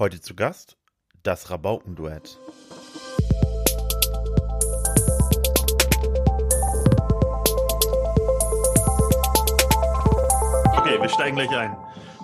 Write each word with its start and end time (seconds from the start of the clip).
Heute 0.00 0.18
zu 0.18 0.34
Gast 0.34 0.78
das 1.24 1.50
Rabaukenduett. 1.50 2.38
Okay, 10.74 10.98
wir 10.98 11.08
steigen 11.10 11.36
gleich 11.36 11.50
ein. 11.50 11.76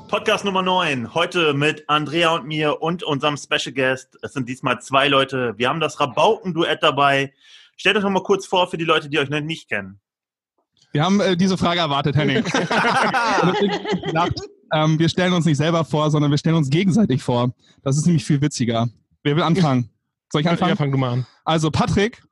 Podcast 0.08 0.46
Nummer 0.46 0.62
9. 0.62 1.12
Heute 1.12 1.52
mit 1.52 1.84
Andrea 1.86 2.36
und 2.36 2.46
mir 2.46 2.80
und 2.80 3.02
unserem 3.02 3.36
Special 3.36 3.74
Guest. 3.74 4.16
Es 4.22 4.32
sind 4.32 4.48
diesmal 4.48 4.80
zwei 4.80 5.08
Leute. 5.08 5.52
Wir 5.58 5.68
haben 5.68 5.80
das 5.80 6.00
Rabaukenduett 6.00 6.82
dabei. 6.82 7.34
Stellt 7.76 7.98
euch 7.98 8.04
noch 8.04 8.08
mal 8.08 8.22
kurz 8.22 8.46
vor 8.46 8.70
für 8.70 8.78
die 8.78 8.86
Leute, 8.86 9.10
die 9.10 9.18
euch 9.18 9.28
noch 9.28 9.42
nicht 9.42 9.68
kennen. 9.68 10.00
Wir 10.92 11.04
haben 11.04 11.20
äh, 11.20 11.36
diese 11.36 11.58
Frage 11.58 11.80
erwartet, 11.80 12.16
Henning. 12.16 12.42
ähm, 14.72 14.98
wir 14.98 15.08
stellen 15.08 15.32
uns 15.32 15.44
nicht 15.44 15.56
selber 15.56 15.84
vor, 15.84 16.10
sondern 16.10 16.30
wir 16.30 16.38
stellen 16.38 16.56
uns 16.56 16.70
gegenseitig 16.70 17.22
vor. 17.22 17.52
Das 17.82 17.96
ist 17.96 18.06
nämlich 18.06 18.24
viel 18.24 18.40
witziger. 18.40 18.88
Wer 19.22 19.36
will 19.36 19.42
anfangen? 19.42 19.90
Soll 20.30 20.40
ich 20.42 20.48
anfangen? 20.48 20.70
Ja, 20.70 20.76
fang 20.76 20.92
du 20.92 20.98
mal 20.98 21.12
an. 21.12 21.26
Also 21.44 21.70
Patrick 21.70 22.22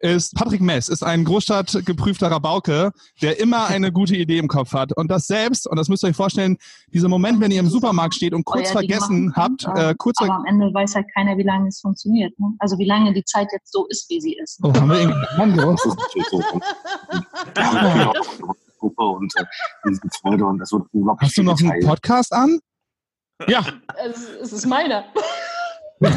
ist 0.00 0.34
Patrick 0.34 0.60
Mess 0.60 0.88
ist 0.88 1.02
ein 1.02 1.24
Großstadtgeprüfter 1.24 2.30
Rabauke, 2.30 2.92
der 3.20 3.40
immer 3.40 3.66
eine 3.66 3.90
gute 3.90 4.14
Idee 4.16 4.38
im 4.38 4.46
Kopf 4.48 4.72
hat 4.72 4.96
und 4.96 5.10
das 5.10 5.26
selbst 5.26 5.66
und 5.66 5.76
das 5.76 5.88
müsst 5.88 6.04
ihr 6.04 6.08
euch 6.08 6.16
vorstellen, 6.16 6.56
dieser 6.92 7.08
Moment, 7.08 7.40
wenn 7.40 7.50
ihr 7.50 7.58
im 7.60 7.68
Supermarkt 7.68 8.14
steht 8.14 8.32
und 8.32 8.44
kurz 8.44 8.68
Euer 8.74 8.80
Ding 8.80 8.90
vergessen 8.90 9.32
habt, 9.34 9.66
äh, 9.74 9.94
kurz 9.98 10.20
aber 10.20 10.34
am 10.34 10.44
Ende 10.46 10.72
weiß 10.72 10.94
halt 10.94 11.06
keiner, 11.12 11.36
wie 11.36 11.42
lange 11.42 11.68
es 11.68 11.80
funktioniert. 11.80 12.38
Ne? 12.38 12.54
Also 12.58 12.78
wie 12.78 12.86
lange 12.86 13.12
die 13.12 13.24
Zeit 13.24 13.48
jetzt 13.52 13.72
so 13.72 13.86
ist, 13.88 14.08
wie 14.08 14.20
sie 14.20 14.36
ist. 14.40 14.60
oh, 14.62 14.72
haben 14.72 14.88
wir 14.88 15.00
irgendwie 15.00 15.26
Gruppe 18.78 19.02
und 19.02 19.32
äh, 19.36 19.44
Freude 20.20 20.44
und 20.46 20.58
das 20.58 20.72
wird 20.72 20.82
unglaublich 20.92 21.28
Hast 21.28 21.36
du 21.38 21.42
noch 21.42 21.58
einen 21.58 21.68
geteilt. 21.70 21.86
Podcast 21.86 22.32
an? 22.32 22.60
Ja, 23.46 23.64
Es, 24.04 24.28
es 24.42 24.52
ist 24.52 24.66
meiner. 24.66 25.04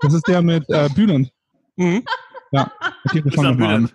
Das 0.00 0.12
ist 0.12 0.26
der 0.28 0.42
mit 0.42 0.68
äh, 0.68 0.88
Bühnen. 0.94 1.30
mhm. 1.76 2.04
Ja, 2.52 2.70
okay, 3.04 3.24
wir 3.24 3.32
fangen 3.32 3.48
am 3.48 3.58
mal 3.58 3.74
an. 3.74 3.90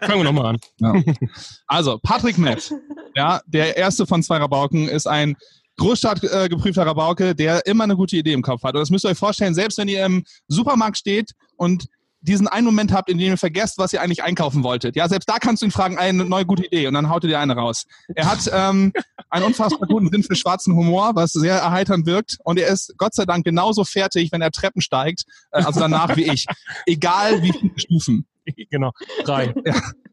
Fangen 0.00 0.18
wir 0.20 0.24
nochmal 0.24 0.46
an. 0.46 0.58
Ja. 0.78 0.94
Also, 1.66 1.98
Patrick 2.02 2.38
Mett, 2.38 2.72
ja, 3.14 3.40
der 3.46 3.76
erste 3.76 4.06
von 4.06 4.22
zwei 4.22 4.38
Rabauken, 4.38 4.88
ist 4.88 5.06
ein 5.06 5.36
Großstadtgeprüfter 5.76 6.44
äh, 6.44 6.48
geprüfter 6.48 6.86
Rabauke, 6.86 7.34
der 7.34 7.66
immer 7.66 7.84
eine 7.84 7.96
gute 7.96 8.16
Idee 8.16 8.32
im 8.32 8.42
Kopf 8.42 8.62
hat. 8.62 8.74
Und 8.74 8.80
das 8.80 8.90
müsst 8.90 9.04
ihr 9.04 9.10
euch 9.10 9.18
vorstellen, 9.18 9.54
selbst 9.54 9.76
wenn 9.78 9.88
ihr 9.88 10.04
im 10.04 10.24
Supermarkt 10.48 10.98
steht 10.98 11.32
und 11.56 11.86
diesen 12.24 12.48
einen 12.48 12.64
Moment 12.64 12.92
habt, 12.92 13.10
in 13.10 13.18
dem 13.18 13.32
ihr 13.32 13.36
vergesst, 13.36 13.78
was 13.78 13.92
ihr 13.92 14.02
eigentlich 14.02 14.22
einkaufen 14.22 14.62
wolltet. 14.62 14.96
Ja, 14.96 15.08
selbst 15.08 15.28
da 15.28 15.38
kannst 15.38 15.62
du 15.62 15.66
ihn 15.66 15.70
fragen, 15.70 15.98
eine 15.98 16.24
neue 16.24 16.46
gute 16.46 16.64
Idee 16.64 16.86
und 16.86 16.94
dann 16.94 17.10
haut 17.10 17.24
er 17.24 17.28
dir 17.28 17.38
eine 17.38 17.54
raus. 17.54 17.84
Er 18.14 18.30
hat 18.30 18.50
ähm, 18.52 18.92
einen 19.30 19.44
unfassbar 19.44 19.86
guten 19.86 20.08
Sinn 20.10 20.22
für 20.22 20.34
schwarzen 20.34 20.74
Humor, 20.74 21.12
was 21.14 21.32
sehr 21.32 21.56
erheiternd 21.56 22.06
wirkt. 22.06 22.38
Und 22.44 22.58
er 22.58 22.68
ist 22.68 22.94
Gott 22.96 23.14
sei 23.14 23.24
Dank 23.24 23.44
genauso 23.44 23.84
fertig, 23.84 24.32
wenn 24.32 24.40
er 24.40 24.50
Treppen 24.50 24.80
steigt, 24.80 25.24
äh, 25.52 25.62
also 25.62 25.80
danach 25.80 26.16
wie 26.16 26.24
ich. 26.24 26.46
Egal 26.86 27.42
wie 27.42 27.52
viele 27.52 27.78
Stufen. 27.78 28.26
genau, 28.70 28.92
drei. 29.24 29.54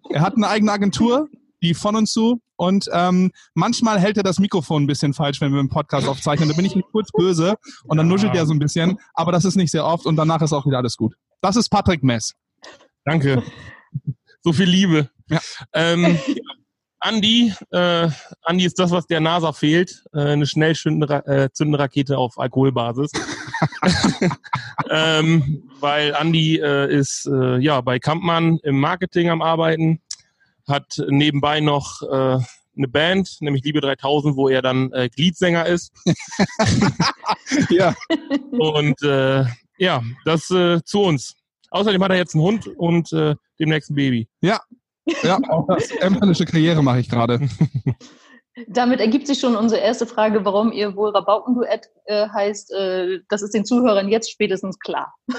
Er 0.10 0.22
hat 0.22 0.36
eine 0.36 0.48
eigene 0.48 0.72
Agentur, 0.72 1.30
die 1.62 1.74
von 1.74 1.96
uns 1.96 2.12
zu. 2.12 2.42
Und 2.58 2.88
ähm, 2.92 3.32
manchmal 3.54 4.00
hält 4.00 4.18
er 4.18 4.24
das 4.24 4.40
Mikrofon 4.40 4.84
ein 4.84 4.88
bisschen 4.88 5.14
falsch, 5.14 5.42
wenn 5.42 5.52
wir 5.52 5.60
einen 5.60 5.70
Podcast 5.70 6.08
aufzeichnen. 6.08 6.50
Da 6.50 6.56
bin 6.56 6.66
ich 6.66 6.76
kurz 6.92 7.12
böse 7.12 7.56
und 7.86 7.98
dann 7.98 8.08
nuschelt 8.08 8.36
er 8.36 8.46
so 8.46 8.54
ein 8.54 8.60
bisschen. 8.60 9.00
Aber 9.14 9.32
das 9.32 9.46
ist 9.46 9.56
nicht 9.56 9.72
sehr 9.72 9.86
oft 9.86 10.06
und 10.06 10.16
danach 10.16 10.42
ist 10.42 10.54
auch 10.54 10.66
wieder 10.66 10.78
alles 10.78 10.98
gut. 10.98 11.16
Das 11.42 11.56
ist 11.56 11.70
Patrick 11.70 12.04
Mess. 12.04 12.36
Danke. 13.06 13.44
So 14.44 14.54
viel 14.54 14.68
Liebe. 14.68 15.08
Ja. 15.30 15.40
Ähm, 15.72 16.18
Andi, 17.00 17.54
äh, 17.70 18.10
Andi 18.42 18.66
ist 18.66 18.80
das, 18.80 18.90
was 18.90 19.06
der 19.06 19.20
NASA 19.20 19.54
fehlt. 19.54 20.04
Äh, 20.14 20.32
eine 20.32 20.48
schnell 20.48 20.76
zündende 20.76 21.24
äh, 21.28 21.50
zündende 21.54 21.78
Rakete 21.78 22.18
auf 22.18 22.40
Alkoholbasis. 22.40 23.12
ähm, 24.90 25.70
weil 25.80 26.16
Andi 26.16 26.58
äh, 26.58 26.92
ist 26.92 27.30
äh, 27.32 27.60
ja 27.60 27.82
bei 27.82 28.00
Kampmann 28.00 28.58
im 28.64 28.80
Marketing 28.80 29.30
am 29.30 29.44
Arbeiten, 29.44 30.02
hat 30.68 31.00
nebenbei 31.08 31.60
noch 31.60 32.02
äh, 32.02 32.40
eine 32.76 32.88
Band, 32.88 33.38
nämlich 33.42 33.64
Liebe 33.64 33.82
3000, 33.82 34.36
wo 34.36 34.50
er 34.50 34.64
dann 34.64 34.92
äh, 34.92 35.08
Gliedsänger 35.10 35.68
ist. 35.68 35.94
Ja. 37.70 37.94
Und 38.58 39.04
äh, 39.04 39.46
ja, 39.82 40.04
das 40.26 40.50
äh, 40.52 40.80
zu 40.84 41.02
uns. 41.02 41.36
Außerdem 41.72 42.04
hat 42.04 42.12
er 42.12 42.18
jetzt 42.18 42.36
einen 42.36 42.44
Hund 42.44 42.68
und 42.78 43.12
äh, 43.14 43.36
demnächst 43.60 43.90
ein 43.90 43.96
Baby. 43.96 44.30
Ja, 44.42 44.62
auch 45.50 45.66
das 45.68 45.90
ämterliche 45.92 46.46
Karriere 46.46 46.84
mache 46.84 47.00
ich 47.00 47.10
gerade. 47.10 47.40
Damit 48.68 49.00
ergibt 49.00 49.26
sich 49.26 49.40
schon 49.40 49.56
unsere 49.56 49.82
erste 49.82 50.06
Frage, 50.06 50.46
warum 50.46 50.72
ihr 50.72 50.96
wohl 50.96 51.10
Rabaukenduett 51.10 51.90
äh, 52.06 52.28
heißt. 52.30 52.72
Äh, 52.74 53.20
das 53.30 53.42
ist 53.42 53.56
den 53.56 53.66
Zuhörern 53.66 54.10
jetzt 54.10 54.32
spätestens 54.32 54.80
klar. 54.80 55.14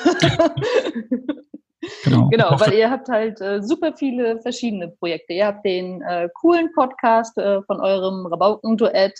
Genau. 2.05 2.29
Genau, 2.29 2.61
weil 2.61 2.75
ihr 2.75 2.89
habt 2.89 3.09
halt 3.09 3.41
äh, 3.41 3.61
super 3.61 3.93
viele 3.97 4.41
verschiedene 4.41 4.87
Projekte. 4.87 5.33
Ihr 5.33 5.47
habt 5.47 5.65
den 5.65 6.01
äh, 6.03 6.29
coolen 6.41 6.71
Podcast 6.75 7.37
äh, 7.39 7.61
von 7.63 7.81
eurem 7.81 8.25
Rabauken-Duett. 8.25 9.19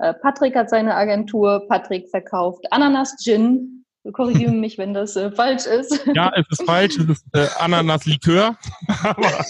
Äh, 0.00 0.12
Patrick 0.12 0.54
hat 0.54 0.68
seine 0.68 0.94
Agentur. 0.94 1.66
Patrick 1.66 2.10
verkauft 2.10 2.66
Ananas 2.70 3.16
Gin. 3.22 3.83
Korrigiere 4.12 4.52
mich, 4.52 4.78
wenn 4.78 4.94
das 4.94 5.16
äh, 5.16 5.30
falsch 5.30 5.66
ist. 5.66 6.06
Ja, 6.14 6.32
es 6.36 6.46
ist 6.50 6.64
falsch, 6.64 6.98
es 6.98 7.08
ist 7.08 7.24
äh, 7.32 7.46
Ananas-Likör. 7.58 8.56
Aber 9.02 9.44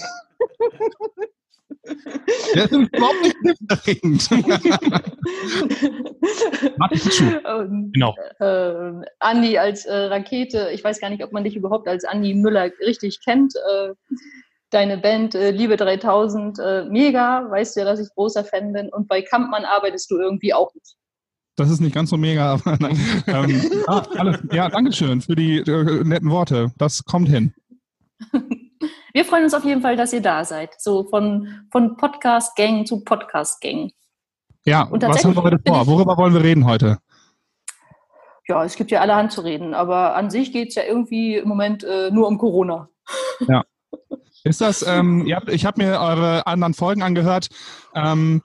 Der 2.54 2.64
ist 2.64 2.72
überhaupt 2.72 3.22
nicht 3.22 3.36
hilfserregend. 3.42 4.30
Martin 6.78 7.90
genau. 7.92 8.14
äh, 8.40 9.06
Andi 9.18 9.58
als 9.58 9.84
äh, 9.84 9.94
Rakete. 9.94 10.70
Ich 10.72 10.82
weiß 10.82 11.00
gar 11.00 11.10
nicht, 11.10 11.22
ob 11.22 11.32
man 11.32 11.44
dich 11.44 11.56
überhaupt 11.56 11.86
als 11.88 12.04
Andi 12.04 12.34
Müller 12.34 12.70
richtig 12.80 13.20
kennt. 13.22 13.54
Äh, 13.56 13.94
deine 14.70 14.98
Band 14.98 15.34
äh, 15.34 15.50
Liebe 15.50 15.76
3000, 15.76 16.58
äh, 16.58 16.84
mega. 16.84 17.50
Weißt 17.50 17.76
du 17.76 17.80
ja, 17.80 17.86
dass 17.86 18.00
ich 18.00 18.08
großer 18.14 18.44
Fan 18.44 18.72
bin. 18.72 18.88
Und 18.88 19.08
bei 19.08 19.20
Kampmann 19.22 19.64
arbeitest 19.64 20.10
du 20.10 20.18
irgendwie 20.18 20.54
auch 20.54 20.72
nicht. 20.74 20.96
Das 21.56 21.70
ist 21.70 21.80
nicht 21.80 21.94
ganz 21.94 22.10
so 22.10 22.16
mega, 22.16 22.54
aber 22.54 22.76
nein. 22.80 22.98
Ähm, 23.26 23.84
ah, 23.86 24.02
alles, 24.16 24.40
ja, 24.52 24.68
danke 24.68 24.92
schön 24.92 25.20
für 25.20 25.36
die 25.36 25.58
äh, 25.58 26.04
netten 26.04 26.30
Worte. 26.30 26.72
Das 26.78 27.04
kommt 27.04 27.28
hin. 27.28 27.54
Wir 29.12 29.24
freuen 29.24 29.44
uns 29.44 29.54
auf 29.54 29.64
jeden 29.64 29.80
Fall, 29.80 29.96
dass 29.96 30.12
ihr 30.12 30.20
da 30.20 30.44
seid. 30.44 30.74
So 30.80 31.04
von, 31.04 31.68
von 31.70 31.96
Podcast-Gang 31.96 32.84
zu 32.84 33.04
Podcast-Gang. 33.04 33.92
Ja, 34.64 34.82
Und 34.82 35.02
was 35.02 35.24
haben 35.24 35.36
wir 35.36 35.42
heute 35.42 35.60
vor? 35.64 35.86
Worüber 35.86 36.16
wollen 36.16 36.34
wir 36.34 36.42
reden 36.42 36.66
heute? 36.66 36.98
Ja, 38.48 38.64
es 38.64 38.74
gibt 38.74 38.90
ja 38.90 39.00
allerhand 39.00 39.30
zu 39.30 39.42
reden, 39.42 39.72
aber 39.72 40.16
an 40.16 40.30
sich 40.30 40.52
geht 40.52 40.70
es 40.70 40.74
ja 40.74 40.82
irgendwie 40.82 41.36
im 41.36 41.48
Moment 41.48 41.84
äh, 41.84 42.10
nur 42.10 42.26
um 42.26 42.38
Corona. 42.38 42.88
Ist 44.42 44.60
das, 44.60 44.86
ähm, 44.86 45.26
habt, 45.32 45.48
ich 45.48 45.64
habe 45.64 45.82
mir 45.82 46.00
eure 46.00 46.46
anderen 46.46 46.74
Folgen 46.74 47.02
angehört. 47.02 47.48
Ähm, 47.94 48.42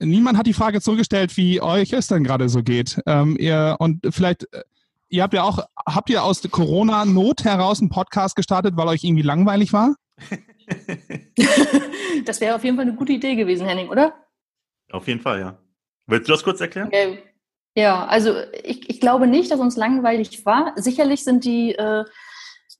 niemand 0.00 0.38
hat 0.38 0.46
die 0.46 0.52
Frage 0.52 0.80
zurückgestellt, 0.80 1.36
wie 1.36 1.60
euch 1.60 1.92
es 1.92 2.08
denn 2.08 2.24
gerade 2.24 2.48
so 2.48 2.62
geht. 2.62 3.00
Ähm, 3.06 3.36
ihr, 3.38 3.76
und 3.78 4.06
vielleicht, 4.10 4.52
äh, 4.52 4.62
ihr 5.08 5.22
habt 5.22 5.34
ja 5.34 5.42
auch, 5.42 5.64
habt 5.86 6.10
ihr 6.10 6.24
aus 6.24 6.40
der 6.40 6.50
Corona-Not 6.50 7.44
heraus 7.44 7.80
einen 7.80 7.90
Podcast 7.90 8.36
gestartet, 8.36 8.76
weil 8.76 8.88
euch 8.88 9.04
irgendwie 9.04 9.22
langweilig 9.22 9.72
war? 9.72 9.94
das 12.24 12.40
wäre 12.40 12.56
auf 12.56 12.64
jeden 12.64 12.76
Fall 12.76 12.86
eine 12.86 12.96
gute 12.96 13.12
Idee 13.12 13.36
gewesen, 13.36 13.66
Henning, 13.66 13.88
oder? 13.88 14.14
Auf 14.90 15.06
jeden 15.06 15.20
Fall, 15.20 15.40
ja. 15.40 15.58
Willst 16.06 16.28
du 16.28 16.32
das 16.32 16.42
kurz 16.42 16.60
erklären? 16.60 16.90
Ja, 16.92 17.16
ja 17.76 18.06
also 18.06 18.34
ich, 18.64 18.88
ich 18.88 19.00
glaube 19.00 19.26
nicht, 19.26 19.50
dass 19.50 19.60
uns 19.60 19.76
langweilig 19.76 20.44
war. 20.44 20.72
Sicherlich 20.76 21.24
sind 21.24 21.44
die, 21.44 21.74
äh, 21.74 22.04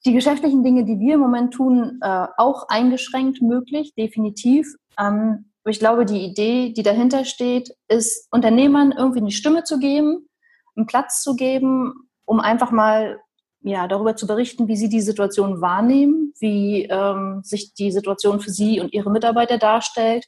die 0.05 0.13
geschäftlichen 0.13 0.65
Dinge, 0.65 0.85
die 0.85 0.99
wir 0.99 1.15
im 1.15 1.21
Moment 1.21 1.55
tun, 1.55 2.01
äh, 2.03 2.27
auch 2.37 2.69
eingeschränkt 2.69 3.43
möglich, 3.43 3.95
definitiv. 3.97 4.75
Ähm, 4.99 5.50
aber 5.63 5.71
ich 5.71 5.79
glaube, 5.79 6.07
die 6.07 6.25
Idee, 6.25 6.73
die 6.73 6.83
dahinter 6.83 7.25
steht, 7.25 7.75
ist, 7.89 8.29
Unternehmern 8.31 8.93
irgendwie 8.97 9.21
eine 9.21 9.31
Stimme 9.31 9.65
zu 9.65 9.79
geben, 9.79 10.29
einen 10.75 10.87
Platz 10.87 11.23
zu 11.23 11.37
geben, 11.37 12.09
um 12.25 12.41
einfach 12.41 12.71
mal 12.71 13.21
ja, 13.63 13.87
darüber 13.87 14.17
zu 14.17 14.27
berichten, 14.27 14.69
wie 14.69 14.77
sie 14.77 14.89
die 14.89 15.03
Situation 15.03 15.61
wahrnehmen, 15.61 16.33
wie 16.41 16.85
ähm, 16.85 17.43
sich 17.45 17.75
die 17.75 17.93
Situation 17.93 18.41
für 18.41 18.51
sie 18.51 18.81
und 18.81 18.95
ihre 18.95 19.11
Mitarbeiter 19.11 19.59
darstellt, 19.59 20.25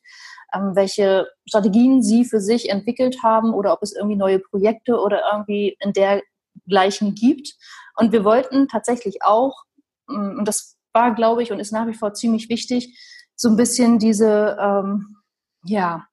ähm, 0.55 0.73
welche 0.75 1.29
Strategien 1.47 2.03
sie 2.03 2.27
für 2.27 2.41
sich 2.41 2.69
entwickelt 2.69 3.23
haben 3.23 3.55
oder 3.55 3.73
ob 3.73 3.83
es 3.83 3.95
irgendwie 3.95 4.17
neue 4.17 4.39
Projekte 4.39 5.01
oder 5.01 5.23
irgendwie 5.33 5.79
in 5.81 5.95
dergleichen 5.95 7.15
gibt. 7.15 7.55
Und 7.97 8.13
wir 8.13 8.25
wollten 8.25 8.69
tatsächlich 8.69 9.23
auch, 9.23 9.63
ähm, 10.11 10.37
und 10.39 10.47
das 10.47 10.77
war, 10.93 11.15
glaube 11.15 11.43
ich, 11.43 11.53
und 11.53 11.59
ist 11.61 11.73
nach 11.73 11.87
wie 11.87 11.95
vor 11.95 12.13
ziemlich 12.13 12.51
wichtig, 12.51 12.99
so 13.35 13.49
ein 13.49 13.57
bisschen 13.57 13.99
diese, 13.99 14.59
ähm, 14.61 15.17
ja, 15.65 16.07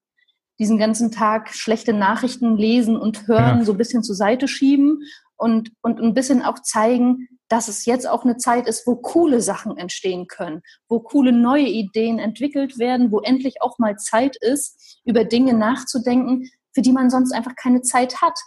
diesen 0.60 0.78
ganzen 0.78 1.12
Tag 1.12 1.54
schlechte 1.54 1.94
Nachrichten 1.94 2.57
lesen 2.57 2.98
und 2.98 3.28
hören, 3.28 3.60
Ja. 3.60 3.66
so 3.66 3.72
ein 3.72 3.78
bisschen 3.78 4.04
zur 4.04 4.16
Seite 4.16 4.48
schieben 4.48 5.04
und, 5.38 5.72
und 5.81 6.01
ein 6.01 6.13
bisschen 6.13 6.42
auch 6.44 6.60
zeigen, 6.60 7.28
dass 7.48 7.68
es 7.68 7.86
jetzt 7.86 8.07
auch 8.07 8.25
eine 8.25 8.38
Zeit 8.38 8.68
ist, 8.68 8.86
wo 8.86 8.96
coole 8.98 9.42
Sachen 9.42 9.78
entstehen 9.78 10.28
können, 10.28 10.62
wo 10.88 11.00
coole 11.00 11.31
neue 11.31 11.66
Ideen 11.68 12.19
entwickelt 12.19 12.78
werden, 12.78 13.12
wo 13.12 13.19
endlich 13.22 13.62
auch 13.62 13.80
mal 13.80 13.96
Zeit 13.96 14.36
ist, 14.42 15.00
über 15.06 15.24
Dinge 15.24 15.54
nachzudenken, 15.54 16.50
für 16.74 16.81
die 16.81 16.92
man 16.92 17.10
sonst 17.10 17.31
einfach 17.31 17.56
keine 17.56 17.81
Zeit 17.81 18.22
hat. 18.22 18.38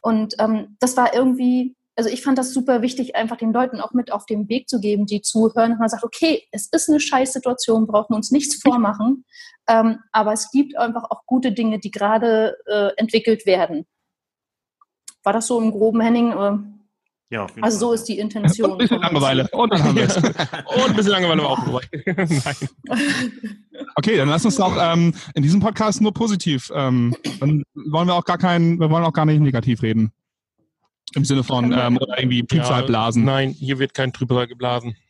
Und 0.00 0.34
ähm, 0.38 0.76
das 0.78 0.96
war 0.96 1.14
irgendwie, 1.14 1.74
also 1.96 2.08
ich 2.08 2.22
fand 2.22 2.38
das 2.38 2.54
super 2.54 2.82
wichtig, 2.82 3.16
einfach 3.16 3.36
den 3.36 3.52
Leuten 3.52 3.80
auch 3.80 3.92
mit 3.92 4.12
auf 4.12 4.24
den 4.26 4.48
Weg 4.48 4.68
zu 4.68 4.80
geben, 4.80 5.06
die 5.06 5.20
zuhören. 5.20 5.72
Und 5.72 5.78
man 5.78 5.88
sagt, 5.88 6.04
okay, 6.04 6.42
es 6.50 6.68
ist 6.68 6.88
eine 6.88 7.00
Scheißsituation, 7.00 7.86
brauchen 7.86 8.12
wir 8.12 8.16
uns 8.16 8.30
nichts 8.30 8.60
vormachen. 8.62 9.24
Ähm, 9.68 9.98
aber 10.10 10.32
es 10.32 10.50
gibt 10.50 10.76
einfach 10.76 11.04
auch 11.10 11.26
gute 11.26 11.52
Dinge, 11.52 11.78
die 11.78 11.90
gerade 11.90 12.56
äh, 12.66 12.90
entwickelt 12.96 13.46
werden. 13.46 13.86
War 15.22 15.32
das 15.32 15.46
so 15.46 15.60
im 15.60 15.70
groben 15.70 16.00
Henning? 16.00 16.32
Äh, 16.32 16.58
Ja, 17.30 17.44
auf 17.44 17.50
jeden 17.50 17.62
also 17.62 17.78
so 17.78 17.92
ist 17.92 18.04
die 18.04 18.18
Intention. 18.18 18.72
Und 18.72 18.76
ein 18.76 18.78
bisschen 18.78 19.00
Langeweile. 19.00 19.48
Und 19.52 19.72
dann 19.72 19.84
haben 19.84 19.96
wir 19.96 20.04
es. 20.04 20.16
Und 20.16 20.88
ein 20.88 20.96
bisschen 20.96 21.12
Langeweile 21.12 21.42
war 21.42 21.50
auch 21.50 21.64
dabei. 21.64 21.82
Nein. 22.16 22.56
Okay, 23.94 24.16
dann 24.16 24.28
lass 24.28 24.44
uns 24.44 24.56
doch 24.56 24.74
ähm, 24.80 25.14
in 25.34 25.42
diesem 25.42 25.60
Podcast 25.60 26.00
nur 26.00 26.14
positiv. 26.14 26.70
Ähm, 26.74 27.14
dann 27.40 27.62
wollen 27.74 28.08
wir 28.08 28.14
auch 28.14 28.24
gar 28.24 28.38
keinen, 28.38 28.80
wir 28.80 28.88
wollen 28.88 29.04
auch 29.04 29.12
gar 29.12 29.26
nicht 29.26 29.40
negativ 29.40 29.82
reden. 29.82 30.12
Im 31.14 31.24
Sinne 31.24 31.44
von 31.44 31.72
ähm, 31.72 31.96
oder 31.98 32.18
irgendwie 32.18 32.44
Trübsal 32.44 32.84
blasen. 32.84 33.24
Nein, 33.24 33.50
hier 33.50 33.78
wird 33.78 33.94
kein 33.94 34.12
Trübsal 34.12 34.46
geblasen. 34.46 34.96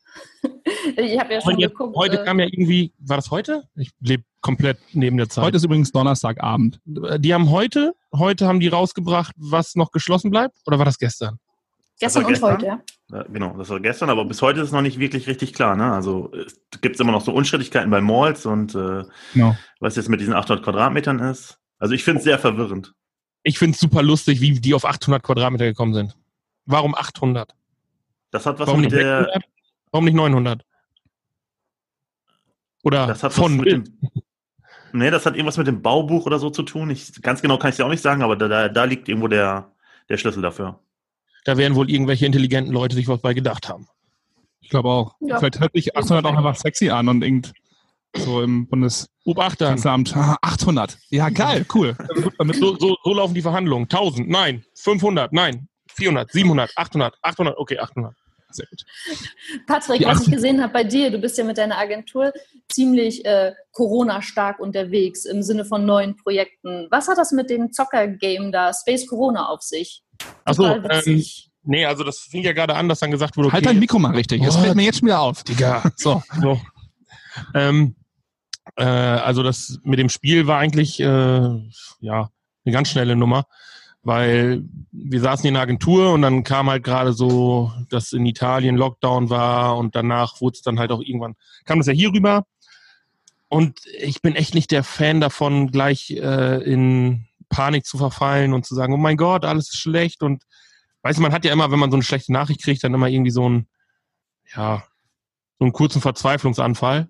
Ich 0.97 1.19
habe 1.19 1.33
ja 1.35 1.41
schon 1.41 1.55
Und 1.55 1.61
jetzt, 1.61 1.71
geguckt. 1.73 1.97
heute 1.97 2.21
äh, 2.21 2.25
kam 2.25 2.39
ja 2.41 2.45
irgendwie, 2.47 2.93
war 2.99 3.17
das 3.17 3.31
heute? 3.31 3.63
Ich 3.77 3.93
lebe 4.01 4.25
komplett 4.41 4.79
neben 4.93 5.17
der 5.17 5.29
Zeit. 5.29 5.45
Heute 5.45 5.57
ist 5.57 5.65
übrigens 5.65 5.93
Donnerstagabend. 5.93 6.81
die 6.85 7.33
haben 7.33 7.51
heute, 7.51 7.95
heute 8.13 8.47
haben 8.47 8.61
die 8.61 8.69
rausgebracht, 8.69 9.33
was 9.39 9.75
noch 9.77 9.91
geschlossen 9.93 10.31
bleibt? 10.31 10.57
Oder 10.67 10.79
war 10.79 10.85
das 10.85 10.99
gestern? 10.99 11.39
gestern 12.01 12.25
das 12.25 12.33
und 12.33 12.43
war 12.43 12.53
heute, 12.55 12.67
ja. 12.67 12.81
Ja, 13.13 13.23
genau, 13.25 13.57
das 13.57 13.71
war 13.71 13.79
gestern, 13.81 14.11
aber 14.11 14.25
bis 14.25 14.43
heute 14.43 14.61
ist 14.61 14.67
es 14.67 14.73
noch 14.73 14.83
nicht 14.83 14.99
wirklich 14.99 15.29
richtig 15.29 15.55
klar. 15.55 15.77
Ne? 15.77 15.93
Also 15.93 16.33
es 16.35 16.81
gibt 16.81 16.99
immer 16.99 17.13
noch 17.13 17.25
so 17.25 17.33
Unstrittigkeiten 17.33 17.91
bei 17.91 18.01
Malls 18.01 18.45
und 18.45 18.75
äh, 18.75 19.05
Genau. 19.35 19.57
was 19.81 19.97
jetzt 19.97 20.09
mit 20.09 20.21
diesen 20.21 20.35
800 20.35 20.65
Quadratmetern 20.65 21.21
ist. 21.21 21.59
Also 21.79 21.95
ich 21.95 22.03
finde 22.05 22.19
es 22.19 22.25
sehr 22.25 22.39
verwirrend. 22.39 22.93
Ich 23.43 23.59
finde 23.59 23.75
es 23.75 23.81
super 23.81 24.03
lustig, 24.03 24.41
wie 24.41 24.61
die 24.61 24.75
auf 24.75 24.85
800 24.85 25.23
Quadratmeter 25.23 25.65
gekommen 25.65 25.94
sind. 25.94 26.17
Warum 26.65 26.94
800? 26.94 27.55
Das 28.31 28.47
hat 28.47 28.59
was 28.59 28.69
Warum 28.69 28.81
mit 28.81 28.93
nicht 28.93 29.00
der, 29.00 29.25
600? 29.25 29.44
Warum 29.91 30.05
nicht 30.05 30.15
900? 30.15 30.65
Oder 32.85 33.06
das 33.06 33.23
hat 33.23 33.33
von 33.33 33.59
was 33.59 33.65
mit 33.65 33.73
dem, 33.73 33.85
nee, 34.93 35.11
das 35.11 35.27
hat 35.27 35.35
irgendwas 35.35 35.56
mit 35.56 35.67
dem 35.67 35.83
Baubuch 35.83 36.27
oder 36.27 36.39
so 36.39 36.50
zu 36.50 36.62
tun. 36.62 36.91
Ich, 36.91 37.21
ganz 37.23 37.43
genau 37.43 37.59
kann 37.59 37.69
ich 37.69 37.75
es 37.75 37.79
ja 37.79 37.87
auch 37.87 37.91
nicht 37.91 38.03
sagen, 38.03 38.23
aber 38.23 38.37
da, 38.37 38.49
da, 38.49 38.69
da 38.69 38.85
liegt 38.85 39.09
irgendwo 39.09 39.29
der, 39.29 39.71
der 40.09 40.17
Schlüssel 40.17 40.43
dafür. 40.43 40.79
Da 41.44 41.56
werden 41.56 41.75
wohl 41.75 41.91
irgendwelche 41.91 42.27
intelligenten 42.27 42.73
Leute 42.73 42.94
sich 42.94 43.09
was 43.09 43.21
bei 43.21 43.35
gedacht 43.35 43.69
haben. 43.69 43.89
Ich 44.61 44.71
glaube 44.71 44.89
auch. 44.89 45.17
Ja. 45.21 45.39
Vielleicht 45.39 45.61
hört 45.61 45.73
sich 45.75 45.97
800 45.97 46.25
auch 46.25 46.37
einfach 46.37 46.56
sexy 46.56 46.91
an 46.91 47.09
und 47.09 47.23
irgend 47.23 47.53
so 48.17 48.43
im. 48.43 48.67
Bundeskanzleramt. 48.69 50.17
Ah, 50.17 50.37
800. 50.43 50.99
Ja, 51.11 51.29
geil, 51.29 51.64
cool. 51.75 51.97
Damit. 52.38 52.56
So, 52.56 52.76
so, 52.79 52.97
so 53.03 53.14
laufen 53.14 53.35
die 53.35 53.43
Verhandlungen. 53.43 53.85
1000, 53.85 54.29
nein. 54.29 54.64
500, 54.75 55.32
nein. 55.32 55.69
400, 55.94 56.32
700, 56.32 56.73
800, 56.76 57.14
800, 57.23 57.59
okay, 57.59 57.79
800. 57.79 58.14
Sehr 58.55 58.67
gut. 58.67 58.85
Patrick, 59.67 60.00
Die 60.00 60.06
was 60.06 60.23
ich 60.26 60.31
gesehen 60.31 60.62
habe 60.62 60.73
bei 60.73 60.85
dir, 60.85 61.11
du 61.11 61.19
bist 61.19 61.38
ja 61.38 61.44
mit 61.44 61.59
deiner 61.59 61.79
Agentur 61.79 62.32
ziemlich 62.70 63.25
äh, 63.25 63.53
Corona-stark 63.73 64.61
unterwegs 64.61 65.25
im 65.25 65.43
Sinne 65.43 65.65
von 65.65 65.85
neuen 65.87 66.17
Projekten. 66.17 66.87
Was 66.91 67.08
hat 67.08 67.19
das 67.19 67.32
mit 67.32 67.50
dem 67.50 67.73
Zocker-Game 67.73 68.53
da, 68.53 68.73
Space 68.75 69.06
Corona, 69.06 69.49
auf 69.49 69.62
sich? 69.62 70.03
Achso, 70.44 70.67
ähm, 70.67 71.25
nee, 71.65 71.85
also 71.85 72.05
das 72.05 72.19
fing 72.19 72.43
ja 72.43 72.53
gerade 72.53 72.75
an, 72.75 72.88
dass 72.88 73.00
dann 73.00 73.11
gesagt 73.11 73.37
wurde, 73.37 73.49
okay, 73.49 73.56
Halt 73.56 73.67
dein 73.67 73.79
Mikro 73.79 73.99
mal 73.99 74.15
richtig. 74.15 74.43
Das 74.44 74.56
fällt 74.56 74.75
mir 74.75 74.85
jetzt 74.85 74.99
schon 74.99 75.08
wieder 75.08 75.20
auf. 75.20 75.43
Digga. 75.44 75.82
So. 75.97 76.23
So. 76.41 76.61
Ähm, 77.55 77.97
äh, 78.76 78.85
also 78.85 79.43
das 79.43 79.79
mit 79.85 79.99
dem 79.99 80.09
Spiel 80.09 80.47
war 80.47 80.59
eigentlich 80.59 81.00
äh, 81.00 81.05
ja 82.00 82.31
eine 82.64 82.73
ganz 82.73 82.88
schnelle 82.88 83.17
Nummer, 83.17 83.47
weil 84.03 84.62
wir 84.91 85.20
saßen 85.20 85.47
in 85.47 85.55
der 85.55 85.62
Agentur 85.62 86.12
und 86.12 86.23
dann 86.23 86.44
kam 86.44 86.70
halt 86.70 86.85
gerade 86.85 87.12
so, 87.12 87.73
dass 87.88 88.12
in 88.12 88.26
Italien 88.26 88.76
Lockdown 88.76 89.31
war 89.31 89.76
und 89.76 89.94
danach 89.94 90.41
wurde 90.41 90.55
es 90.55 90.62
dann 90.62 90.79
halt 90.79 90.93
auch 90.93 91.00
irgendwann, 91.00 91.35
kam 91.64 91.79
das 91.79 91.87
ja 91.87 91.93
hier 91.93 92.12
rüber. 92.12 92.47
Und 93.49 93.81
ich 93.99 94.23
bin 94.23 94.35
echt 94.35 94.55
nicht 94.55 94.70
der 94.70 94.82
Fan 94.82 95.20
davon, 95.20 95.70
gleich 95.70 96.11
äh, 96.11 96.62
in 96.62 97.26
Panik 97.50 97.85
zu 97.85 97.99
verfallen 97.99 98.55
und 98.55 98.65
zu 98.65 98.75
sagen, 98.75 98.94
oh 98.94 98.99
mein 98.99 99.19
Gott, 99.19 99.44
alles 99.44 99.69
ist 99.69 99.79
schlecht 99.79 100.23
und 100.23 100.44
weißt 101.03 101.19
du, 101.19 101.23
man 101.23 101.32
hat 101.32 101.44
ja 101.44 101.53
immer, 101.53 101.70
wenn 101.70 101.79
man 101.79 101.91
so 101.91 101.97
eine 101.97 102.03
schlechte 102.03 102.32
Nachricht 102.32 102.62
kriegt, 102.62 102.82
dann 102.82 102.94
immer 102.94 103.08
irgendwie 103.08 103.31
so 103.31 103.49
ein, 103.49 103.69
ja, 104.56 104.82
so 105.58 105.65
einen 105.67 105.73
kurzen 105.73 106.00
Verzweiflungsanfall. 106.00 107.08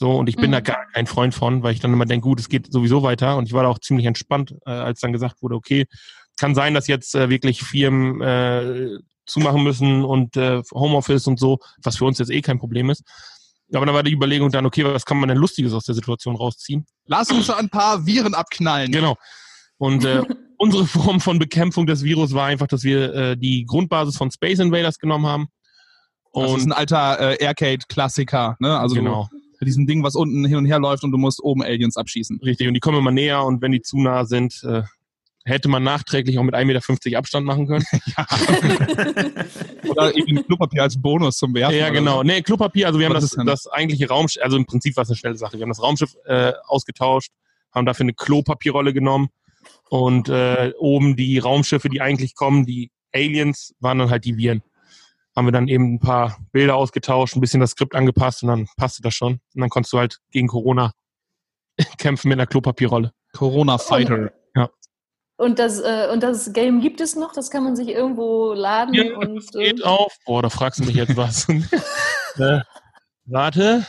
So, 0.00 0.12
und 0.12 0.28
ich 0.28 0.36
bin 0.36 0.50
Mhm. 0.50 0.52
da 0.52 0.60
gar 0.60 0.86
kein 0.92 1.08
Freund 1.08 1.34
von, 1.34 1.64
weil 1.64 1.74
ich 1.74 1.80
dann 1.80 1.92
immer 1.92 2.06
denke, 2.06 2.22
gut, 2.22 2.38
es 2.38 2.48
geht 2.48 2.72
sowieso 2.72 3.02
weiter. 3.02 3.36
Und 3.36 3.46
ich 3.46 3.52
war 3.52 3.64
da 3.64 3.68
auch 3.68 3.80
ziemlich 3.80 4.06
entspannt, 4.06 4.54
äh, 4.64 4.70
als 4.70 5.00
dann 5.00 5.12
gesagt 5.12 5.42
wurde, 5.42 5.56
okay, 5.56 5.86
kann 6.38 6.54
sein, 6.54 6.72
dass 6.72 6.86
jetzt 6.86 7.16
äh, 7.16 7.30
wirklich 7.30 7.62
Firmen 7.64 8.20
äh, 8.20 8.98
zumachen 9.26 9.64
müssen 9.64 10.04
und 10.04 10.36
äh, 10.36 10.62
Homeoffice 10.72 11.26
und 11.26 11.40
so, 11.40 11.58
was 11.82 11.96
für 11.96 12.04
uns 12.04 12.18
jetzt 12.18 12.30
eh 12.30 12.40
kein 12.42 12.60
Problem 12.60 12.90
ist. 12.90 13.02
Aber 13.74 13.86
dann 13.86 13.94
war 13.94 14.04
die 14.04 14.12
Überlegung 14.12 14.52
dann, 14.52 14.66
okay, 14.66 14.84
was 14.84 15.04
kann 15.04 15.18
man 15.18 15.30
denn 15.30 15.36
Lustiges 15.36 15.72
aus 15.72 15.84
der 15.84 15.96
Situation 15.96 16.36
rausziehen? 16.36 16.86
Lass 17.06 17.32
uns 17.32 17.50
ein 17.50 17.68
paar 17.68 18.06
Viren 18.06 18.34
abknallen. 18.34 18.92
Genau. 18.92 19.16
Und 19.78 20.04
äh, 20.04 20.22
unsere 20.58 20.86
Form 20.86 21.20
von 21.20 21.40
Bekämpfung 21.40 21.88
des 21.88 22.04
Virus 22.04 22.34
war 22.34 22.46
einfach, 22.46 22.68
dass 22.68 22.84
wir 22.84 23.12
äh, 23.12 23.36
die 23.36 23.64
Grundbasis 23.66 24.16
von 24.16 24.30
Space 24.30 24.60
Invaders 24.60 25.00
genommen 25.00 25.26
haben. 25.26 25.48
Das 26.32 26.44
ist 26.44 26.52
Und 26.52 26.66
ein 26.68 26.72
alter 26.72 27.40
äh, 27.40 27.46
Arcade-Klassiker. 27.46 28.56
Ne? 28.60 28.78
Also 28.78 28.94
genau, 28.94 29.28
du, 29.30 29.37
diesem 29.64 29.86
Ding, 29.86 30.02
was 30.02 30.14
unten 30.14 30.44
hin 30.44 30.56
und 30.56 30.66
her 30.66 30.78
läuft 30.78 31.04
und 31.04 31.12
du 31.12 31.18
musst 31.18 31.42
oben 31.42 31.62
Aliens 31.62 31.96
abschießen. 31.96 32.40
richtig. 32.42 32.68
Und 32.68 32.74
die 32.74 32.80
kommen 32.80 32.98
immer 32.98 33.10
näher 33.10 33.44
und 33.44 33.62
wenn 33.62 33.72
die 33.72 33.82
zu 33.82 33.98
nah 33.98 34.24
sind, 34.24 34.62
äh, 34.64 34.82
hätte 35.44 35.68
man 35.68 35.82
nachträglich 35.82 36.38
auch 36.38 36.42
mit 36.42 36.54
1,50 36.54 36.64
Meter 36.66 37.18
Abstand 37.18 37.46
machen 37.46 37.66
können. 37.66 37.84
Oder 39.88 40.16
eben 40.16 40.44
Klopapier 40.46 40.82
als 40.82 41.00
Bonus 41.00 41.38
zum 41.38 41.54
Werfen. 41.54 41.76
ja, 41.76 41.90
genau. 41.90 42.18
So. 42.18 42.22
Nee, 42.22 42.42
Klopapier, 42.42 42.86
also 42.86 42.98
wir 42.98 43.06
haben 43.06 43.14
das, 43.14 43.30
das 43.30 43.66
eigentliche 43.66 44.08
Raumschiff, 44.08 44.42
also 44.42 44.56
im 44.56 44.66
Prinzip 44.66 44.96
war 44.96 45.02
es 45.02 45.10
eine 45.10 45.16
schnelle 45.16 45.36
Sache. 45.36 45.54
Wir 45.54 45.62
haben 45.62 45.70
das 45.70 45.82
Raumschiff 45.82 46.14
äh, 46.26 46.52
ausgetauscht, 46.66 47.32
haben 47.72 47.86
dafür 47.86 48.04
eine 48.04 48.14
Klopapierrolle 48.14 48.92
genommen 48.92 49.28
und 49.88 50.28
äh, 50.28 50.72
oben 50.78 51.16
die 51.16 51.38
Raumschiffe, 51.38 51.88
die 51.88 52.00
eigentlich 52.00 52.34
kommen, 52.34 52.66
die 52.66 52.90
Aliens, 53.12 53.74
waren 53.80 53.98
dann 53.98 54.10
halt 54.10 54.24
die 54.24 54.36
Viren. 54.36 54.62
Haben 55.38 55.46
wir 55.46 55.52
dann 55.52 55.68
eben 55.68 55.94
ein 55.94 56.00
paar 56.00 56.36
Bilder 56.50 56.74
ausgetauscht, 56.74 57.36
ein 57.36 57.40
bisschen 57.40 57.60
das 57.60 57.70
Skript 57.70 57.94
angepasst 57.94 58.42
und 58.42 58.48
dann 58.48 58.66
passte 58.76 59.02
das 59.02 59.14
schon. 59.14 59.34
Und 59.54 59.60
dann 59.60 59.70
konntest 59.70 59.92
du 59.92 59.98
halt 59.98 60.18
gegen 60.32 60.48
Corona 60.48 60.90
kämpfen 61.98 62.28
mit 62.28 62.40
einer 62.40 62.48
Klopapierrolle. 62.48 63.12
Corona 63.32 63.78
Fighter. 63.78 64.32
Und 65.36 65.60
das, 65.60 65.78
äh, 65.78 66.08
und 66.12 66.24
das 66.24 66.52
Game 66.52 66.80
gibt 66.80 67.00
es 67.00 67.14
noch, 67.14 67.32
das 67.32 67.52
kann 67.52 67.62
man 67.62 67.76
sich 67.76 67.86
irgendwo 67.86 68.52
laden 68.52 68.92
Ja, 68.92 69.16
und 69.16 69.36
das 69.36 69.46
geht 69.52 69.84
auf. 69.84 70.12
Boah, 70.26 70.42
da 70.42 70.50
fragst 70.50 70.80
du 70.80 70.84
mich 70.84 70.96
jetzt 70.96 71.16
was. 71.16 71.48
äh, 72.38 72.58
warte. 73.24 73.86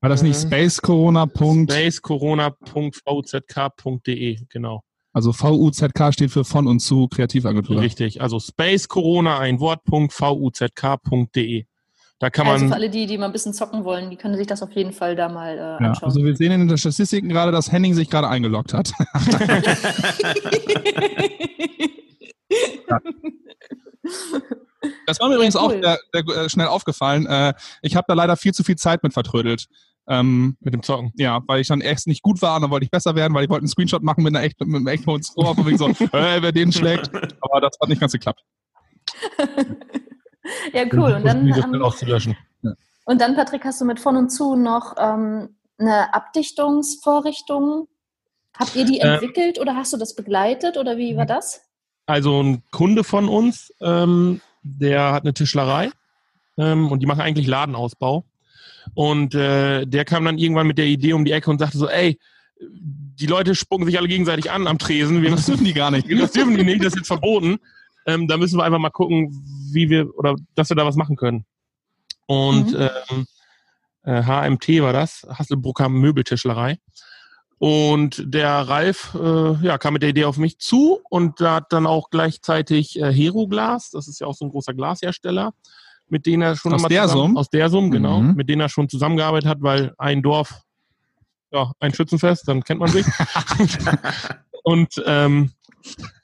War 0.00 0.08
das 0.08 0.22
nicht 0.22 0.42
Mhm. 0.42 0.46
Space 0.46 0.80
Corona. 0.80 1.26
Punkt, 1.26 1.70
spacecorona.vuzk.de, 1.70 4.38
genau. 4.48 4.82
Also 5.12 5.32
VUZK 5.32 6.12
steht 6.12 6.30
für 6.30 6.44
von 6.44 6.66
und 6.66 6.80
zu 6.80 7.08
Kreativagentur. 7.08 7.80
Richtig. 7.80 8.20
Also 8.20 8.38
Space 8.38 8.88
Corona, 8.88 9.38
ein 9.38 9.60
Wort.vuzk.de. 9.60 11.64
Da 12.18 12.28
kann 12.28 12.46
also 12.46 12.64
für 12.64 12.68
man, 12.68 12.74
alle 12.74 12.90
die, 12.90 13.06
die 13.06 13.16
mal 13.16 13.24
ein 13.26 13.32
bisschen 13.32 13.54
zocken 13.54 13.84
wollen, 13.84 14.10
die 14.10 14.16
können 14.16 14.36
sich 14.36 14.46
das 14.46 14.62
auf 14.62 14.72
jeden 14.72 14.92
Fall 14.92 15.16
da 15.16 15.30
mal 15.30 15.54
äh, 15.54 15.58
Ja, 15.58 15.76
anschauen. 15.78 16.10
also 16.10 16.22
wir 16.22 16.36
sehen 16.36 16.52
in 16.52 16.68
den 16.68 16.76
Statistiken 16.76 17.30
gerade, 17.30 17.50
dass 17.50 17.72
Henning 17.72 17.94
sich 17.94 18.10
gerade 18.10 18.28
eingeloggt 18.28 18.74
hat. 18.74 18.92
Das 25.06 25.20
war 25.20 25.28
mir 25.28 25.34
übrigens 25.34 25.56
auch 25.56 25.72
cool. 25.72 25.82
sehr, 25.82 25.98
sehr, 26.12 26.36
äh, 26.36 26.48
schnell 26.48 26.66
aufgefallen. 26.66 27.26
Äh, 27.26 27.54
ich 27.82 27.96
habe 27.96 28.06
da 28.08 28.14
leider 28.14 28.36
viel 28.36 28.52
zu 28.52 28.64
viel 28.64 28.76
Zeit 28.76 29.02
mit 29.02 29.12
vertrödelt. 29.12 29.66
Ähm, 30.08 30.56
mit 30.60 30.74
dem 30.74 30.82
Zocken. 30.82 31.12
ja, 31.16 31.40
weil 31.46 31.60
ich 31.60 31.68
dann 31.68 31.80
erst 31.80 32.08
nicht 32.08 32.22
gut 32.22 32.42
war 32.42 32.56
und 32.56 32.62
dann 32.62 32.70
wollte 32.72 32.84
ich 32.84 32.90
besser 32.90 33.14
werden, 33.14 33.32
weil 33.32 33.44
ich 33.44 33.50
wollte 33.50 33.60
einen 33.60 33.68
Screenshot 33.68 34.02
machen 34.02 34.24
mit, 34.24 34.34
einer 34.34 34.44
echt, 34.44 34.58
mit 34.58 34.74
einem 34.74 34.86
echt 34.88 35.06
hohen 35.06 35.22
Score, 35.22 35.54
von 35.54 35.64
wegen 35.66 35.78
so, 35.78 35.88
äh, 36.12 36.42
wer 36.42 36.50
den 36.50 36.72
schlägt. 36.72 37.14
Aber 37.40 37.60
das 37.60 37.76
hat 37.80 37.88
nicht 37.88 38.00
ganz 38.00 38.12
geklappt. 38.12 38.42
ja, 40.72 40.84
cool. 40.92 41.12
Und 41.12 41.24
dann, 41.24 41.46
ähm, 41.46 42.36
und 43.04 43.20
dann, 43.20 43.36
Patrick, 43.36 43.64
hast 43.64 43.80
du 43.80 43.84
mit 43.84 44.00
von 44.00 44.16
und 44.16 44.30
zu 44.30 44.56
noch 44.56 44.96
ähm, 44.98 45.56
eine 45.78 46.12
Abdichtungsvorrichtung. 46.14 47.86
Habt 48.58 48.76
ihr 48.76 48.84
die 48.84 49.00
Äh, 49.00 49.14
entwickelt 49.14 49.60
oder 49.60 49.76
hast 49.76 49.92
du 49.92 49.96
das 49.96 50.14
begleitet 50.14 50.76
oder 50.76 50.96
wie 50.96 51.16
war 51.16 51.26
das? 51.26 51.62
Also 52.06 52.42
ein 52.42 52.62
Kunde 52.72 53.04
von 53.04 53.28
uns, 53.28 53.72
ähm, 53.80 54.40
der 54.62 55.12
hat 55.12 55.24
eine 55.24 55.34
Tischlerei 55.34 55.90
ähm, 56.58 56.90
und 56.90 57.00
die 57.00 57.06
machen 57.06 57.20
eigentlich 57.20 57.46
Ladenausbau. 57.46 58.24
Und 58.94 59.34
äh, 59.34 59.86
der 59.86 60.04
kam 60.04 60.24
dann 60.24 60.38
irgendwann 60.38 60.66
mit 60.66 60.78
der 60.78 60.86
Idee 60.86 61.12
um 61.12 61.24
die 61.24 61.32
Ecke 61.32 61.50
und 61.50 61.58
sagte 61.58 61.78
so, 61.78 61.88
ey, 61.88 62.18
die 62.60 63.26
Leute 63.26 63.54
spucken 63.54 63.86
sich 63.86 63.98
alle 63.98 64.08
gegenseitig 64.08 64.50
an 64.50 64.66
am 64.66 64.78
Tresen. 64.78 65.22
Wir 65.22 65.30
Das 65.30 65.46
dürfen 65.46 65.64
die 65.64 65.72
gar 65.74 65.90
nicht. 65.90 66.08
Das 66.18 66.32
dürfen 66.32 66.56
die 66.56 66.64
nicht, 66.64 66.80
das 66.80 66.92
ist 66.94 66.98
jetzt 67.00 67.06
verboten. 67.08 67.58
Ähm, 68.06 68.26
da 68.28 68.36
müssen 68.36 68.58
wir 68.58 68.64
einfach 68.64 68.78
mal 68.78 68.90
gucken, 68.90 69.30
wie 69.72 69.90
wir 69.90 70.14
oder 70.18 70.34
dass 70.54 70.70
wir 70.70 70.76
da 70.76 70.86
was 70.86 70.96
machen 70.96 71.16
können. 71.16 71.44
Und 72.26 72.72
Mhm. 72.72 72.88
ähm, 73.10 73.26
äh, 74.04 74.22
HMT 74.22 74.80
war 74.82 74.92
das, 74.92 75.26
Hasselbrucker 75.28 75.88
Möbeltischlerei. 75.88 76.78
Und 77.62 78.22
der 78.24 78.48
Ralf 78.68 79.14
äh, 79.14 79.52
ja, 79.62 79.76
kam 79.76 79.92
mit 79.92 80.00
der 80.02 80.08
Idee 80.08 80.24
auf 80.24 80.38
mich 80.38 80.58
zu 80.58 81.00
und 81.10 81.42
da 81.42 81.56
hat 81.56 81.66
dann 81.74 81.86
auch 81.86 82.08
gleichzeitig 82.08 82.98
äh, 82.98 83.12
Hero 83.12 83.46
Glas, 83.48 83.90
das 83.90 84.08
ist 84.08 84.18
ja 84.18 84.26
auch 84.26 84.32
so 84.34 84.46
ein 84.46 84.50
großer 84.50 84.72
Glashersteller, 84.72 85.52
mit 86.08 86.24
denen 86.24 86.40
er 86.42 86.56
schon 86.56 86.72
Aus 86.72 86.84
der 86.84 87.02
zusammen- 87.02 87.20
Sum? 87.20 87.36
aus 87.36 87.50
der 87.50 87.68
Sum, 87.68 87.90
genau, 87.90 88.20
Mhm. 88.20 88.34
mit 88.34 88.48
denen 88.48 88.62
er 88.62 88.70
schon 88.70 88.88
zusammengearbeitet 88.88 89.46
hat, 89.46 89.58
weil 89.60 89.92
ein 89.98 90.22
Dorf, 90.22 90.62
ja, 91.52 91.70
ein 91.80 91.92
Schützenfest, 91.92 92.48
dann 92.48 92.64
kennt 92.64 92.80
man 92.80 92.88
sich. 92.88 93.04
und 94.64 95.02
ähm, 95.04 95.50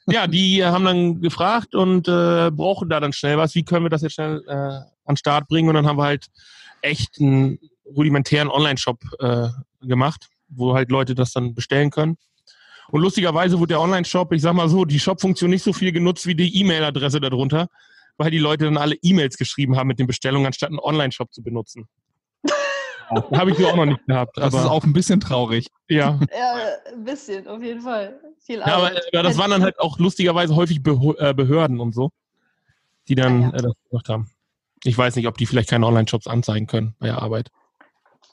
ja, 0.07 0.25
die 0.25 0.65
haben 0.65 0.85
dann 0.85 1.21
gefragt 1.21 1.75
und 1.75 2.07
äh, 2.07 2.49
brauchen 2.49 2.89
da 2.89 2.99
dann 2.99 3.13
schnell 3.13 3.37
was. 3.37 3.53
Wie 3.53 3.63
können 3.63 3.85
wir 3.85 3.89
das 3.91 4.01
jetzt 4.01 4.13
schnell 4.15 4.43
äh, 4.47 4.51
an 4.53 4.85
den 5.09 5.17
Start 5.17 5.47
bringen? 5.47 5.69
Und 5.69 5.75
dann 5.75 5.85
haben 5.85 5.97
wir 5.99 6.03
halt 6.05 6.25
echt 6.81 7.19
einen 7.19 7.59
rudimentären 7.85 8.47
Online-Shop 8.49 8.99
äh, 9.19 9.49
gemacht, 9.81 10.29
wo 10.49 10.73
halt 10.73 10.89
Leute 10.91 11.15
das 11.15 11.31
dann 11.31 11.53
bestellen 11.55 11.89
können. 11.89 12.17
Und 12.89 13.01
lustigerweise 13.01 13.59
wurde 13.59 13.73
der 13.73 13.81
Online-Shop, 13.81 14.31
ich 14.31 14.41
sag 14.41 14.53
mal 14.53 14.69
so, 14.69 14.85
die 14.85 14.99
Shop-Funktion 14.99 15.49
nicht 15.49 15.63
so 15.63 15.73
viel 15.73 15.91
genutzt 15.91 16.25
wie 16.25 16.35
die 16.35 16.59
E-Mail-Adresse 16.61 17.19
darunter, 17.19 17.67
weil 18.17 18.31
die 18.31 18.37
Leute 18.39 18.65
dann 18.65 18.77
alle 18.77 18.95
E-Mails 19.01 19.37
geschrieben 19.37 19.75
haben 19.75 19.87
mit 19.87 19.99
den 19.99 20.07
Bestellungen, 20.07 20.47
anstatt 20.47 20.69
einen 20.69 20.79
Online-Shop 20.79 21.33
zu 21.33 21.43
benutzen. 21.43 21.87
Habe 23.09 23.51
ich 23.51 23.57
so 23.57 23.67
auch 23.67 23.75
noch 23.75 23.85
nicht 23.85 24.05
gehabt. 24.05 24.37
Das 24.37 24.53
aber, 24.53 24.63
ist 24.63 24.69
auch 24.69 24.83
ein 24.83 24.93
bisschen 24.93 25.19
traurig. 25.19 25.67
ja. 25.89 26.19
Ja, 26.31 26.55
ein 26.93 27.03
bisschen, 27.03 27.47
auf 27.47 27.61
jeden 27.61 27.81
Fall. 27.81 28.19
Viel 28.39 28.59
Ja, 28.59 28.65
aber, 28.67 28.91
aber 29.13 29.23
das 29.23 29.37
waren 29.37 29.51
dann 29.51 29.63
halt 29.63 29.79
auch 29.79 29.99
lustigerweise 29.99 30.55
häufig 30.55 30.77
äh, 30.77 31.33
Behörden 31.33 31.79
und 31.79 31.93
so, 31.93 32.11
die 33.07 33.15
dann 33.15 33.45
Ah, 33.45 33.47
ja. 33.47 33.53
äh, 33.53 33.61
das 33.63 33.73
gemacht 33.89 34.09
haben. 34.09 34.31
Ich 34.83 34.97
weiß 34.97 35.15
nicht, 35.15 35.27
ob 35.27 35.37
die 35.37 35.45
vielleicht 35.45 35.69
keine 35.69 35.85
Online-Shops 35.87 36.27
anzeigen 36.27 36.67
können 36.67 36.95
bei 36.99 37.07
der 37.07 37.21
Arbeit. 37.21 37.49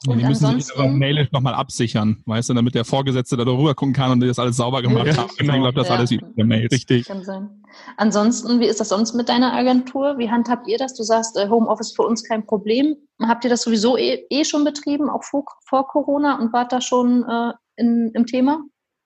Und 0.07 0.19
die 0.19 0.25
müssen 0.25 0.59
sich 0.59 0.75
aber 0.77 0.87
mailisch 0.87 1.31
nochmal 1.31 1.55
absichern, 1.55 2.21
weißt 2.25 2.49
du, 2.49 2.53
damit 2.53 2.75
der 2.75 2.85
Vorgesetzte 2.85 3.37
da 3.37 3.43
drüber 3.43 3.73
gucken 3.73 3.93
kann 3.93 4.11
und 4.11 4.19
die 4.19 4.27
das 4.27 4.37
alles 4.37 4.57
sauber 4.57 4.81
gemacht 4.83 5.07
Ja, 5.07 5.17
haben. 5.17 5.29
genau. 5.29 5.33
Deswegen 5.39 5.63
läuft 5.63 5.77
das 5.77 5.87
Ja. 5.87 5.95
alles 5.95 6.11
über 6.11 6.27
die 6.37 6.43
Mails. 6.43 6.71
Richtig. 6.71 7.07
Kann 7.07 7.23
sein. 7.23 7.49
Ansonsten, 7.97 8.59
wie 8.59 8.65
ist 8.65 8.79
das 8.79 8.89
sonst 8.89 9.15
mit 9.15 9.29
deiner 9.29 9.53
Agentur? 9.53 10.17
Wie 10.17 10.29
handhabt 10.29 10.67
ihr 10.67 10.77
das? 10.77 10.93
Du 10.93 11.03
sagst, 11.03 11.37
äh, 11.37 11.49
Homeoffice 11.49 11.93
für 11.95 12.03
uns 12.03 12.23
kein 12.23 12.45
Problem. 12.45 12.95
Habt 13.21 13.43
ihr 13.45 13.49
das 13.49 13.63
sowieso 13.63 13.97
eh, 13.97 14.25
eh 14.29 14.45
schon 14.45 14.63
betrieben, 14.63 15.09
auch 15.09 15.23
vor, 15.23 15.45
vor 15.67 15.87
Corona 15.87 16.39
und 16.39 16.53
wart 16.53 16.71
da 16.71 16.81
schon 16.81 17.23
äh, 17.27 17.53
in, 17.77 18.11
im 18.13 18.25
Thema? 18.27 18.59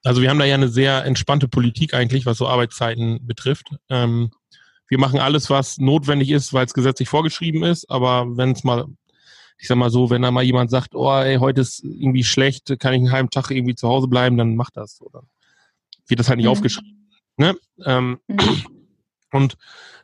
Also 0.03 0.21
wir 0.21 0.29
haben 0.29 0.39
da 0.39 0.45
ja 0.45 0.55
eine 0.55 0.69
sehr 0.69 1.05
entspannte 1.05 1.47
Politik 1.47 1.93
eigentlich, 1.93 2.25
was 2.25 2.37
so 2.37 2.47
Arbeitszeiten 2.47 3.25
betrifft. 3.25 3.67
Ähm, 3.89 4.31
wir 4.87 4.97
machen 4.99 5.19
alles, 5.19 5.49
was 5.49 5.77
notwendig 5.77 6.31
ist, 6.31 6.53
weil 6.53 6.65
es 6.65 6.73
gesetzlich 6.73 7.09
vorgeschrieben 7.09 7.63
ist. 7.63 7.89
Aber 7.89 8.25
wenn 8.37 8.51
es 8.51 8.63
mal, 8.63 8.85
ich 9.59 9.67
sag 9.67 9.77
mal 9.77 9.89
so, 9.91 10.09
wenn 10.09 10.21
da 10.21 10.31
mal 10.31 10.43
jemand 10.43 10.71
sagt, 10.71 10.95
oh, 10.95 11.11
ey, 11.11 11.35
heute 11.37 11.61
ist 11.61 11.83
irgendwie 11.83 12.23
schlecht, 12.23 12.73
kann 12.79 12.93
ich 12.93 12.99
einen 12.99 13.11
halben 13.11 13.29
Tag 13.29 13.51
irgendwie 13.51 13.75
zu 13.75 13.87
Hause 13.87 14.07
bleiben, 14.07 14.37
dann 14.37 14.55
macht 14.55 14.77
das 14.77 14.95
so. 14.95 15.09
Dann 15.11 15.23
wird 16.07 16.19
das 16.19 16.29
halt 16.29 16.37
nicht 16.37 16.45
Mhm. 16.45 16.51
aufgeschrieben. 16.51 17.09
Ne? 17.37 17.55
Ähm, 17.85 18.19
Mhm. 18.27 18.65
Und 19.31 19.57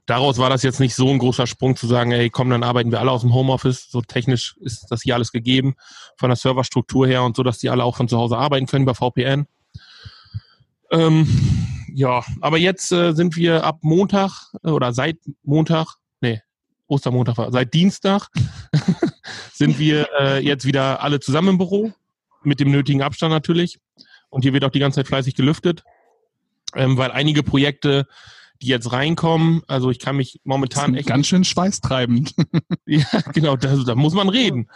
daraus 0.06 0.38
war 0.38 0.50
das 0.52 0.62
jetzt 0.62 0.80
nicht 0.80 0.94
so 0.94 1.10
ein 1.10 1.18
großer 1.18 1.48
Sprung 1.48 1.76
zu 1.76 1.88
sagen, 1.88 2.12
ey, 2.12 2.30
komm, 2.30 2.50
dann 2.52 2.62
arbeiten 2.64 2.92
wir 2.92 3.00
alle 3.00 3.12
aus 3.12 3.22
dem 3.22 3.34
Homeoffice. 3.34 3.90
So 3.90 4.02
technisch 4.02 4.56
ist 4.60 4.86
das 4.92 5.02
hier 5.02 5.16
alles 5.16 5.32
gegeben, 5.32 5.76
von 6.18 6.30
der 6.30 6.36
Serverstruktur 6.36 7.08
her 7.08 7.24
und 7.24 7.36
so, 7.36 7.42
dass 7.42 7.58
die 7.58 7.70
alle 7.70 7.84
auch 7.84 7.98
von 7.98 8.08
zu 8.08 8.18
Hause 8.18 8.38
arbeiten 8.38 8.68
können 8.68 8.84
über 8.84 8.94
VPN. 8.94 9.48
Ähm, 10.92 11.28
ja, 11.94 12.24
aber 12.42 12.58
jetzt 12.58 12.92
äh, 12.92 13.14
sind 13.14 13.36
wir 13.36 13.64
ab 13.64 13.80
Montag 13.82 14.54
äh, 14.64 14.70
oder 14.70 14.94
seit 14.94 15.18
Montag, 15.44 15.96
nee, 16.22 16.42
Ostermontag 16.88 17.38
war, 17.38 17.52
seit 17.52 17.74
Dienstag 17.74 18.30
sind 19.54 19.80
wir 19.80 20.08
äh, 20.20 20.40
jetzt 20.46 20.66
wieder 20.66 21.02
alle 21.02 21.20
zusammen 21.20 21.50
im 21.50 21.58
Büro, 21.58 21.92
mit 22.44 22.60
dem 22.60 22.72
nötigen 22.72 23.02
Abstand 23.02 23.32
natürlich. 23.32 23.80
Und 24.30 24.44
hier 24.44 24.54
wird 24.54 24.64
auch 24.64 24.72
die 24.72 24.80
ganze 24.80 24.98
Zeit 24.98 25.08
fleißig 25.08 25.36
gelüftet, 25.36 25.84
ähm, 26.76 26.98
weil 26.98 27.12
einige 27.12 27.44
Projekte, 27.44 28.08
die 28.62 28.68
jetzt 28.68 28.92
reinkommen, 28.92 29.62
also 29.68 29.92
ich 29.92 30.00
kann 30.00 30.16
mich 30.16 30.34
Das 30.34 30.42
momentan 30.46 30.94
ist 30.94 31.00
echt 31.00 31.10
ganz 31.10 31.28
schön 31.28 31.44
schweißtreibend. 31.44 32.36
ja, 32.86 33.06
genau, 33.34 33.56
da, 33.56 33.76
da 33.76 33.96
muss 33.96 34.14
man 34.14 34.30
reden. 34.30 34.70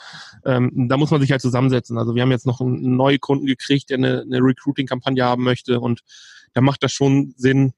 Ähm, 0.45 0.87
da 0.89 0.97
muss 0.97 1.11
man 1.11 1.21
sich 1.21 1.31
halt 1.31 1.41
zusammensetzen. 1.41 1.97
Also 1.97 2.15
wir 2.15 2.21
haben 2.21 2.31
jetzt 2.31 2.45
noch 2.45 2.61
einen 2.61 2.95
neuen 2.95 3.19
Kunden 3.19 3.45
gekriegt, 3.45 3.89
der 3.89 3.97
eine, 3.97 4.21
eine 4.21 4.39
Recruiting-Kampagne 4.39 5.23
haben 5.23 5.43
möchte 5.43 5.79
und 5.79 6.01
da 6.53 6.61
macht 6.61 6.83
das 6.83 6.91
schon 6.91 7.33
Sinn, 7.37 7.73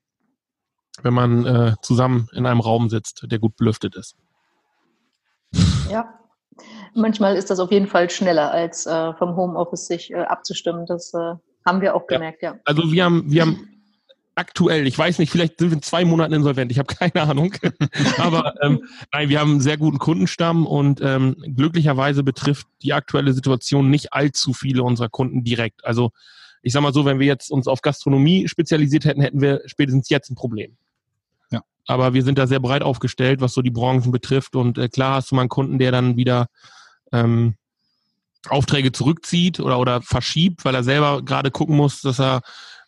wenn 1.03 1.13
man 1.13 1.46
äh, 1.46 1.74
zusammen 1.81 2.27
in 2.34 2.46
einem 2.46 2.60
Raum 2.60 2.89
sitzt, 2.89 3.25
der 3.29 3.39
gut 3.39 3.55
belüftet 3.55 3.96
ist. 3.96 4.15
Ja. 5.89 6.13
Manchmal 6.93 7.36
ist 7.36 7.50
das 7.50 7.60
auf 7.60 7.72
jeden 7.72 7.88
Fall 7.88 8.10
schneller, 8.10 8.51
als 8.51 8.86
äh, 8.86 9.13
vom 9.13 9.36
Homeoffice 9.36 9.88
sich 9.88 10.12
äh, 10.12 10.15
abzustimmen. 10.17 10.86
Das 10.86 11.13
äh, 11.13 11.36
haben 11.65 11.81
wir 11.81 11.96
auch 11.96 12.03
Ja. 12.10 12.17
gemerkt, 12.17 12.41
ja. 12.41 12.55
Also 12.65 12.91
wir 12.91 13.05
haben, 13.05 13.31
wir 13.31 13.41
haben 13.41 13.67
aktuell, 14.36 14.88
ich 14.88 14.98
weiß 14.98 15.20
nicht, 15.20 15.31
vielleicht 15.31 15.60
sind 15.60 15.70
wir 15.72 15.77
in 15.77 15.81
zwei 15.81 16.05
Monaten 16.05 16.34
insolvent, 16.34 16.72
ich 16.72 16.79
habe 16.79 16.93
keine 16.93 17.22
Ahnung. 17.29 17.53
Aber 18.17 18.55
ähm, 18.62 18.84
nein, 19.13 19.29
wir 19.29 19.39
haben 19.39 19.51
einen 19.51 19.62
sehr 19.62 19.77
guten 19.77 20.00
Kundenstamm 20.00 20.65
und 20.65 21.00
ähm, 21.01 21.36
glücklicherweise 21.55 22.24
betrifft 22.24 22.67
die 22.81 22.93
aktuelle 22.93 23.34
Situation 23.34 23.89
nicht 23.89 24.13
allzu 24.13 24.53
viele 24.53 24.84
unserer 24.84 25.10
Kunden 25.10 25.43
direkt. 25.43 25.86
Also 25.86 26.12
ich 26.62 26.74
sag 26.74 26.81
mal 26.81 26.93
so, 26.93 27.05
wenn 27.05 27.20
wir 27.20 27.27
jetzt 27.27 27.51
uns 27.51 27.67
auf 27.67 27.81
Gastronomie 27.81 28.48
spezialisiert 28.48 29.05
hätten, 29.05 29.22
hätten 29.22 29.41
wir 29.41 29.62
spätestens 29.65 30.10
jetzt 30.10 30.29
ein 30.29 30.36
Problem. 30.36 30.77
Aber 31.88 32.13
wir 32.13 32.23
sind 32.23 32.38
da 32.38 32.47
sehr 32.47 32.59
breit 32.59 32.83
aufgestellt, 32.83 33.41
was 33.41 33.53
so 33.53 33.61
die 33.61 33.71
Branchen 33.71 34.11
betrifft. 34.11 34.55
Und 34.55 34.77
äh, 34.77 34.89
klar 34.89 35.15
hast 35.15 35.31
du 35.31 35.35
mal 35.35 35.41
einen 35.41 35.50
Kunden, 35.50 35.79
der 35.79 35.91
dann 35.91 36.17
wieder 36.17 36.47
ähm, 37.11 37.55
Aufträge 38.50 38.91
zurückzieht 38.91 39.59
oder, 39.59 39.79
oder 39.79 40.01
verschiebt, 40.01 40.65
weil 40.65 40.75
er 40.75 40.83
selber 40.83 41.21
gerade 41.23 41.51
gucken 41.51 41.75
muss, 41.75 42.01
dass 42.01 42.19
er 42.19 42.41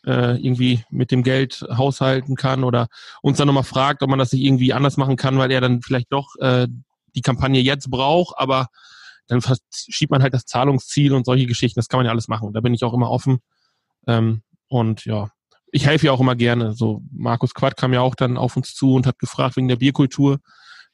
äh, 0.05 0.38
irgendwie 0.43 0.83
mit 0.89 1.12
dem 1.12 1.23
Geld 1.23 1.65
haushalten 1.69 2.35
kann 2.35 2.63
oder 2.63 2.88
uns 3.21 3.38
dann 3.38 3.47
nochmal 3.47 3.63
fragt, 3.63 4.01
ob 4.03 4.09
man 4.09 4.19
das 4.19 4.33
nicht 4.33 4.43
irgendwie 4.43 4.73
anders 4.73 4.97
machen 4.97 5.15
kann, 5.15 5.38
weil 5.38 5.51
er 5.51 5.62
dann 5.62 5.81
vielleicht 5.81 6.12
doch 6.12 6.35
äh, 6.39 6.67
die 7.15 7.21
Kampagne 7.21 7.62
jetzt 7.62 7.89
braucht, 7.89 8.38
aber 8.38 8.67
dann 9.27 9.41
schiebt 9.71 10.12
man 10.12 10.21
halt 10.21 10.33
das 10.33 10.45
Zahlungsziel 10.45 11.13
und 11.13 11.25
solche 11.25 11.45
Geschichten, 11.45 11.79
das 11.79 11.88
kann 11.88 12.00
man 12.00 12.05
ja 12.05 12.12
alles 12.12 12.27
machen. 12.27 12.51
Da 12.53 12.59
bin 12.59 12.73
ich 12.73 12.83
auch 12.83 12.93
immer 12.93 13.09
offen. 13.09 13.39
Ähm, 14.07 14.41
und 14.67 15.05
ja, 15.05 15.29
ich 15.74 15.88
helfe 15.88 16.06
ja 16.06 16.12
auch 16.12 16.22
immer 16.22 16.36
gerne. 16.36 16.74
So 16.74 17.01
Markus 17.12 17.56
Quadt 17.56 17.75
kam 17.75 17.94
ja 17.94 18.01
auch 18.01 18.13
dann 18.13 18.38
auf 18.38 18.56
uns 18.56 18.75
zu 18.75 18.94
und 18.94 19.08
hat 19.08 19.18
gefragt 19.18 19.58
wegen 19.58 19.68
der 19.68 19.75
Bierkultur, 19.75 20.38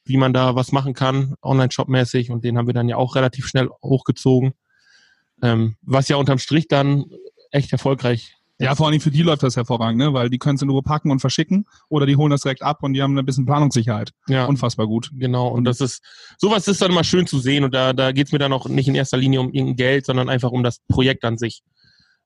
wie 0.05 0.15
man 0.15 0.31
da 0.31 0.55
was 0.55 0.71
machen 0.71 0.93
kann, 0.93 1.35
Online-Shop-mäßig. 1.43 2.31
Und 2.31 2.45
den 2.45 2.57
haben 2.57 2.65
wir 2.65 2.73
dann 2.73 2.87
ja 2.87 2.95
auch 2.95 3.15
relativ 3.15 3.45
schnell 3.45 3.69
hochgezogen. 3.83 4.53
Ähm, 5.43 5.75
was 5.81 6.07
ja 6.07 6.15
unterm 6.15 6.39
Strich 6.39 6.69
dann 6.69 7.05
echt 7.51 7.73
erfolgreich 7.73 8.35
Ja, 8.57 8.73
vor 8.73 8.87
allem 8.87 9.01
für 9.01 9.11
die 9.11 9.21
läuft 9.21 9.43
das 9.43 9.57
hervorragend, 9.57 9.99
ne? 9.99 10.13
weil 10.13 10.29
die 10.29 10.37
können 10.37 10.55
es 10.55 10.61
in 10.61 10.69
Ruhe 10.69 10.81
packen 10.81 11.11
und 11.11 11.19
verschicken 11.19 11.65
oder 11.89 12.05
die 12.05 12.15
holen 12.15 12.31
das 12.31 12.41
direkt 12.41 12.61
ab 12.61 12.81
und 12.81 12.93
die 12.93 13.01
haben 13.01 13.17
ein 13.17 13.25
bisschen 13.25 13.45
Planungssicherheit. 13.45 14.11
ja. 14.29 14.45
Unfassbar 14.45 14.87
gut. 14.87 15.11
Genau, 15.13 15.49
und 15.49 15.65
das 15.65 15.81
ist, 15.81 16.01
sowas 16.37 16.69
ist 16.69 16.81
dann 16.81 16.91
immer 16.91 17.03
schön 17.03 17.27
zu 17.27 17.39
sehen 17.39 17.65
und 17.65 17.73
da, 17.73 17.91
da 17.91 18.13
geht's 18.13 18.31
mir 18.31 18.39
dann 18.39 18.53
auch 18.53 18.69
nicht 18.69 18.87
in 18.87 18.95
erster 18.95 19.17
Linie 19.17 19.41
um 19.41 19.51
irgendein 19.51 19.75
Geld, 19.75 20.05
sondern 20.05 20.29
einfach 20.29 20.51
um 20.51 20.63
das 20.63 20.79
Projekt 20.87 21.25
an 21.25 21.37
sich. 21.37 21.63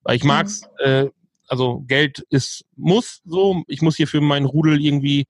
Weil 0.04 0.18
ich 0.18 0.24
mag's, 0.24 0.62
äh, 0.80 1.08
also 1.54 1.84
Geld 1.88 2.26
ist, 2.30 2.66
muss 2.76 3.22
so, 3.26 3.64
ich 3.68 3.82
muss 3.82 3.96
hier 3.96 4.08
für 4.08 4.20
meinen 4.22 4.46
Rudel 4.48 4.82
irgendwie 4.84 5.26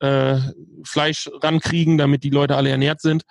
äh, 0.00 0.38
Fleisch 0.84 1.30
rankriegen, 1.42 1.96
damit 1.98 2.22
die 2.22 2.30
Leute 2.30 2.56
alle 2.56 2.68
ernährt 2.70 3.00
sind. 3.00 3.22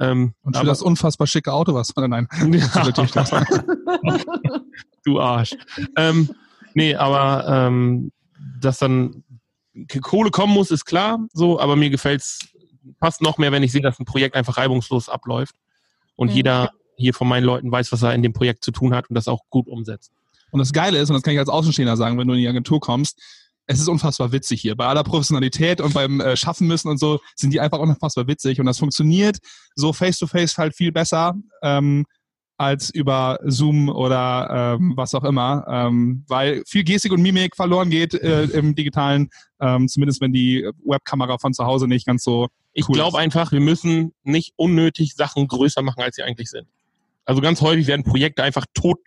Ähm, 0.00 0.32
Und 0.42 0.54
für 0.54 0.60
aber- 0.60 0.68
das 0.68 0.82
unfassbar 0.82 1.26
schicke 1.26 1.52
Auto, 1.52 1.74
was 1.74 1.92
nein. 1.96 2.26
Ist 2.52 2.74
natürlich 2.74 3.10
das. 3.12 3.30
du 5.04 5.20
Arsch. 5.20 5.54
ähm, 5.96 6.30
nee, 6.74 6.94
aber 6.94 7.46
ähm, 7.48 8.10
dass 8.60 8.78
dann 8.78 9.22
Kohle 10.02 10.30
kommen 10.30 10.52
muss, 10.54 10.70
ist 10.70 10.84
klar, 10.84 11.18
so, 11.32 11.60
aber 11.60 11.76
mir 11.76 11.90
gefällt's 11.90 12.48
fast 13.00 13.22
noch 13.22 13.38
mehr, 13.38 13.52
wenn 13.52 13.62
ich 13.62 13.72
sehe, 13.72 13.82
dass 13.82 13.98
ein 13.98 14.04
Projekt 14.04 14.34
einfach 14.36 14.56
reibungslos 14.56 15.08
abläuft 15.08 15.54
und 16.16 16.30
Mhm. 16.30 16.34
jeder 16.36 16.70
hier 16.96 17.12
von 17.14 17.26
meinen 17.28 17.44
Leuten 17.44 17.70
weiß, 17.72 17.90
was 17.92 18.02
er 18.02 18.14
in 18.14 18.22
dem 18.22 18.32
Projekt 18.32 18.64
zu 18.64 18.70
tun 18.72 18.94
hat 18.94 19.08
und 19.10 19.14
das 19.16 19.26
auch 19.28 19.42
gut 19.50 19.66
umsetzt. 19.68 20.12
Und 20.54 20.60
das 20.60 20.72
Geile 20.72 20.98
ist, 20.98 21.10
und 21.10 21.14
das 21.14 21.24
kann 21.24 21.34
ich 21.34 21.40
als 21.40 21.48
Außenstehender 21.48 21.96
sagen, 21.96 22.16
wenn 22.16 22.28
du 22.28 22.34
in 22.34 22.38
die 22.38 22.46
Agentur 22.46 22.78
kommst, 22.78 23.20
es 23.66 23.80
ist 23.80 23.88
unfassbar 23.88 24.30
witzig 24.30 24.60
hier. 24.60 24.76
Bei 24.76 24.86
aller 24.86 25.02
Professionalität 25.02 25.80
und 25.80 25.94
beim 25.94 26.20
äh, 26.20 26.36
Schaffen 26.36 26.68
müssen 26.68 26.88
und 26.88 27.00
so 27.00 27.18
sind 27.34 27.52
die 27.52 27.58
einfach 27.58 27.80
unfassbar 27.80 28.28
witzig. 28.28 28.60
Und 28.60 28.66
das 28.66 28.78
funktioniert 28.78 29.38
so 29.74 29.92
face-to-face 29.92 30.56
halt 30.56 30.76
viel 30.76 30.92
besser 30.92 31.34
ähm, 31.60 32.06
als 32.56 32.90
über 32.90 33.40
Zoom 33.42 33.88
oder 33.88 34.76
ähm, 34.78 34.92
was 34.94 35.12
auch 35.16 35.24
immer, 35.24 35.66
ähm, 35.68 36.24
weil 36.28 36.62
viel 36.68 36.84
Gestik 36.84 37.10
und 37.10 37.20
Mimik 37.20 37.56
verloren 37.56 37.90
geht 37.90 38.14
äh, 38.14 38.44
im 38.44 38.76
Digitalen, 38.76 39.30
ähm, 39.58 39.88
zumindest 39.88 40.20
wenn 40.20 40.32
die 40.32 40.70
Webkamera 40.84 41.38
von 41.38 41.52
zu 41.52 41.64
Hause 41.64 41.88
nicht 41.88 42.06
ganz 42.06 42.22
so 42.22 42.46
Ich 42.74 42.88
Cool. 42.88 42.94
glaube 42.94 43.18
einfach, 43.18 43.50
wir 43.50 43.58
müssen 43.58 44.12
nicht 44.22 44.52
unnötig 44.54 45.16
Sachen 45.16 45.48
größer 45.48 45.82
machen, 45.82 46.00
als 46.00 46.14
sie 46.14 46.22
eigentlich 46.22 46.48
sind. 46.48 46.68
Also 47.24 47.40
ganz 47.40 47.60
häufig 47.60 47.88
werden 47.88 48.04
Projekte 48.04 48.44
einfach 48.44 48.66
tot 48.72 49.00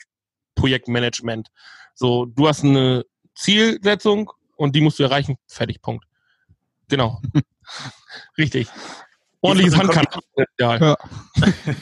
Projektmanagement. 0.57 1.49
So, 1.93 2.25
du 2.25 2.47
hast 2.47 2.63
eine 2.63 3.05
Zielsetzung 3.35 4.31
und 4.57 4.75
die 4.75 4.81
musst 4.81 4.99
du 4.99 5.03
erreichen. 5.03 5.37
Fertig, 5.47 5.81
Punkt. 5.81 6.05
Genau. 6.89 7.21
Richtig. 8.37 8.67
Ordentliches 9.41 9.77
Handkantenpotenzial. 9.77 10.81
Ja. 10.81 10.97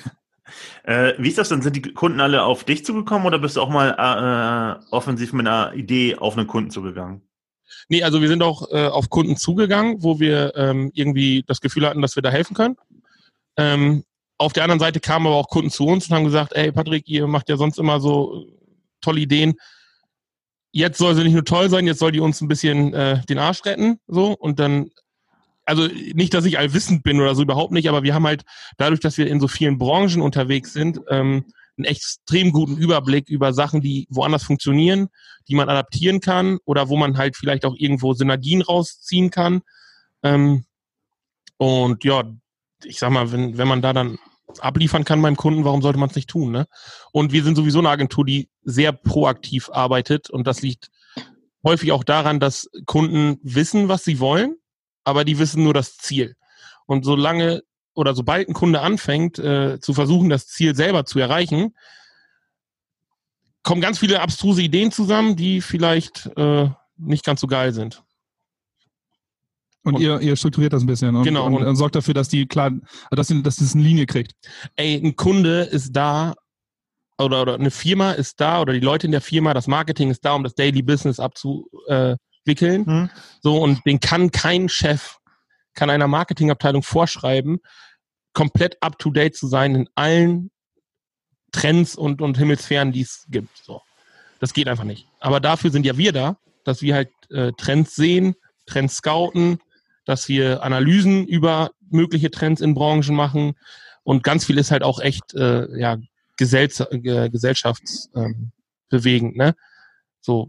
Äh, 0.83 1.13
wie 1.17 1.29
ist 1.29 1.37
das 1.39 1.49
denn? 1.49 1.63
Sind 1.63 1.75
die 1.75 1.81
Kunden 1.81 2.21
alle 2.21 2.43
auf 2.43 2.63
dich 2.63 2.85
zugekommen 2.85 3.25
oder 3.25 3.39
bist 3.39 3.57
du 3.57 3.61
auch 3.61 3.69
mal 3.69 3.89
äh, 3.97 4.85
offensiv 4.91 5.33
mit 5.33 5.47
einer 5.47 5.73
Idee 5.73 6.15
auf 6.15 6.37
einen 6.37 6.47
Kunden 6.47 6.69
zugegangen? 6.69 7.23
Nee, 7.89 8.03
also 8.03 8.21
wir 8.21 8.27
sind 8.27 8.43
auch 8.43 8.71
äh, 8.71 8.87
auf 8.87 9.09
Kunden 9.09 9.35
zugegangen, 9.35 10.03
wo 10.03 10.19
wir 10.19 10.53
ähm, 10.55 10.91
irgendwie 10.93 11.43
das 11.47 11.59
Gefühl 11.59 11.87
hatten, 11.87 12.01
dass 12.01 12.15
wir 12.15 12.23
da 12.23 12.29
helfen 12.29 12.55
können. 12.55 12.77
Ähm, 13.57 14.03
auf 14.37 14.53
der 14.53 14.63
anderen 14.63 14.79
Seite 14.79 14.99
kamen 14.99 15.27
aber 15.27 15.35
auch 15.35 15.49
Kunden 15.49 15.71
zu 15.71 15.87
uns 15.87 16.07
und 16.07 16.15
haben 16.15 16.25
gesagt, 16.25 16.53
ey 16.53 16.71
Patrick, 16.71 17.07
ihr 17.07 17.27
macht 17.27 17.49
ja 17.49 17.57
sonst 17.57 17.79
immer 17.79 17.99
so 17.99 18.45
tolle 19.05 19.21
Ideen. 19.21 19.53
Jetzt 20.71 20.97
soll 20.97 21.15
sie 21.15 21.23
nicht 21.23 21.33
nur 21.33 21.45
toll 21.45 21.69
sein, 21.69 21.87
jetzt 21.87 21.99
soll 21.99 22.11
die 22.11 22.19
uns 22.19 22.41
ein 22.41 22.47
bisschen 22.47 22.93
äh, 22.93 23.21
den 23.25 23.39
Arsch 23.39 23.63
retten. 23.65 23.99
So 24.07 24.33
und 24.33 24.59
dann, 24.59 24.89
also 25.63 25.87
nicht, 25.87 26.33
dass 26.33 26.45
ich 26.45 26.59
allwissend 26.59 27.03
bin 27.03 27.19
oder 27.21 27.33
so 27.33 27.43
überhaupt 27.43 27.71
nicht, 27.71 27.87
aber 27.87 28.03
wir 28.03 28.13
haben 28.13 28.25
halt 28.25 28.43
dadurch, 28.77 28.99
dass 28.99 29.17
wir 29.17 29.27
in 29.27 29.39
so 29.39 29.47
vielen 29.47 29.77
Branchen 29.77 30.21
unterwegs 30.21 30.73
sind, 30.73 30.99
ähm, 31.09 31.45
einen 31.77 31.85
extrem 31.85 32.51
guten 32.51 32.77
Überblick 32.77 33.29
über 33.29 33.53
Sachen, 33.53 33.81
die 33.81 34.07
woanders 34.09 34.43
funktionieren, 34.43 35.09
die 35.47 35.55
man 35.55 35.69
adaptieren 35.69 36.19
kann 36.19 36.57
oder 36.65 36.89
wo 36.89 36.97
man 36.97 37.17
halt 37.17 37.35
vielleicht 37.35 37.65
auch 37.65 37.75
irgendwo 37.77 38.13
Synergien 38.13 38.61
rausziehen 38.61 39.29
kann. 39.29 39.61
Ähm, 40.23 40.65
und 41.57 42.03
ja, 42.03 42.23
ich 42.83 42.99
sag 42.99 43.11
mal, 43.11 43.31
wenn, 43.31 43.57
wenn 43.57 43.67
man 43.67 43.81
da 43.81 43.93
dann 43.93 44.17
abliefern 44.59 45.03
kann 45.03 45.21
beim 45.21 45.35
Kunden, 45.35 45.65
warum 45.65 45.81
sollte 45.81 45.99
man 45.99 46.09
es 46.09 46.15
nicht 46.15 46.29
tun? 46.29 46.51
Ne? 46.51 46.67
Und 47.11 47.31
wir 47.31 47.43
sind 47.43 47.55
sowieso 47.55 47.79
eine 47.79 47.89
Agentur, 47.89 48.25
die 48.25 48.49
sehr 48.63 48.91
proaktiv 48.91 49.69
arbeitet 49.71 50.29
und 50.29 50.47
das 50.47 50.61
liegt 50.61 50.89
häufig 51.63 51.91
auch 51.91 52.03
daran, 52.03 52.39
dass 52.39 52.69
Kunden 52.85 53.39
wissen, 53.41 53.89
was 53.89 54.03
sie 54.03 54.19
wollen, 54.19 54.55
aber 55.03 55.25
die 55.25 55.39
wissen 55.39 55.63
nur 55.63 55.73
das 55.73 55.97
Ziel. 55.97 56.35
Und 56.85 57.03
solange 57.03 57.63
oder 57.95 58.13
sobald 58.13 58.47
ein 58.47 58.53
Kunde 58.53 58.81
anfängt, 58.81 59.39
äh, 59.39 59.79
zu 59.79 59.93
versuchen, 59.93 60.29
das 60.29 60.47
Ziel 60.47 60.75
selber 60.75 61.05
zu 61.05 61.17
erreichen, 61.17 61.73
kommen 63.63 63.81
ganz 63.81 63.97
viele 63.97 64.21
abstruse 64.21 64.61
Ideen 64.61 64.91
zusammen, 64.91 65.35
die 65.35 65.61
vielleicht 65.61 66.29
äh, 66.37 66.69
nicht 66.97 67.25
ganz 67.25 67.41
so 67.41 67.47
geil 67.47 67.73
sind. 67.73 68.03
Und, 69.85 69.95
und 69.95 70.01
ihr, 70.01 70.19
ihr 70.19 70.35
strukturiert 70.35 70.73
das 70.73 70.83
ein 70.83 70.87
bisschen 70.87 71.15
und, 71.15 71.23
genau, 71.23 71.45
und, 71.45 71.63
und 71.63 71.75
sorgt 71.75 71.95
dafür, 71.95 72.13
dass 72.13 72.27
die 72.27 72.47
klar, 72.47 72.71
dass, 73.11 73.27
die, 73.27 73.41
dass 73.41 73.57
das 73.57 73.73
eine 73.73 73.83
Linie 73.83 74.05
kriegt. 74.05 74.33
Ey, 74.75 74.95
ein 74.95 75.15
Kunde 75.15 75.61
ist 75.61 75.93
da 75.93 76.33
oder, 77.17 77.43
oder 77.43 77.55
eine 77.55 77.71
Firma 77.71 78.11
ist 78.11 78.41
da 78.41 78.61
oder 78.61 78.73
die 78.73 78.79
Leute 78.79 79.05
in 79.05 79.11
der 79.11 79.21
Firma, 79.21 79.53
das 79.53 79.67
Marketing 79.67 80.09
ist 80.09 80.25
da, 80.25 80.33
um 80.33 80.43
das 80.43 80.55
Daily 80.55 80.81
Business 80.81 81.19
abzuwickeln. 81.19 82.85
Hm. 82.85 83.09
So, 83.41 83.57
und 83.61 83.85
den 83.85 83.99
kann 83.99 84.31
kein 84.31 84.67
Chef 84.67 85.17
kann 85.75 85.89
einer 85.89 86.07
Marketingabteilung 86.07 86.81
vorschreiben, 86.81 87.59
komplett 88.33 88.81
up 88.81 88.97
to 88.97 89.11
date 89.11 89.35
zu 89.35 89.47
sein 89.47 89.75
in 89.75 89.89
allen 89.93 90.49
Trends 91.51 91.95
und, 91.95 92.21
und 92.21 92.37
Himmelsphären, 92.37 92.91
die 92.91 93.01
es 93.01 93.25
gibt. 93.29 93.55
So. 93.63 93.81
Das 94.39 94.53
geht 94.53 94.67
einfach 94.67 94.83
nicht. 94.83 95.07
Aber 95.19 95.39
dafür 95.39 95.69
sind 95.69 95.85
ja 95.85 95.97
wir 95.97 96.11
da, 96.11 96.37
dass 96.63 96.81
wir 96.81 96.95
halt 96.95 97.09
äh, 97.29 97.51
Trends 97.57 97.95
sehen, 97.95 98.35
Trends 98.65 98.95
scouten, 98.95 99.59
dass 100.05 100.29
wir 100.29 100.63
Analysen 100.63 101.27
über 101.27 101.71
mögliche 101.89 102.31
Trends 102.31 102.61
in 102.61 102.73
Branchen 102.73 103.15
machen 103.15 103.55
und 104.03 104.23
ganz 104.23 104.45
viel 104.45 104.57
ist 104.57 104.71
halt 104.71 104.83
auch 104.83 104.99
echt 104.99 105.33
äh, 105.33 105.67
ja, 105.79 105.97
gesell 106.37 106.69
äh, 106.91 107.29
gesellschaftsbewegend. 107.29 109.33
Ähm, 109.33 109.37
ne? 109.37 109.55
So, 110.21 110.47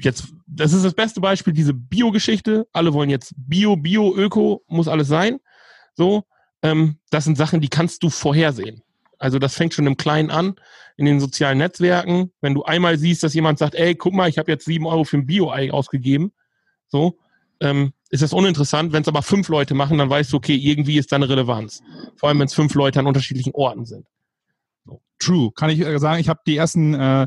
jetzt, 0.00 0.28
das 0.46 0.72
ist 0.72 0.84
das 0.84 0.94
beste 0.94 1.20
Beispiel, 1.20 1.52
diese 1.52 1.72
Bio-Geschichte. 1.72 2.66
Alle 2.72 2.92
wollen 2.92 3.10
jetzt 3.10 3.32
Bio, 3.36 3.76
Bio, 3.76 4.14
Öko, 4.14 4.62
muss 4.66 4.88
alles 4.88 5.08
sein. 5.08 5.38
So, 5.94 6.24
ähm, 6.62 6.98
das 7.10 7.24
sind 7.24 7.36
Sachen, 7.36 7.60
die 7.60 7.68
kannst 7.68 8.02
du 8.02 8.10
vorhersehen. 8.10 8.82
Also 9.18 9.38
das 9.38 9.54
fängt 9.54 9.74
schon 9.74 9.86
im 9.86 9.96
Kleinen 9.96 10.30
an, 10.30 10.56
in 10.96 11.06
den 11.06 11.20
sozialen 11.20 11.58
Netzwerken. 11.58 12.32
Wenn 12.40 12.54
du 12.54 12.64
einmal 12.64 12.98
siehst, 12.98 13.22
dass 13.22 13.34
jemand 13.34 13.58
sagt, 13.58 13.74
ey, 13.74 13.94
guck 13.94 14.12
mal, 14.12 14.28
ich 14.28 14.38
habe 14.38 14.50
jetzt 14.50 14.64
sieben 14.64 14.86
Euro 14.86 15.04
für 15.04 15.18
ein 15.18 15.26
Bio-Ei 15.26 15.72
ausgegeben, 15.72 16.32
so, 16.88 17.18
ähm, 17.60 17.92
ist 18.14 18.22
das 18.22 18.32
uninteressant. 18.32 18.92
Wenn 18.92 19.02
es 19.02 19.08
aber 19.08 19.22
fünf 19.22 19.48
Leute 19.48 19.74
machen, 19.74 19.98
dann 19.98 20.08
weißt 20.08 20.32
du, 20.32 20.36
okay, 20.36 20.54
irgendwie 20.54 20.98
ist 20.98 21.10
da 21.10 21.16
eine 21.16 21.28
Relevanz. 21.28 21.82
Vor 22.16 22.28
allem, 22.28 22.38
wenn 22.38 22.46
es 22.46 22.54
fünf 22.54 22.72
Leute 22.74 23.00
an 23.00 23.08
unterschiedlichen 23.08 23.52
Orten 23.54 23.84
sind. 23.84 24.06
True, 25.18 25.50
kann 25.52 25.70
ich 25.70 25.80
äh, 25.80 25.98
sagen. 25.98 26.20
Ich 26.20 26.28
habe 26.28 26.38
die 26.46 26.56
ersten 26.56 26.94
äh, 26.94 27.26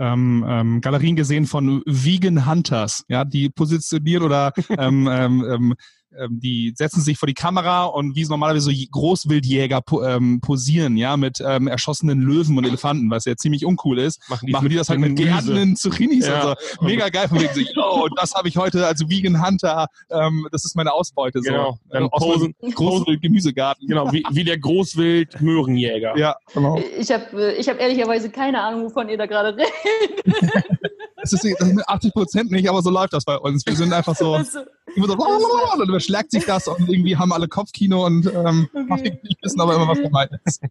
ähm, 0.00 0.44
ähm, 0.48 0.80
Galerien 0.80 1.14
gesehen 1.14 1.46
von 1.46 1.80
Vegan 1.86 2.44
Hunters, 2.44 3.04
ja, 3.08 3.24
die 3.24 3.50
positionieren 3.50 4.24
oder 4.24 4.52
ähm, 4.78 5.08
ähm, 5.08 5.44
ähm, 5.48 5.74
ähm, 6.20 6.40
die 6.40 6.72
setzen 6.76 7.02
sich 7.02 7.18
vor 7.18 7.26
die 7.26 7.34
Kamera 7.34 7.84
und 7.84 8.16
wie 8.16 8.22
es 8.22 8.28
normalerweise 8.28 8.70
so 8.70 8.86
Großwildjäger 8.90 9.80
po, 9.82 10.02
ähm, 10.02 10.40
posieren, 10.40 10.96
ja, 10.96 11.16
mit 11.16 11.38
ähm, 11.44 11.68
erschossenen 11.68 12.20
Löwen 12.20 12.56
und 12.58 12.66
Elefanten, 12.66 13.10
was 13.10 13.24
ja 13.24 13.36
ziemlich 13.36 13.64
uncool 13.64 13.98
ist, 13.98 14.20
machen 14.28 14.46
die, 14.46 14.52
machen 14.52 14.68
die 14.68 14.76
das 14.76 14.88
halt 14.88 15.00
mit 15.00 15.16
geerdeten 15.16 15.76
Zucchinis 15.76 16.26
ja. 16.26 16.50
und 16.50 16.58
so. 16.58 16.84
Mega 16.84 17.08
geil 17.08 17.28
von 17.28 17.40
wegen 17.40 17.54
so, 17.54 17.60
yo, 17.60 18.08
das 18.16 18.34
habe 18.34 18.48
ich 18.48 18.56
heute 18.56 18.86
als 18.86 19.08
Vegan 19.08 19.44
Hunter, 19.44 19.86
ähm, 20.10 20.46
das 20.52 20.64
ist 20.64 20.76
meine 20.76 20.92
Ausbeute. 20.92 21.40
So. 21.42 21.50
Genau, 21.50 21.78
dann 21.90 22.04
äh, 22.04 22.08
posen, 22.08 22.54
Großwild-Gemüsegarten. 22.60 23.86
Genau, 23.88 24.12
wie, 24.12 24.24
wie 24.30 24.44
der 24.44 24.58
Großwild-Möhrenjäger. 24.58 26.16
Ja, 26.16 26.36
genau. 26.52 26.80
Ich 26.98 27.10
habe 27.10 27.54
ich 27.54 27.68
hab 27.68 27.80
ehrlicherweise 27.80 28.30
keine 28.30 28.62
Ahnung, 28.62 28.84
wovon 28.84 29.08
ihr 29.08 29.18
da 29.18 29.26
gerade 29.26 29.56
redet. 29.56 30.24
das, 31.32 31.44
ist, 31.44 31.60
das 31.60 31.68
sind 31.68 31.88
80 31.88 32.12
Prozent 32.12 32.50
nicht, 32.50 32.68
aber 32.68 32.82
so 32.82 32.90
läuft 32.90 33.12
das 33.12 33.24
bei 33.24 33.36
uns. 33.36 33.64
Wir 33.66 33.74
sind 33.74 33.92
einfach 33.92 34.14
so, 34.14 34.34
also, 34.34 34.60
immer 34.94 35.06
so 35.06 35.16
dann 35.16 35.88
überschlägt 35.88 36.30
sich 36.30 36.44
das 36.44 36.68
und 36.68 36.88
irgendwie 36.88 37.16
haben 37.16 37.32
alle 37.32 37.48
Kopfkino 37.48 38.06
und 38.06 38.26
ähm, 38.26 38.68
okay. 38.90 39.20
wissen 39.42 39.60
aber 39.60 39.74
immer, 39.74 39.88
was 39.88 39.98
gemeint 39.98 40.30
ist. 40.44 40.62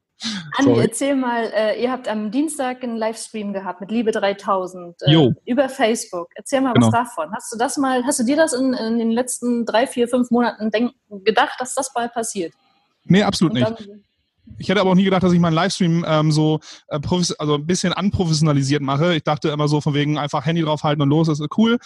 Anni, 0.57 0.79
erzähl 0.79 1.15
mal, 1.15 1.51
äh, 1.53 1.81
ihr 1.81 1.91
habt 1.91 2.07
am 2.07 2.31
Dienstag 2.31 2.83
einen 2.83 2.97
Livestream 2.97 3.53
gehabt 3.53 3.81
mit 3.81 3.91
Liebe 3.91 4.11
3000 4.11 4.95
äh, 5.01 5.29
über 5.45 5.69
Facebook. 5.69 6.29
Erzähl 6.35 6.61
mal 6.61 6.73
genau. 6.73 6.87
was 6.87 6.93
davon. 6.93 7.31
Hast 7.33 7.53
du 7.53 7.57
das 7.57 7.77
mal, 7.77 8.03
hast 8.05 8.19
du 8.19 8.23
dir 8.23 8.35
das 8.35 8.53
in, 8.53 8.73
in 8.73 8.99
den 8.99 9.11
letzten 9.11 9.65
drei, 9.65 9.87
vier, 9.87 10.07
fünf 10.07 10.31
Monaten 10.31 10.71
denk, 10.71 10.93
gedacht, 11.23 11.55
dass 11.59 11.75
das 11.75 11.93
bald 11.93 12.13
passiert? 12.13 12.53
Nee, 13.05 13.23
absolut 13.23 13.53
nicht. 13.53 13.89
Ich 14.58 14.69
hätte 14.69 14.81
aber 14.81 14.91
auch 14.91 14.95
nie 14.95 15.03
gedacht, 15.03 15.23
dass 15.23 15.34
ich 15.34 15.39
meinen 15.39 15.53
Livestream 15.53 16.05
ähm, 16.08 16.31
so 16.31 16.60
äh, 16.88 16.99
also 17.38 17.55
ein 17.55 17.65
bisschen 17.65 17.93
anprofessionalisiert 17.93 18.81
mache. 18.81 19.15
Ich 19.15 19.23
dachte 19.23 19.49
immer 19.49 19.67
so 19.67 19.81
von 19.81 19.93
wegen 19.93 20.17
einfach 20.17 20.45
Handy 20.45 20.62
draufhalten 20.62 21.01
und 21.01 21.10
los, 21.10 21.27
das 21.27 21.39
ist 21.39 21.58
cool. 21.58 21.77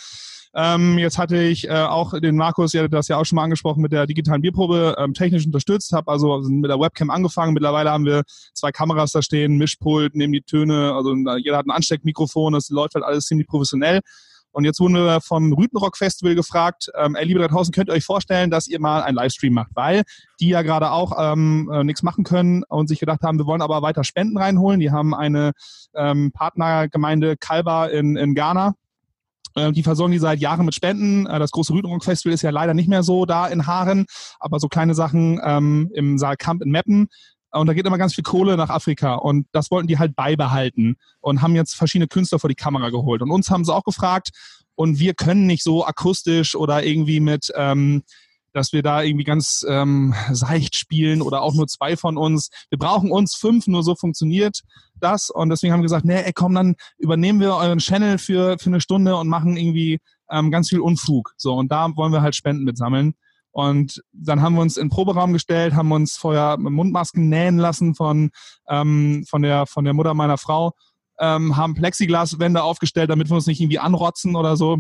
Ähm, 0.56 0.98
jetzt 0.98 1.20
hatte 1.20 1.42
ich 1.42 1.68
äh, 1.68 1.74
auch 1.74 2.20
den 2.20 2.36
Markus, 2.36 2.74
ihr 2.74 2.80
hattet 2.80 2.94
das 2.94 3.08
ja 3.08 3.18
auch 3.18 3.26
schon 3.26 3.36
mal 3.36 3.44
angesprochen, 3.44 3.82
mit 3.82 3.92
der 3.92 4.08
digitalen 4.08 4.42
Bierprobe 4.42 4.96
ähm, 4.98 5.14
technisch 5.14 5.46
unterstützt, 5.46 5.94
habe 5.94 6.12
also 6.12 6.42
mit 6.42 6.72
der 6.72 6.80
Webcam 6.80 7.12
angefangen. 7.12 7.54
Mittlerweile 7.54 7.92
haben 7.92 8.06
wir 8.06 8.24
zwei 8.54 8.72
Kameras 8.72 9.12
da 9.12 9.22
stehen, 9.22 9.58
Mischpult, 9.58 10.16
nehmen 10.16 10.34
die 10.34 10.42
Töne, 10.42 10.94
also 10.94 11.16
jeder 11.38 11.58
hat 11.58 11.68
ein 11.68 11.72
Ansteckmikrofon, 11.72 12.54
das 12.54 12.70
läuft 12.70 12.96
halt 12.96 13.06
alles 13.06 13.26
ziemlich 13.26 13.48
professionell. 13.48 14.00
Und 14.52 14.66
jetzt 14.66 14.80
wurden 14.80 14.96
wir 14.96 15.22
vom 15.22 15.54
Rütenrock 15.54 15.98
Festival 15.98 16.36
gefragt, 16.36 16.90
ähm, 16.98 17.16
ey, 17.16 17.26
liebe 17.26 17.40
3000, 17.40 17.76
könnt 17.76 17.90
ihr 17.90 17.94
euch 17.94 18.06
vorstellen, 18.06 18.50
dass 18.50 18.68
ihr 18.68 18.80
mal 18.80 19.02
einen 19.02 19.16
Livestream 19.16 19.54
macht, 19.54 19.72
weil 19.76 20.04
die 20.40 20.50
ja 20.50 20.62
gerade 20.62 20.92
auch 20.92 21.14
ähm, 21.18 21.70
äh, 21.72 21.84
nichts 21.84 22.04
machen 22.04 22.24
können 22.24 22.64
und 22.68 22.88
sich 22.88 23.00
gedacht 23.00 23.22
haben, 23.22 23.38
wir 23.38 23.46
wollen 23.46 23.62
aber 23.62 23.82
weiter 23.82 24.04
Spenden 24.04 24.38
reinholen. 24.38 24.80
Die 24.80 24.92
haben 24.92 25.14
eine 25.14 25.52
ähm, 25.96 26.32
Partnergemeinde 26.34 27.38
Kalba 27.38 27.88
in, 27.88 28.18
in 28.18 28.36
Ghana, 28.36 28.74
äh, 29.56 29.72
die 29.72 29.84
versorgen 29.84 30.12
die 30.12 30.20
seit 30.20 30.40
Jahren 30.40 30.66
mit 30.66 30.76
Spenden. 30.76 31.26
Äh, 31.28 31.40
das 31.40 31.52
große 31.52 31.74
Rüdenrock-Festival 31.74 32.34
ist 32.34 32.42
ja 32.42 32.52
leider 32.52 32.74
nicht 32.74 32.90
mehr 32.90 33.04
so 33.04 33.26
da 33.26 33.48
in 33.48 33.68
Haaren, 33.68 34.06
aber 34.40 34.60
so 34.60 34.68
kleine 34.68 34.96
Sachen 34.96 35.40
ähm, 35.44 35.90
im 35.94 36.18
Saal 36.18 36.38
Camp 36.38 36.62
in 36.62 36.72
Meppen. 36.72 37.08
Und 37.52 37.68
da 37.68 37.74
geht 37.74 37.86
immer 37.86 37.98
ganz 37.98 38.14
viel 38.14 38.24
Kohle 38.24 38.58
nach 38.58 38.70
Afrika. 38.70 39.16
Und 39.16 39.48
das 39.52 39.72
wollten 39.72 39.88
die 39.88 39.98
halt 39.98 40.16
beibehalten 40.16 40.98
und 41.20 41.42
haben 41.42 41.56
jetzt 41.56 41.76
verschiedene 41.76 42.08
Künstler 42.08 42.40
vor 42.40 42.50
die 42.50 42.56
Kamera 42.56 42.90
geholt. 42.90 43.22
Und 43.22 43.32
uns 43.32 43.50
haben 43.50 43.66
sie 43.66 43.74
auch 43.74 43.84
gefragt, 43.84 44.30
und 44.80 44.98
wir 44.98 45.14
können 45.14 45.46
nicht 45.46 45.62
so 45.62 45.86
akustisch 45.86 46.56
oder 46.56 46.86
irgendwie 46.86 47.20
mit, 47.20 47.52
ähm, 47.54 48.04
dass 48.54 48.72
wir 48.72 48.82
da 48.82 49.04
irgendwie 49.04 49.26
ganz 49.26 49.66
ähm, 49.68 50.16
seicht 50.32 50.78
spielen 50.78 51.22
oder 51.22 51.42
auch 51.42 51.54
nur 51.54 51.68
zwei 51.68 51.98
von 51.98 52.18
uns. 52.18 52.50
Wir 52.70 52.78
brauchen 52.80 53.12
uns 53.12 53.36
fünf, 53.36 53.68
nur 53.68 53.84
so 53.84 53.96
funktioniert 53.96 54.62
das. 55.00 55.30
Und 55.30 55.50
deswegen 55.50 55.74
haben 55.74 55.82
wir 55.82 55.86
gesagt, 55.86 56.06
nee, 56.06 56.22
ey, 56.22 56.32
komm, 56.34 56.56
dann 56.56 56.76
übernehmen 56.98 57.42
wir 57.42 57.56
euren 57.56 57.80
Channel 57.80 58.18
für, 58.18 58.58
für 58.58 58.70
eine 58.70 58.80
Stunde 58.80 59.18
und 59.18 59.28
machen 59.28 59.58
irgendwie 59.58 60.00
ähm, 60.32 60.50
ganz 60.50 60.70
viel 60.70 60.80
Unfug. 60.80 61.34
So, 61.36 61.56
und 61.56 61.72
da 61.74 61.90
wollen 61.98 62.14
wir 62.14 62.22
halt 62.22 62.36
Spenden 62.36 62.64
mitsammeln. 62.64 63.16
Und 63.52 64.02
dann 64.12 64.42
haben 64.42 64.56
wir 64.56 64.62
uns 64.62 64.78
in 64.78 64.86
den 64.86 64.90
Proberaum 64.90 65.34
gestellt, 65.34 65.74
haben 65.74 65.92
uns 65.92 66.18
vorher 66.18 66.58
Mundmasken 66.58 67.30
nähen 67.30 67.58
lassen 67.58 67.96
von, 67.96 68.30
ähm, 68.68 69.26
von, 69.28 69.42
der, 69.42 69.66
von 69.66 69.86
der 69.86 69.94
Mutter 69.94 70.14
meiner 70.14 70.38
Frau, 70.38 70.74
ähm, 71.20 71.58
haben 71.58 71.74
Plexiglaswände 71.74 72.64
aufgestellt, 72.64 73.10
damit 73.10 73.30
wir 73.30 73.36
uns 73.36 73.48
nicht 73.48 73.60
irgendwie 73.60 73.80
anrotzen 73.80 74.36
oder 74.36 74.56
so. 74.56 74.80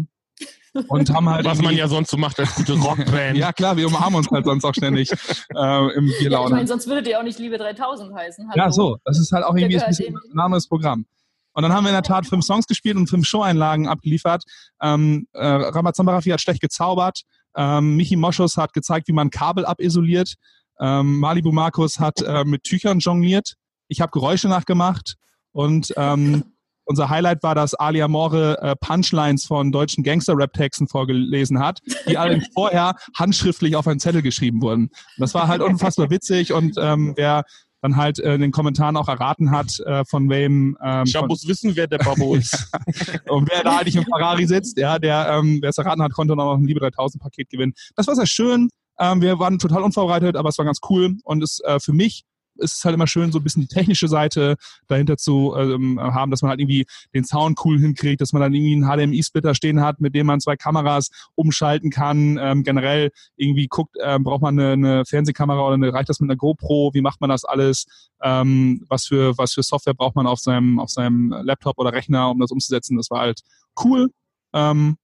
Und 0.87 1.13
haben 1.13 1.29
halt 1.29 1.45
Was 1.45 1.61
man 1.61 1.75
ja 1.75 1.87
sonst 1.87 2.11
so 2.11 2.17
macht 2.17 2.39
als 2.39 2.53
gute 2.55 2.73
Rockband. 2.73 3.37
ja, 3.37 3.51
klar, 3.51 3.75
wir 3.75 3.87
umarmen 3.87 4.15
uns 4.15 4.29
halt 4.29 4.45
sonst 4.45 4.63
auch 4.63 4.73
ständig 4.73 5.11
äh, 5.11 5.95
im 5.95 6.11
Bierlaune. 6.19 6.31
Ja, 6.31 6.45
ich 6.45 6.51
meine, 6.51 6.67
sonst 6.67 6.87
würdet 6.87 7.07
ihr 7.07 7.19
auch 7.19 7.23
nicht 7.23 7.39
Liebe 7.39 7.57
3000 7.57 8.13
heißen. 8.13 8.47
Hallo. 8.49 8.63
Ja, 8.63 8.71
so. 8.71 8.97
Das 9.03 9.19
ist 9.19 9.31
halt 9.31 9.43
auch 9.43 9.55
irgendwie 9.55 9.79
ein 9.79 9.89
bisschen 9.89 10.15
ein 10.15 10.35
Name 10.35 10.55
des 10.57 10.67
Programm. 10.67 11.05
Und 11.53 11.63
dann 11.63 11.73
haben 11.73 11.83
wir 11.83 11.89
in 11.89 11.95
der 11.95 12.03
Tat 12.03 12.27
fünf 12.27 12.45
Songs 12.45 12.67
gespielt 12.67 12.95
und 12.95 13.09
fünf 13.09 13.25
Show-Einlagen 13.25 13.87
abgeliefert. 13.87 14.43
Ähm, 14.81 15.27
äh, 15.33 15.45
Ramazan 15.45 16.05
Barafi 16.05 16.29
hat 16.29 16.39
schlecht 16.39 16.61
gezaubert. 16.61 17.23
Ähm, 17.55 17.95
Michi 17.95 18.15
Moschus 18.15 18.57
hat 18.57 18.73
gezeigt, 18.73 19.07
wie 19.07 19.13
man 19.13 19.29
Kabel 19.29 19.65
abisoliert. 19.65 20.35
Ähm, 20.79 21.19
Malibu 21.19 21.51
Markus 21.51 21.99
hat 21.99 22.21
äh, 22.21 22.43
mit 22.45 22.63
Tüchern 22.63 22.99
jongliert. 22.99 23.55
Ich 23.87 24.01
habe 24.01 24.11
Geräusche 24.11 24.47
nachgemacht 24.47 25.15
und 25.51 25.93
ähm, 25.97 26.43
unser 26.85 27.09
Highlight 27.09 27.43
war, 27.43 27.53
dass 27.53 27.75
Ali 27.75 28.01
Amore 28.01 28.59
äh, 28.61 28.75
Punchlines 28.75 29.45
von 29.45 29.71
deutschen 29.71 30.03
Gangster-Rap-Texten 30.03 30.87
vorgelesen 30.87 31.59
hat, 31.59 31.81
die 32.07 32.17
alle 32.17 32.41
vorher 32.53 32.95
handschriftlich 33.15 33.75
auf 33.75 33.87
einen 33.87 33.99
Zettel 33.99 34.23
geschrieben 34.23 34.61
wurden. 34.61 34.89
Das 35.17 35.35
war 35.35 35.47
halt 35.47 35.61
unfassbar 35.61 36.09
witzig 36.09 36.51
und 36.51 36.77
ähm, 36.79 37.13
wer 37.15 37.43
dann 37.81 37.95
halt 37.95 38.19
äh, 38.19 38.35
in 38.35 38.41
den 38.41 38.51
Kommentaren 38.51 38.97
auch 38.97 39.07
erraten 39.07 39.51
hat, 39.51 39.79
äh, 39.79 40.03
von 40.05 40.29
wem 40.29 40.77
ähm, 40.83 41.03
Ich 41.05 41.19
muss 41.21 41.47
wissen, 41.47 41.75
wer 41.75 41.87
der 41.87 41.99
Babo 41.99 42.35
ist. 42.35 42.69
und 43.27 43.49
wer 43.49 43.63
da 43.63 43.77
eigentlich 43.77 43.95
im 43.95 44.03
Ferrari 44.03 44.45
sitzt, 44.47 44.77
ja, 44.77 44.99
der, 44.99 45.29
ähm, 45.29 45.59
wer 45.61 45.69
es 45.69 45.77
erraten 45.77 46.01
hat, 46.01 46.13
konnte 46.13 46.31
dann 46.31 46.39
auch 46.39 46.53
noch 46.53 46.59
ein 46.59 46.65
Liebe 46.65 46.79
3000 46.79 47.21
Paket 47.21 47.49
gewinnen. 47.49 47.73
Das 47.95 48.07
war 48.07 48.15
sehr 48.15 48.27
schön. 48.27 48.69
Ähm, 48.99 49.21
wir 49.21 49.39
waren 49.39 49.59
total 49.59 49.83
unvorbereitet, 49.83 50.35
aber 50.35 50.49
es 50.49 50.57
war 50.57 50.65
ganz 50.65 50.79
cool. 50.89 51.15
Und 51.23 51.41
es 51.43 51.61
äh, 51.63 51.79
für 51.79 51.93
mich 51.93 52.25
ist 52.59 52.77
es 52.77 52.85
halt 52.85 52.93
immer 52.95 53.07
schön, 53.07 53.31
so 53.31 53.39
ein 53.39 53.43
bisschen 53.43 53.61
die 53.61 53.67
technische 53.67 54.07
Seite 54.07 54.55
dahinter 54.87 55.17
zu 55.17 55.55
ähm, 55.57 55.99
haben, 55.99 56.31
dass 56.31 56.41
man 56.41 56.49
halt 56.49 56.59
irgendwie 56.59 56.85
den 57.13 57.23
Sound 57.25 57.59
cool 57.65 57.79
hinkriegt, 57.79 58.21
dass 58.21 58.33
man 58.33 58.41
dann 58.41 58.53
irgendwie 58.53 58.75
einen 58.75 59.09
HDMI-Splitter 59.09 59.55
stehen 59.55 59.81
hat, 59.81 59.99
mit 60.01 60.15
dem 60.15 60.27
man 60.27 60.39
zwei 60.39 60.55
Kameras 60.55 61.09
umschalten 61.35 61.89
kann. 61.89 62.37
Ähm, 62.41 62.63
generell 62.63 63.11
irgendwie 63.35 63.67
guckt, 63.67 63.95
ähm, 64.03 64.23
braucht 64.23 64.41
man 64.41 64.59
eine, 64.59 64.73
eine 64.73 65.05
Fernsehkamera 65.05 65.61
oder 65.65 65.75
eine, 65.75 65.93
reicht 65.93 66.09
das 66.09 66.19
mit 66.19 66.29
einer 66.29 66.37
GoPro? 66.37 66.91
Wie 66.93 67.01
macht 67.01 67.21
man 67.21 67.29
das 67.29 67.45
alles? 67.45 67.85
Ähm, 68.21 68.83
was 68.89 69.05
für 69.05 69.37
was 69.37 69.53
für 69.53 69.63
Software 69.63 69.93
braucht 69.93 70.15
man 70.15 70.27
auf 70.27 70.39
seinem 70.39 70.79
auf 70.79 70.89
seinem 70.89 71.31
Laptop 71.43 71.77
oder 71.77 71.93
Rechner, 71.93 72.29
um 72.29 72.39
das 72.39 72.51
umzusetzen? 72.51 72.97
Das 72.97 73.09
war 73.09 73.21
halt 73.21 73.41
cool. 73.83 74.09
Ähm, 74.53 74.97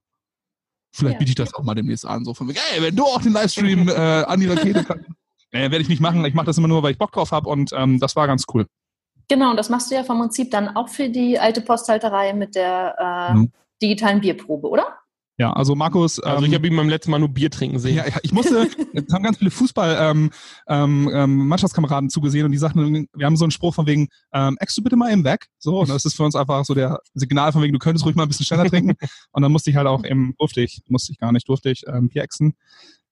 vielleicht 0.94 1.14
Ja. 1.16 1.20
biete 1.20 1.30
ich 1.32 1.36
das 1.36 1.54
auch 1.54 1.64
mal 1.64 1.76
demnächst 1.76 2.06
an, 2.06 2.26
so 2.26 2.34
von 2.34 2.48
wegen, 2.48 2.60
ey, 2.74 2.82
wenn 2.82 2.96
du 2.96 3.04
auch 3.04 3.22
den 3.22 3.34
Livestream 3.34 3.88
äh, 3.90 3.92
an 3.94 4.40
die 4.40 4.48
Rakete 4.48 4.84
kannst. 4.84 5.06
Äh, 5.52 5.72
werde 5.72 5.82
ich 5.82 5.90
nicht 5.90 6.02
machen. 6.02 6.24
Ich 6.26 6.34
mache 6.34 6.46
das 6.46 6.58
immer 6.58 6.68
nur, 6.68 6.84
weil 6.84 6.92
ich 6.92 6.98
Bock 6.98 7.12
drauf 7.12 7.32
habe 7.32 7.50
und 7.50 7.72
ähm, 7.74 8.00
das 8.00 8.16
war 8.16 8.28
ganz 8.28 8.46
cool. 8.54 8.66
Genau, 9.28 9.50
und 9.52 9.58
das 9.58 9.70
machst 9.70 9.90
du 9.90 9.96
ja 9.96 10.04
vom 10.04 10.20
Prinzip 10.20 10.52
dann 10.52 10.76
auch 10.76 10.90
für 10.90 11.10
die 11.10 11.40
alte 11.40 11.62
Posthalterei 11.62 12.34
mit 12.34 12.56
der 12.56 12.96
äh, 13.32 13.34
Mhm. 13.36 13.52
digitalen 13.82 14.22
Bierprobe, 14.22 14.70
oder? 14.70 14.86
Ja, 15.38 15.52
also 15.52 15.76
Markus. 15.76 16.20
Also 16.20 16.46
ähm, 16.46 16.50
ich 16.50 16.56
habe 16.56 16.66
ihn 16.68 16.76
beim 16.78 16.88
letzten 16.88 17.12
Mal 17.12 17.20
nur 17.20 17.28
Bier 17.28 17.52
trinken 17.52 17.78
sehen. 17.78 17.98
ja, 17.98 18.08
ja, 18.08 18.18
ich 18.24 18.32
musste, 18.32 18.70
es 18.94 19.14
haben 19.14 19.24
ganz 19.24 19.38
viele 19.38 19.52
Fußball 19.52 19.98
ähm, 20.00 20.32
ähm, 20.68 21.10
ähm, 21.14 22.10
zugesehen 22.10 22.46
und 22.46 22.52
die 22.54 22.58
sagten, 22.58 23.08
wir 23.14 23.26
haben 23.26 23.36
so 23.36 23.44
einen 23.44 23.52
Spruch 23.52 23.76
von 23.76 23.86
wegen, 23.86 24.08
ähm, 24.32 24.56
eckst 24.62 24.78
du 24.78 24.84
bitte 24.84 24.96
mal 24.96 25.12
eben 25.12 25.26
weg? 25.26 25.48
So, 25.58 25.80
und 25.82 25.90
das 25.90 26.06
ist 26.06 26.16
für 26.16 26.24
uns 26.24 26.36
einfach 26.36 26.64
so 26.64 26.74
der 26.74 27.00
Signal 27.16 27.52
von 27.52 27.62
wegen, 27.62 27.74
du 27.74 27.80
könntest 27.80 28.06
ruhig 28.06 28.16
mal 28.16 28.24
ein 28.24 28.30
bisschen 28.30 28.46
schneller 28.46 28.66
trinken. 28.66 28.96
Und 29.32 29.42
dann 29.42 29.52
musste 29.52 29.70
ich 29.70 29.76
halt 29.76 29.88
auch 29.88 30.06
eben, 30.06 30.36
durfte 30.38 30.62
ich, 30.62 30.82
musste 30.88 31.12
ich 31.12 31.18
gar 31.18 31.34
nicht, 31.34 31.50
durfte 31.50 31.70
ich 31.70 31.84
ähm, 31.88 32.08
Bier 32.08 32.24
exen 32.24 32.56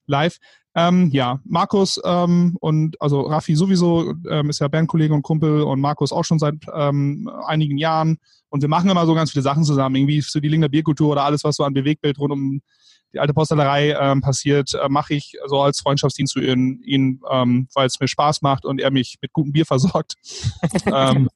live. 0.06 0.38
Ähm, 0.75 1.09
ja, 1.12 1.39
Markus 1.45 2.01
ähm, 2.03 2.57
und 2.59 2.99
also 2.99 3.21
Raffi 3.21 3.55
sowieso 3.55 4.13
ähm, 4.29 4.49
ist 4.49 4.59
ja 4.59 4.67
Bandkollege 4.67 5.13
und 5.13 5.21
Kumpel 5.21 5.62
und 5.62 5.79
Markus 5.79 6.12
auch 6.12 6.23
schon 6.23 6.39
seit 6.39 6.55
ähm, 6.73 7.29
einigen 7.45 7.77
Jahren. 7.77 8.17
Und 8.49 8.62
wir 8.62 8.69
machen 8.69 8.89
immer 8.89 9.05
so 9.05 9.13
ganz 9.13 9.31
viele 9.31 9.43
Sachen 9.43 9.63
zusammen, 9.63 9.95
irgendwie 9.95 10.21
so 10.21 10.39
die 10.39 10.47
Linkner 10.47 10.69
Bierkultur 10.69 11.12
oder 11.12 11.23
alles, 11.23 11.43
was 11.43 11.57
so 11.57 11.63
an 11.63 11.73
Bewegbild 11.73 12.19
rund 12.19 12.33
um 12.33 12.62
die 13.13 13.19
alte 13.19 13.33
Posterei 13.33 13.95
ähm, 13.99 14.21
passiert, 14.21 14.73
äh, 14.73 14.89
mache 14.89 15.13
ich 15.13 15.33
so 15.45 15.62
als 15.62 15.81
Freundschaftsdienst 15.81 16.33
zu 16.33 16.39
ihn, 16.39 16.81
ihn 16.83 17.21
ähm, 17.29 17.67
weil 17.75 17.86
es 17.86 17.99
mir 17.99 18.07
Spaß 18.07 18.41
macht 18.41 18.65
und 18.65 18.81
er 18.81 18.91
mich 18.91 19.17
mit 19.21 19.33
gutem 19.33 19.53
Bier 19.53 19.65
versorgt. 19.65 20.15
ähm, 20.86 21.29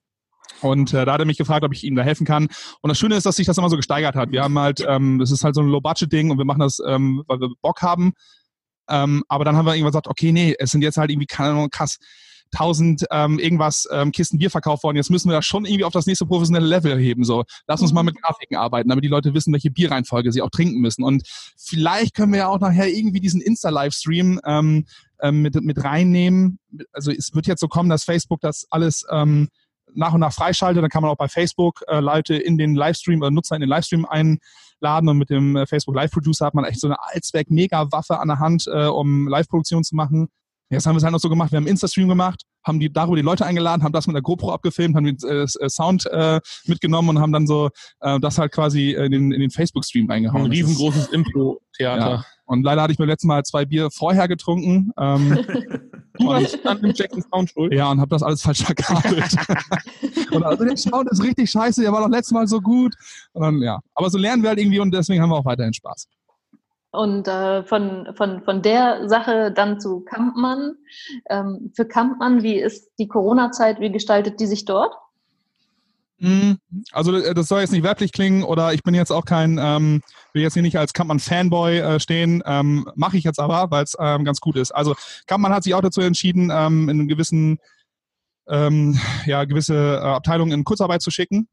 und 0.62 0.94
äh, 0.94 1.06
da 1.06 1.14
hat 1.14 1.20
er 1.20 1.26
mich 1.26 1.38
gefragt, 1.38 1.64
ob 1.64 1.74
ich 1.74 1.84
ihm 1.84 1.96
da 1.96 2.02
helfen 2.02 2.26
kann. 2.26 2.48
Und 2.82 2.88
das 2.90 2.98
Schöne 2.98 3.16
ist, 3.16 3.28
dass 3.28 3.36
sich 3.36 3.46
das 3.46 3.60
immer 3.60 3.70
so 3.70 3.78
gesteigert 3.78 4.16
hat. 4.16 4.32
Wir 4.32 4.44
haben 4.44 4.58
halt, 4.58 4.84
ähm, 4.88 5.20
das 5.20 5.30
ist 5.30 5.44
halt 5.44 5.54
so 5.54 5.62
ein 5.62 5.68
Low-Budget-Ding 5.68 6.32
und 6.32 6.40
wir 6.40 6.46
machen 6.46 6.62
das, 6.62 6.80
ähm, 6.88 7.24
weil 7.28 7.40
wir 7.40 7.50
Bock 7.62 7.84
haben. 7.84 8.14
Ähm, 8.90 9.24
aber 9.28 9.46
dann 9.46 9.56
haben 9.56 9.66
wir 9.66 9.74
irgendwann 9.74 9.92
gesagt, 9.92 10.08
okay, 10.08 10.32
nee, 10.32 10.56
es 10.58 10.72
sind 10.72 10.82
jetzt 10.82 10.98
halt 10.98 11.12
irgendwie, 11.12 11.28
keine 11.28 11.52
Ahnung, 11.52 11.70
krass, 11.70 11.98
tausend 12.52 13.06
ähm, 13.12 13.40
irgendwas 13.40 13.88
ähm, 13.92 14.12
Kisten 14.12 14.38
Bier 14.38 14.50
verkauft 14.50 14.84
worden. 14.84 14.98
Jetzt 14.98 15.10
müssen 15.10 15.30
wir 15.30 15.36
das 15.36 15.46
schon 15.46 15.66
irgendwie 15.66 15.84
auf 15.84 15.94
das 15.94 16.06
nächste 16.06 16.26
professionelle 16.26 16.66
Level 16.66 16.98
heben. 16.98 17.24
So, 17.24 17.44
lass 17.68 17.82
uns 17.82 17.94
mal 17.94 18.04
mit 18.04 18.22
Grafiken 18.22 18.58
arbeiten, 18.58 18.90
damit 18.90 19.04
die 19.04 19.10
Leute 19.10 19.34
wissen, 19.34 19.54
welche 19.54 19.72
Bierreihenfolge 19.72 20.32
sie 20.32 20.42
auch 20.42 20.50
trinken 20.50 20.80
müssen. 20.80 21.04
Und 21.04 21.24
vielleicht 21.58 22.16
können 22.16 22.32
wir 22.32 22.40
ja 22.40 22.48
auch 22.48 22.60
nachher 22.60 22.88
irgendwie 22.88 23.20
diesen 23.20 23.42
Insta-Livestream 23.42 24.40
ähm, 24.46 24.86
ähm, 25.22 25.42
mit, 25.42 25.56
mit 25.62 25.84
reinnehmen. 25.84 26.60
Also 26.94 27.12
es 27.12 27.34
wird 27.34 27.48
jetzt 27.48 27.60
so 27.60 27.68
kommen, 27.68 27.90
dass 27.90 28.04
Facebook 28.04 28.42
das 28.42 28.66
alles 28.70 29.06
ähm, 29.12 29.50
nach 29.98 30.14
und 30.14 30.22
nach 30.22 30.34
freischaltet. 30.34 30.84
Dann 30.84 30.90
kann 30.90 31.02
man 31.02 31.12
auch 31.12 31.18
bei 31.18 31.28
Facebook 31.28 31.84
äh, 31.88 32.00
Leute 32.00 32.36
in 32.36 32.58
den 32.58 32.76
Livestream 32.76 33.22
oder 33.22 33.32
Nutzer 33.32 33.56
in 33.56 33.62
den 33.62 33.70
Livestream 33.70 34.06
einladen 34.06 35.10
und 35.10 35.18
mit 35.18 35.30
dem 35.30 35.56
äh, 35.56 35.66
Facebook 35.66 35.96
Live 35.96 36.12
Producer 36.12 36.46
hat 36.46 36.54
man 36.54 36.66
echt 36.66 36.80
so 36.80 36.88
eine 36.88 36.98
Allzweck-Mega-Waffe 37.02 38.20
an 38.20 38.28
der 38.28 38.40
Hand, 38.40 38.68
äh, 38.68 38.86
um 38.86 39.28
Live-Produktion 39.28 39.84
zu 39.84 39.96
machen. 39.96 40.30
Jetzt 40.70 40.86
haben 40.86 40.96
wir 40.96 40.98
es 40.98 41.04
halt 41.04 41.14
noch 41.14 41.20
so 41.20 41.30
gemacht, 41.30 41.52
wir 41.52 41.58
haben 41.58 41.68
Insta-Stream 41.68 42.10
gemacht, 42.10 42.44
haben 42.66 42.80
die 42.80 42.92
darüber 42.92 43.16
die 43.16 43.22
Leute 43.22 43.46
eingeladen, 43.46 43.84
haben 43.84 43.94
das 43.94 44.06
mit 44.06 44.16
der 44.16 44.22
GoPro 44.22 44.52
abgefilmt, 44.52 44.96
haben 44.96 45.06
den 45.06 45.18
äh, 45.24 45.44
äh, 45.44 45.70
Sound 45.70 46.06
äh, 46.08 46.42
mitgenommen 46.66 47.10
und 47.10 47.20
haben 47.20 47.32
dann 47.32 47.48
so 47.48 47.70
äh, 48.02 48.20
das 48.20 48.38
halt 48.38 48.52
quasi 48.52 48.92
in 48.92 49.12
den, 49.12 49.32
in 49.32 49.40
den 49.40 49.52
Facebook-Stream 49.52 50.10
reingehauen. 50.10 50.46
Ein 50.46 50.52
riesengroßes 50.52 51.08
Impro-Theater. 51.08 52.10
Ja. 52.10 52.26
Und 52.48 52.64
leider 52.64 52.82
hatte 52.82 52.94
ich 52.94 53.00
mir 53.00 53.06
letztes 53.06 53.28
Mal 53.28 53.44
zwei 53.44 53.66
Bier 53.66 53.92
vorher 53.92 54.28
getrunken. 54.28 54.92
Ähm, 54.98 55.46
Du 56.18 56.24
und, 56.30 56.30
warst 56.30 56.66
an 56.66 56.82
dem 56.82 56.94
Jackson 56.94 57.24
Sound 57.32 57.50
schuld. 57.50 57.74
ja, 57.74 57.92
und 57.92 58.00
habe 58.00 58.10
das 58.10 58.24
alles 58.24 58.42
falsch 58.42 58.64
verkabelt. 58.64 59.36
und 60.32 60.44
also 60.44 60.64
der 60.66 60.78
Sound 60.78 61.10
ist 61.10 61.24
richtig 61.24 61.50
scheiße, 61.50 61.82
der 61.82 61.92
war 61.92 62.02
doch 62.02 62.10
letztes 62.10 62.32
Mal 62.32 62.48
so 62.48 62.60
gut. 62.60 62.94
Und 63.34 63.44
dann, 63.44 63.62
ja. 63.62 63.80
Aber 63.94 64.10
so 64.10 64.18
lernen 64.18 64.42
wir 64.42 64.50
halt 64.50 64.60
irgendwie 64.60 64.80
und 64.80 64.94
deswegen 64.94 65.22
haben 65.22 65.30
wir 65.30 65.38
auch 65.38 65.46
weiterhin 65.46 65.74
Spaß. 65.74 66.08
Und 66.92 67.28
äh, 67.28 67.64
von, 67.64 68.08
von, 68.16 68.42
von 68.44 68.62
der 68.62 69.08
Sache 69.08 69.52
dann 69.52 69.80
zu 69.80 70.02
Kampmann. 70.02 70.76
Ähm, 71.30 71.72
für 71.76 71.86
Kampmann, 71.86 72.42
wie 72.44 72.56
ist 72.56 72.92
die 72.98 73.08
Corona-Zeit, 73.08 73.80
wie 73.80 73.92
gestaltet 73.92 74.40
die 74.40 74.48
sich 74.48 74.66
dort? 74.66 74.94
Mhm. 76.20 76.58
Also 76.92 77.16
äh, 77.16 77.34
das 77.34 77.48
soll 77.48 77.62
jetzt 77.62 77.72
nicht 77.72 77.84
werblich 77.84 78.12
klingen 78.12 78.44
oder 78.44 78.74
ich 78.74 78.84
bin 78.84 78.96
jetzt 78.96 79.12
auch 79.12 79.26
kein, 79.26 79.60
ähm, 79.62 80.02
will 80.34 80.42
jetzt 80.42 80.54
hier 80.54 80.64
nicht 80.64 80.78
als 80.78 80.94
Kampmann-Fanboy 80.94 81.78
äh, 81.78 82.00
stehen, 82.00 82.42
ähm, 82.46 82.90
mache 82.96 83.18
ich 83.18 83.24
jetzt 83.24 83.40
aber, 83.40 83.70
weil 83.70 83.84
es 83.84 83.96
ähm, 84.00 84.26
ganz 84.26 84.40
gut 84.40 84.56
ist. 84.56 84.72
Also 84.72 84.96
Kampmann 85.28 85.54
hat 85.54 85.64
sich 85.64 85.76
auch 85.76 85.82
dazu 85.82 86.02
entschieden, 86.02 86.50
ähm, 86.52 86.90
in 86.90 87.08
gewissen, 87.08 87.60
ähm, 88.48 89.00
ja, 89.26 89.46
gewisse 89.46 89.76
äh, 89.76 90.06
Abteilungen 90.06 90.54
in 90.54 90.64
Kurzarbeit 90.64 91.02
zu 91.02 91.12
schicken. 91.12 91.48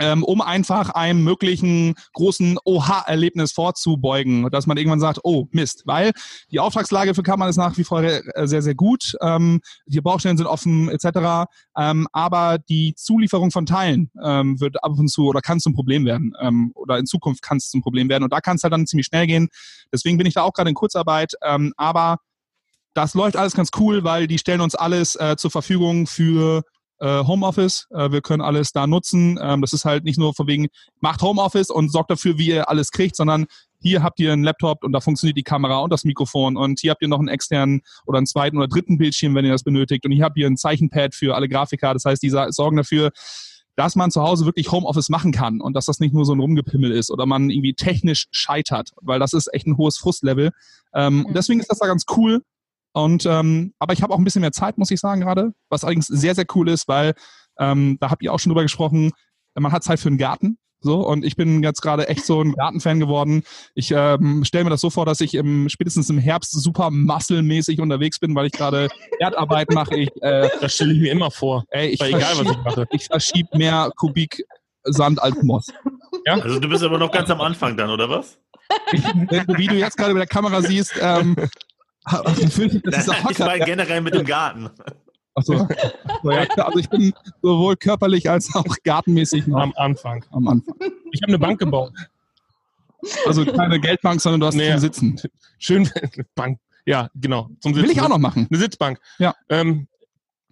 Ähm, 0.00 0.22
um 0.22 0.40
einfach 0.40 0.90
einem 0.90 1.24
möglichen 1.24 1.94
großen 2.12 2.58
Oha-Erlebnis 2.64 3.52
vorzubeugen, 3.52 4.48
dass 4.50 4.66
man 4.66 4.76
irgendwann 4.76 5.00
sagt, 5.00 5.20
oh 5.24 5.46
Mist, 5.50 5.82
weil 5.86 6.12
die 6.50 6.60
Auftragslage 6.60 7.14
für 7.14 7.22
Kammern 7.22 7.48
ist 7.48 7.56
nach 7.56 7.76
wie 7.76 7.84
vor 7.84 8.02
äh, 8.02 8.22
sehr, 8.46 8.62
sehr 8.62 8.74
gut, 8.74 9.16
ähm, 9.20 9.60
die 9.86 10.00
Baustellen 10.00 10.36
sind 10.36 10.46
offen 10.46 10.88
etc., 10.88 11.48
ähm, 11.76 12.06
aber 12.12 12.58
die 12.58 12.94
Zulieferung 12.94 13.50
von 13.50 13.66
Teilen 13.66 14.10
ähm, 14.22 14.60
wird 14.60 14.82
ab 14.84 14.92
und 14.96 15.08
zu 15.08 15.26
oder 15.26 15.40
kann 15.40 15.60
zum 15.60 15.74
Problem 15.74 16.04
werden 16.04 16.32
ähm, 16.40 16.70
oder 16.74 16.98
in 16.98 17.06
Zukunft 17.06 17.42
kann 17.42 17.56
es 17.56 17.70
zum 17.70 17.82
Problem 17.82 18.08
werden 18.08 18.24
und 18.24 18.32
da 18.32 18.40
kann 18.40 18.56
es 18.56 18.62
halt 18.62 18.72
dann 18.72 18.86
ziemlich 18.86 19.06
schnell 19.06 19.26
gehen. 19.26 19.48
Deswegen 19.92 20.16
bin 20.16 20.26
ich 20.26 20.34
da 20.34 20.42
auch 20.42 20.52
gerade 20.52 20.70
in 20.70 20.76
Kurzarbeit, 20.76 21.32
ähm, 21.42 21.72
aber 21.76 22.18
das 22.94 23.14
läuft 23.14 23.36
alles 23.36 23.54
ganz 23.54 23.70
cool, 23.78 24.02
weil 24.02 24.26
die 24.26 24.38
stellen 24.38 24.60
uns 24.60 24.74
alles 24.74 25.14
äh, 25.16 25.36
zur 25.36 25.50
Verfügung 25.50 26.06
für 26.06 26.62
äh, 27.00 27.24
Homeoffice. 27.24 27.86
Äh, 27.90 28.10
wir 28.12 28.20
können 28.20 28.42
alles 28.42 28.72
da 28.72 28.86
nutzen. 28.86 29.38
Ähm, 29.42 29.60
das 29.60 29.72
ist 29.72 29.84
halt 29.84 30.04
nicht 30.04 30.18
nur 30.18 30.34
von 30.34 30.46
wegen, 30.46 30.68
macht 31.00 31.22
Homeoffice 31.22 31.70
und 31.70 31.90
sorgt 31.90 32.10
dafür, 32.10 32.38
wie 32.38 32.48
ihr 32.48 32.68
alles 32.68 32.90
kriegt, 32.90 33.16
sondern 33.16 33.46
hier 33.80 34.02
habt 34.02 34.18
ihr 34.20 34.32
einen 34.32 34.42
Laptop 34.42 34.82
und 34.82 34.92
da 34.92 35.00
funktioniert 35.00 35.36
die 35.36 35.44
Kamera 35.44 35.78
und 35.78 35.92
das 35.92 36.04
Mikrofon 36.04 36.56
und 36.56 36.80
hier 36.80 36.90
habt 36.90 37.02
ihr 37.02 37.08
noch 37.08 37.20
einen 37.20 37.28
externen 37.28 37.82
oder 38.06 38.18
einen 38.18 38.26
zweiten 38.26 38.56
oder 38.56 38.66
dritten 38.66 38.98
Bildschirm, 38.98 39.34
wenn 39.34 39.44
ihr 39.44 39.52
das 39.52 39.62
benötigt 39.62 40.04
und 40.04 40.12
hier 40.12 40.24
habt 40.24 40.36
ihr 40.36 40.46
ein 40.46 40.56
Zeichenpad 40.56 41.14
für 41.14 41.36
alle 41.36 41.48
Grafiker. 41.48 41.94
Das 41.94 42.04
heißt, 42.04 42.22
die 42.22 42.30
sorgen 42.30 42.76
dafür, 42.76 43.10
dass 43.76 43.94
man 43.94 44.10
zu 44.10 44.22
Hause 44.22 44.44
wirklich 44.44 44.72
Homeoffice 44.72 45.08
machen 45.08 45.30
kann 45.30 45.60
und 45.60 45.74
dass 45.74 45.84
das 45.84 46.00
nicht 46.00 46.12
nur 46.12 46.24
so 46.24 46.32
ein 46.32 46.40
Rumgepimmel 46.40 46.90
ist 46.90 47.12
oder 47.12 47.26
man 47.26 47.48
irgendwie 47.48 47.74
technisch 47.74 48.26
scheitert, 48.32 48.90
weil 49.00 49.20
das 49.20 49.32
ist 49.32 49.54
echt 49.54 49.68
ein 49.68 49.76
hohes 49.76 49.96
Frustlevel. 49.98 50.50
Ähm, 50.94 51.24
und 51.26 51.36
deswegen 51.36 51.60
ist 51.60 51.70
das 51.70 51.78
da 51.78 51.86
ganz 51.86 52.04
cool. 52.16 52.42
Und 52.92 53.26
ähm, 53.26 53.74
aber 53.78 53.92
ich 53.92 54.02
habe 54.02 54.12
auch 54.12 54.18
ein 54.18 54.24
bisschen 54.24 54.40
mehr 54.40 54.52
Zeit, 54.52 54.78
muss 54.78 54.90
ich 54.90 55.00
sagen 55.00 55.20
gerade, 55.20 55.52
was 55.68 55.84
allerdings 55.84 56.06
sehr 56.06 56.34
sehr 56.34 56.46
cool 56.54 56.68
ist, 56.68 56.88
weil 56.88 57.14
ähm, 57.58 57.98
da 58.00 58.10
habt 58.10 58.22
ihr 58.22 58.32
auch 58.32 58.38
schon 58.38 58.50
drüber 58.50 58.62
gesprochen. 58.62 59.12
Man 59.54 59.72
hat 59.72 59.84
Zeit 59.84 60.00
für 60.00 60.08
einen 60.08 60.18
Garten, 60.18 60.58
so 60.80 61.06
und 61.06 61.24
ich 61.24 61.36
bin 61.36 61.62
jetzt 61.62 61.80
gerade 61.80 62.08
echt 62.08 62.24
so 62.24 62.40
ein 62.40 62.52
Gartenfan 62.52 63.00
geworden. 63.00 63.42
Ich 63.74 63.90
ähm, 63.90 64.44
stelle 64.44 64.64
mir 64.64 64.70
das 64.70 64.80
so 64.80 64.90
vor, 64.90 65.06
dass 65.06 65.20
ich 65.20 65.34
im, 65.34 65.68
spätestens 65.68 66.08
im 66.10 66.18
Herbst 66.18 66.52
super 66.52 66.90
muskelmäßig 66.90 67.80
unterwegs 67.80 68.18
bin, 68.18 68.34
weil 68.34 68.46
ich 68.46 68.52
gerade 68.52 68.88
Erdarbeit 69.18 69.72
mache. 69.72 69.96
Ich, 69.96 70.10
äh, 70.22 70.48
Das 70.60 70.74
stelle 70.74 70.92
ich 70.92 71.00
mir 71.00 71.12
immer 71.12 71.30
vor. 71.30 71.64
ey, 71.70 71.88
ich 71.88 72.00
egal, 72.00 72.38
was 72.38 72.50
ich 72.52 72.58
mache. 72.64 72.86
ich 72.90 73.06
verschieb 73.06 73.52
mehr 73.54 73.90
Kubik 73.96 74.44
Sand 74.84 75.20
als 75.22 75.42
Moss. 75.42 75.66
Also 76.26 76.60
du 76.60 76.68
bist 76.68 76.82
aber 76.84 76.98
noch 76.98 77.10
ganz 77.10 77.30
am 77.30 77.40
Anfang 77.40 77.76
dann, 77.76 77.90
oder 77.90 78.08
was? 78.08 78.38
Wie 79.56 79.66
du 79.66 79.74
jetzt 79.74 79.96
gerade 79.96 80.12
mit 80.12 80.20
der 80.20 80.26
Kamera 80.26 80.60
siehst, 80.62 80.94
ähm, 81.00 81.36
fühlt 82.50 82.72
sich 82.72 82.82
das 82.82 82.94
dieser 83.04 83.12
ich 83.18 83.24
Hocker, 83.24 83.46
war 83.46 83.58
generell 83.58 84.00
mit 84.00 84.14
dem 84.14 84.24
Garten. 84.24 84.70
Achso. 85.34 85.68
So, 86.22 86.30
ja, 86.30 86.46
also 86.56 86.78
ich 86.78 86.88
bin 86.88 87.12
sowohl 87.42 87.76
körperlich 87.76 88.28
als 88.28 88.54
auch 88.54 88.64
gartenmäßig 88.84 89.46
noch 89.46 89.60
Am 89.60 89.72
Anfang. 89.76 90.24
am 90.32 90.48
Anfang. 90.48 90.74
Ich 91.12 91.22
habe 91.22 91.28
eine 91.28 91.38
Bank 91.38 91.60
gebaut. 91.60 91.92
Also 93.26 93.44
keine 93.46 93.78
Geldbank, 93.78 94.20
sondern 94.20 94.40
du 94.40 94.46
hast 94.46 94.54
Nee. 94.56 94.70
zum 94.72 94.78
Sitzen. 94.80 95.20
Schön 95.58 95.88
Bank. 96.34 96.58
Ja, 96.86 97.08
genau. 97.14 97.48
Zum 97.60 97.74
Will 97.76 97.90
ich 97.90 98.00
auch 98.00 98.08
noch 98.08 98.18
machen. 98.18 98.48
Eine 98.50 98.58
Sitzbank. 98.58 98.98
Ja. 99.18 99.34
Ähm, 99.48 99.86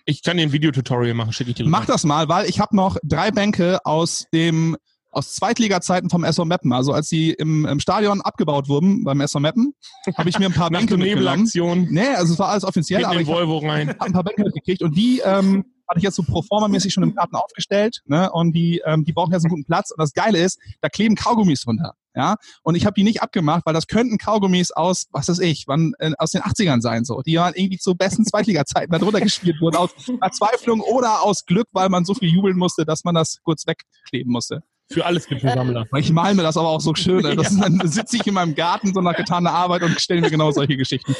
Ich 0.05 0.23
kann 0.23 0.37
dir 0.37 0.45
ein 0.45 0.53
Videotutorial 0.53 1.14
machen, 1.14 1.33
schicke 1.33 1.51
ich 1.51 1.57
dir. 1.57 1.66
Mach 1.66 1.87
das 1.87 2.05
mal, 2.05 2.29
weil 2.29 2.49
ich 2.49 2.61
habe 2.61 2.77
noch 2.77 2.97
drei 3.03 3.33
Bänke 3.33 3.81
aus 3.85 4.27
dem 4.33 4.77
aus 5.16 5.33
Zweitliga-Zeiten 5.33 6.11
vom 6.11 6.24
SV 6.24 6.44
Meppen. 6.44 6.72
Also 6.72 6.92
als 6.92 7.09
die 7.09 7.31
im, 7.33 7.64
im 7.64 7.81
Stadion 7.81 8.20
abgebaut 8.20 8.68
wurden 8.68 9.02
beim 9.02 9.20
SV 9.20 9.40
Meppen, 9.40 9.74
habe 10.14 10.29
ich 10.29 10.38
mir 10.38 10.46
ein 10.46 10.52
paar 10.52 10.70
Bänke 10.70 10.96
mitgenommen. 10.96 11.88
Nee, 11.90 12.09
also 12.09 12.35
es 12.35 12.38
war 12.38 12.50
alles 12.50 12.64
offiziell, 12.64 13.05
aber 13.05 13.20
ich 13.20 13.29
habe 13.29 13.88
hab 13.88 14.02
ein 14.02 14.12
paar 14.12 14.24
Bänke 14.24 14.44
mitgekriegt 14.44 14.83
und 14.83 14.96
die 14.96 15.22
ähm, 15.24 15.64
hatte 15.88 15.98
ich 15.98 16.05
jetzt 16.05 16.16
so 16.16 16.22
pro 16.22 16.42
forma-mäßig 16.42 16.92
schon 16.92 17.02
im 17.02 17.14
Garten 17.14 17.37
aufgestellt. 17.37 18.02
Ne? 18.07 18.31
Und 18.31 18.52
die, 18.52 18.83
ähm, 18.85 19.05
die 19.05 19.12
brauchen 19.12 19.33
jetzt 19.33 19.44
einen 19.44 19.50
guten 19.50 19.64
Platz. 19.64 19.90
Und 19.90 20.00
das 20.00 20.12
Geile 20.12 20.38
ist, 20.38 20.59
da 20.81 20.88
kleben 20.88 21.14
Kaugummis 21.14 21.62
drunter. 21.62 21.94
Ja, 22.14 22.37
und 22.62 22.76
ich 22.76 22.87
habe 22.87 22.94
die 22.94 23.05
nicht 23.05 23.20
abgemacht, 23.20 23.66
weil 23.66 23.74
das 23.74 23.88
könnten 23.88 24.16
Kaugummis 24.16 24.70
aus, 24.70 25.07
was 25.12 25.29
weiß 25.29 25.38
ich, 25.40 25.64
wann, 25.66 25.92
äh, 25.98 26.12
aus 26.16 26.31
den 26.31 26.40
80ern 26.40 26.81
sein, 26.81 27.05
so. 27.05 27.20
Die 27.20 27.37
waren 27.37 27.52
irgendwie 27.55 27.76
zu 27.76 27.94
besten 27.94 28.24
Zweitliga-Zeiten 28.24 28.90
da 28.90 28.98
drunter 28.98 29.20
gespielt 29.20 29.61
wurden, 29.61 29.76
aus 29.76 29.90
Verzweiflung 30.18 30.81
oder 30.81 31.22
aus 31.22 31.44
Glück, 31.44 31.68
weil 31.72 31.90
man 31.90 32.07
so 32.07 32.14
viel 32.14 32.31
jubeln 32.31 32.57
musste, 32.57 32.87
dass 32.87 33.05
man 33.05 33.14
das 33.14 33.40
kurz 33.44 33.66
wegkleben 33.66 34.33
musste. 34.33 34.62
Für 34.88 35.05
alles 35.05 35.27
gibt 35.27 35.42
es 35.42 35.51
einen 35.51 35.75
Sammler. 35.75 35.87
Ich 35.96 36.12
mal 36.12 36.35
mir 36.35 36.42
das 36.42 36.57
aber 36.57 36.68
auch 36.68 36.81
so 36.81 36.94
schön. 36.94 37.22
ne? 37.22 37.35
Das 37.35 37.51
ist, 37.53 37.61
dann 37.61 37.81
sitze 37.85 38.16
ich 38.16 38.27
in 38.27 38.35
meinem 38.35 38.55
Garten 38.55 38.94
so 38.94 39.01
nach 39.01 39.16
getaner 39.16 39.51
Arbeit 39.51 39.83
und 39.83 40.01
stelle 40.01 40.20
mir 40.20 40.31
genau 40.31 40.53
solche 40.53 40.77
Geschichten. 40.77 41.14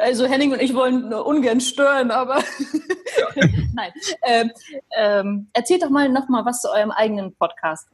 Also 0.00 0.26
Henning 0.26 0.52
und 0.52 0.62
ich 0.62 0.72
wollen 0.74 1.08
nur 1.08 1.26
ungern 1.26 1.60
stören, 1.60 2.12
aber 2.12 2.36
nein. 3.74 3.92
Ähm, 4.22 4.50
ähm, 4.96 5.48
erzählt 5.52 5.82
doch 5.82 5.90
mal 5.90 6.08
nochmal 6.08 6.44
was 6.44 6.60
zu 6.60 6.70
eurem 6.70 6.92
eigenen 6.92 7.34
Podcast. 7.34 7.88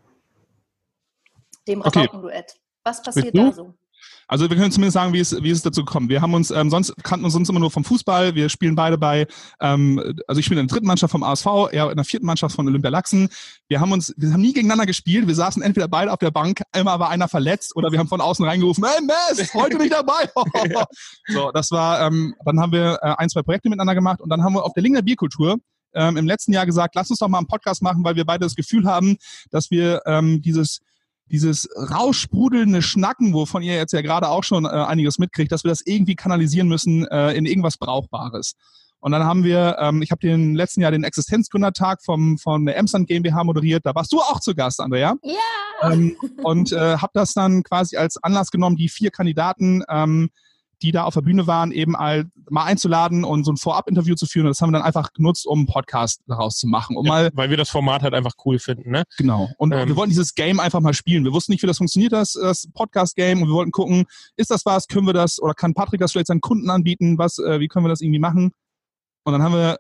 Dem 1.66 1.80
Okay. 1.80 2.00
Rabaukenduett. 2.00 2.56
Was 2.84 3.02
passiert 3.02 3.36
da 3.36 3.50
so? 3.50 3.74
Also 4.28 4.48
wir 4.48 4.56
können 4.56 4.70
zumindest 4.70 4.94
sagen, 4.94 5.12
wie 5.12 5.20
es, 5.20 5.42
wie 5.42 5.50
es 5.50 5.62
dazu 5.62 5.84
gekommen. 5.84 6.08
Wir 6.08 6.22
haben 6.22 6.34
uns, 6.34 6.50
ähm, 6.50 6.70
sonst 6.70 6.94
kannten 7.02 7.24
uns 7.24 7.34
sonst 7.34 7.48
immer 7.48 7.60
nur 7.60 7.70
vom 7.70 7.84
Fußball. 7.84 8.34
Wir 8.34 8.48
spielen 8.48 8.74
beide 8.74 8.98
bei, 8.98 9.26
ähm, 9.60 10.00
also 10.26 10.38
ich 10.38 10.46
spiele 10.46 10.60
in 10.60 10.66
der 10.66 10.74
dritten 10.74 10.86
Mannschaft 10.86 11.12
vom 11.12 11.22
ASV, 11.22 11.46
er 11.72 11.90
in 11.90 11.96
der 11.96 12.04
vierten 12.04 12.26
Mannschaft 12.26 12.54
von 12.54 12.66
Olympia 12.66 12.90
Lachsen. 12.90 13.28
Wir 13.68 13.80
haben 13.80 13.92
uns, 13.92 14.14
wir 14.16 14.32
haben 14.32 14.40
nie 14.40 14.52
gegeneinander 14.52 14.86
gespielt. 14.86 15.26
Wir 15.26 15.34
saßen 15.34 15.62
entweder 15.62 15.88
beide 15.88 16.12
auf 16.12 16.18
der 16.18 16.30
Bank, 16.30 16.62
immer 16.74 16.98
war 16.98 17.10
einer 17.10 17.28
verletzt 17.28 17.76
oder 17.76 17.90
wir 17.92 17.98
haben 17.98 18.08
von 18.08 18.20
außen 18.20 18.44
reingerufen, 18.44 18.84
hey 18.84 19.02
Mess, 19.02 19.52
heute 19.54 19.78
nicht 19.78 19.92
dabei. 19.92 20.30
so, 21.28 21.50
das 21.52 21.70
war, 21.70 22.06
ähm, 22.06 22.34
dann 22.44 22.60
haben 22.60 22.72
wir 22.72 22.98
äh, 23.02 23.14
ein, 23.18 23.28
zwei 23.28 23.42
Projekte 23.42 23.68
miteinander 23.68 23.94
gemacht 23.94 24.20
und 24.20 24.28
dann 24.30 24.42
haben 24.42 24.54
wir 24.54 24.64
auf 24.64 24.72
der 24.72 24.82
Linger 24.82 25.02
Bierkultur 25.02 25.58
ähm, 25.94 26.16
im 26.16 26.26
letzten 26.26 26.52
Jahr 26.52 26.66
gesagt, 26.66 26.94
lass 26.94 27.10
uns 27.10 27.18
doch 27.18 27.28
mal 27.28 27.38
einen 27.38 27.46
Podcast 27.46 27.82
machen, 27.82 28.04
weil 28.04 28.16
wir 28.16 28.24
beide 28.24 28.44
das 28.44 28.54
Gefühl 28.54 28.86
haben, 28.86 29.16
dass 29.50 29.70
wir 29.70 30.02
ähm, 30.06 30.42
dieses 30.42 30.80
dieses 31.30 31.68
raussprudelnde 31.76 32.82
Schnacken, 32.82 33.32
wovon 33.32 33.62
ihr 33.62 33.74
jetzt 33.74 33.92
ja 33.92 34.02
gerade 34.02 34.28
auch 34.28 34.44
schon 34.44 34.64
äh, 34.64 34.68
einiges 34.68 35.18
mitkriegt, 35.18 35.52
dass 35.52 35.64
wir 35.64 35.70
das 35.70 35.82
irgendwie 35.84 36.14
kanalisieren 36.14 36.68
müssen 36.68 37.06
äh, 37.06 37.32
in 37.32 37.46
irgendwas 37.46 37.78
Brauchbares. 37.78 38.54
Und 39.00 39.12
dann 39.12 39.24
haben 39.24 39.44
wir, 39.44 39.76
ähm, 39.80 40.00
ich 40.00 40.10
habe 40.10 40.26
den 40.26 40.54
letzten 40.54 40.80
Jahr 40.80 40.90
den 40.90 41.04
Existenzgründertag 41.04 42.02
vom, 42.02 42.38
von 42.38 42.64
der 42.64 42.78
Emsland 42.78 43.06
GmbH 43.06 43.44
moderiert. 43.44 43.84
Da 43.84 43.94
warst 43.94 44.12
du 44.12 44.20
auch 44.20 44.40
zu 44.40 44.54
Gast, 44.54 44.80
Andrea. 44.80 45.14
Ja! 45.22 45.92
Ähm, 45.92 46.16
und 46.42 46.72
äh, 46.72 46.96
habe 46.96 47.12
das 47.12 47.34
dann 47.34 47.62
quasi 47.64 47.98
als 47.98 48.16
Anlass 48.22 48.50
genommen, 48.50 48.76
die 48.76 48.88
vier 48.88 49.10
Kandidaten, 49.10 49.82
ähm, 49.90 50.30
die 50.82 50.92
da 50.92 51.04
auf 51.04 51.14
der 51.14 51.22
Bühne 51.22 51.46
waren, 51.46 51.72
eben 51.72 51.96
all, 51.96 52.26
mal 52.50 52.64
einzuladen 52.64 53.24
und 53.24 53.44
so 53.44 53.52
ein 53.52 53.56
Vorab-Interview 53.56 54.14
zu 54.14 54.26
führen. 54.26 54.46
Und 54.46 54.50
das 54.50 54.60
haben 54.60 54.70
wir 54.70 54.78
dann 54.78 54.86
einfach 54.86 55.12
genutzt, 55.12 55.46
um 55.46 55.60
einen 55.60 55.66
Podcast 55.66 56.20
daraus 56.26 56.56
zu 56.56 56.66
machen, 56.66 56.96
um 56.96 57.06
mal 57.06 57.30
Weil 57.34 57.50
wir 57.50 57.56
das 57.56 57.70
Format 57.70 58.02
halt 58.02 58.14
einfach 58.14 58.34
cool 58.44 58.58
finden, 58.58 58.90
ne? 58.90 59.04
Genau. 59.16 59.50
Und 59.58 59.72
Ähm. 59.72 59.88
wir 59.88 59.96
wollten 59.96 60.10
dieses 60.10 60.34
Game 60.34 60.60
einfach 60.60 60.80
mal 60.80 60.94
spielen. 60.94 61.24
Wir 61.24 61.32
wussten 61.32 61.52
nicht, 61.52 61.62
wie 61.62 61.66
das 61.66 61.78
funktioniert, 61.78 62.12
das, 62.12 62.32
das 62.32 62.68
Podcast-Game. 62.74 63.42
Und 63.42 63.48
wir 63.48 63.54
wollten 63.54 63.72
gucken, 63.72 64.04
ist 64.36 64.50
das 64.50 64.64
was? 64.66 64.86
Können 64.88 65.06
wir 65.06 65.14
das? 65.14 65.40
Oder 65.40 65.54
kann 65.54 65.74
Patrick 65.74 66.00
das 66.00 66.12
vielleicht 66.12 66.28
seinen 66.28 66.40
Kunden 66.40 66.70
anbieten? 66.70 67.18
Was, 67.18 67.38
äh, 67.38 67.60
wie 67.60 67.68
können 67.68 67.84
wir 67.84 67.90
das 67.90 68.00
irgendwie 68.00 68.20
machen? 68.20 68.52
Und 69.24 69.32
dann 69.32 69.42
haben 69.42 69.54
wir, 69.54 69.78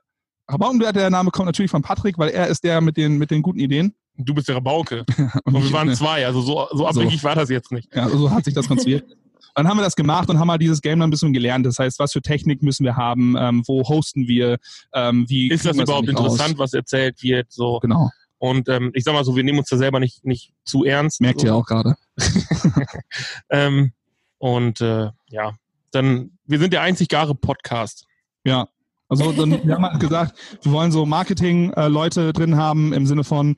Rabaukenduett, 0.48 0.96
der 0.96 1.10
Name 1.10 1.30
kommt 1.30 1.46
natürlich 1.46 1.70
von 1.70 1.82
Patrick, 1.82 2.18
weil 2.18 2.30
er 2.30 2.48
ist 2.48 2.64
der 2.64 2.80
mit 2.80 2.96
den, 2.96 3.18
mit 3.18 3.30
den 3.30 3.42
guten 3.42 3.58
Ideen. 3.58 3.94
Du 4.16 4.34
bist 4.34 4.48
der 4.48 4.56
Rabauke. 4.56 5.04
Und 5.44 5.54
wir 5.54 5.72
waren 5.72 5.92
zwei, 5.94 6.24
also 6.24 6.40
so, 6.40 6.68
so 6.72 6.86
abwegig 6.86 7.24
war 7.24 7.34
das 7.34 7.50
jetzt 7.50 7.72
nicht. 7.72 7.94
Ja, 7.94 8.08
so 8.08 8.30
hat 8.30 8.44
sich 8.44 8.54
das 8.54 8.68
konstruiert. 8.68 9.04
Dann 9.54 9.68
haben 9.68 9.78
wir 9.78 9.84
das 9.84 9.96
gemacht 9.96 10.28
und 10.28 10.38
haben 10.38 10.50
halt 10.50 10.62
dieses 10.62 10.82
Game 10.82 10.98
dann 10.98 11.08
ein 11.08 11.10
bisschen 11.10 11.32
gelernt. 11.32 11.64
Das 11.64 11.78
heißt, 11.78 11.98
was 11.98 12.12
für 12.12 12.22
Technik 12.22 12.62
müssen 12.62 12.84
wir 12.84 12.96
haben? 12.96 13.36
Ähm, 13.38 13.62
wo 13.66 13.88
hosten 13.88 14.26
wir? 14.26 14.58
Ähm, 14.92 15.26
wie 15.28 15.48
Ist 15.48 15.64
das 15.64 15.76
überhaupt 15.76 16.08
eigentlich 16.08 16.18
raus? 16.18 16.32
interessant, 16.32 16.58
was 16.58 16.72
erzählt 16.72 17.22
wird? 17.22 17.52
So. 17.52 17.78
Genau. 17.78 18.10
Und 18.38 18.68
ähm, 18.68 18.90
ich 18.94 19.04
sag 19.04 19.14
mal 19.14 19.24
so, 19.24 19.36
wir 19.36 19.44
nehmen 19.44 19.60
uns 19.60 19.68
da 19.68 19.76
selber 19.76 20.00
nicht, 20.00 20.24
nicht 20.24 20.52
zu 20.64 20.84
ernst. 20.84 21.20
Merkt 21.20 21.40
so. 21.40 21.46
ihr 21.46 21.54
auch 21.54 21.66
gerade. 21.66 21.94
Ähm, 23.48 23.92
und 24.38 24.80
äh, 24.80 25.10
ja, 25.28 25.52
dann, 25.92 26.32
wir 26.44 26.58
sind 26.58 26.72
der 26.72 26.82
einziggare 26.82 27.34
Podcast. 27.34 28.06
Ja. 28.44 28.68
Also 29.08 29.32
dann, 29.32 29.66
wir 29.66 29.74
haben 29.74 29.84
halt 29.84 30.00
gesagt, 30.00 30.36
wir 30.62 30.72
wollen 30.72 30.90
so 30.90 31.06
Marketing-Leute 31.06 32.32
drin 32.32 32.56
haben 32.56 32.92
im 32.92 33.06
Sinne 33.06 33.22
von, 33.22 33.56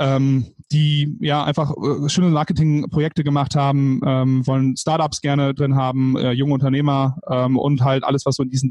ähm, 0.00 0.46
die 0.72 1.16
ja 1.20 1.44
einfach 1.44 1.72
äh, 1.76 2.08
schöne 2.08 2.30
Marketingprojekte 2.30 3.22
gemacht 3.22 3.54
haben, 3.54 4.00
ähm, 4.04 4.46
wollen 4.46 4.76
Startups 4.76 5.20
gerne 5.20 5.54
drin 5.54 5.76
haben, 5.76 6.16
äh, 6.16 6.32
junge 6.32 6.54
Unternehmer 6.54 7.18
ähm, 7.30 7.58
und 7.58 7.82
halt 7.82 8.02
alles, 8.02 8.24
was 8.24 8.36
so 8.36 8.42
in 8.42 8.50
diesen 8.50 8.70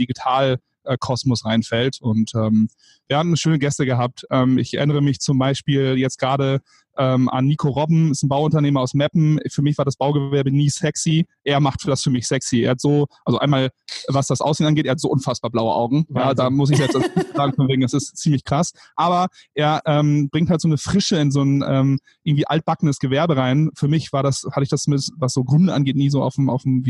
Digital-Kosmos 0.90 1.46
reinfällt. 1.46 2.00
Und 2.02 2.34
ähm, 2.36 2.70
wir 3.08 3.18
haben 3.18 3.36
schöne 3.38 3.60
Gäste 3.60 3.86
gehabt. 3.86 4.26
Ähm, 4.30 4.58
ich 4.58 4.74
erinnere 4.76 5.02
mich 5.02 5.20
zum 5.20 5.38
Beispiel 5.38 5.98
jetzt 5.98 6.20
gerade 6.20 6.62
ähm, 6.98 7.30
an 7.30 7.46
Nico 7.46 7.70
Robben, 7.70 8.12
ist 8.12 8.24
ein 8.24 8.30
Bauunternehmer 8.30 8.82
aus 8.82 8.94
Meppen. 8.94 9.40
Für 9.50 9.62
mich 9.62 9.78
war 9.78 9.86
das 9.86 9.96
Baugewerbe 9.96 10.52
nie 10.52 10.70
sexy. 10.70 11.26
Er 11.44 11.62
macht 11.62 11.88
das 11.88 12.04
für 12.04 12.10
mich 12.10 12.28
sexy. 12.28 12.64
Er 12.64 12.72
hat 12.72 12.82
so, 12.82 13.08
also 13.24 13.40
einmal, 13.40 13.70
was 14.08 14.28
das 14.28 14.42
Aussehen 14.42 14.68
angeht, 14.68 14.86
er 14.86 14.92
hat 14.92 15.00
so 15.00 15.10
unfassbar 15.10 15.50
blaue 15.50 15.74
Augen. 15.74 16.06
Ja, 16.14 16.34
da 16.34 16.50
muss 16.50 16.72
ich 16.72 16.80
jetzt 16.80 16.98
sagen, 17.36 17.54
von 17.54 17.68
wegen, 17.70 17.82
das 17.82 17.94
ist 17.94 18.18
ziemlich 18.18 18.44
krass. 18.44 18.74
Aber 18.96 19.28
er 19.54 19.82
ähm, 19.86 20.30
bringt 20.30 20.50
halt 20.50 20.60
so 20.60 20.68
eine 20.68 20.78
Frische 20.78 21.16
in 21.18 21.32
so 21.32 21.42
ein 21.42 21.64
ähm, 21.66 22.00
irgendwie 22.24 22.48
altbackenes 22.48 23.00
Gewerbe 23.00 23.38
rein. 23.38 23.70
Für 23.76 23.88
mich 23.88 24.12
war 24.12 24.24
das, 24.24 24.46
hatte 24.52 24.64
ich 24.64 24.70
das, 24.70 24.84
zumindest, 24.84 25.14
was 25.18 25.34
so 25.34 25.46
Gründe 25.46 25.74
angeht, 25.74 25.96
nie 25.96 26.10
so 26.10 26.22
auf 26.22 26.36
dem, 26.36 26.50
auf 26.50 26.64
dem, 26.64 26.84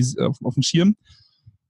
auf 0.44 0.54
dem 0.56 0.64
Schirm. 0.64 0.96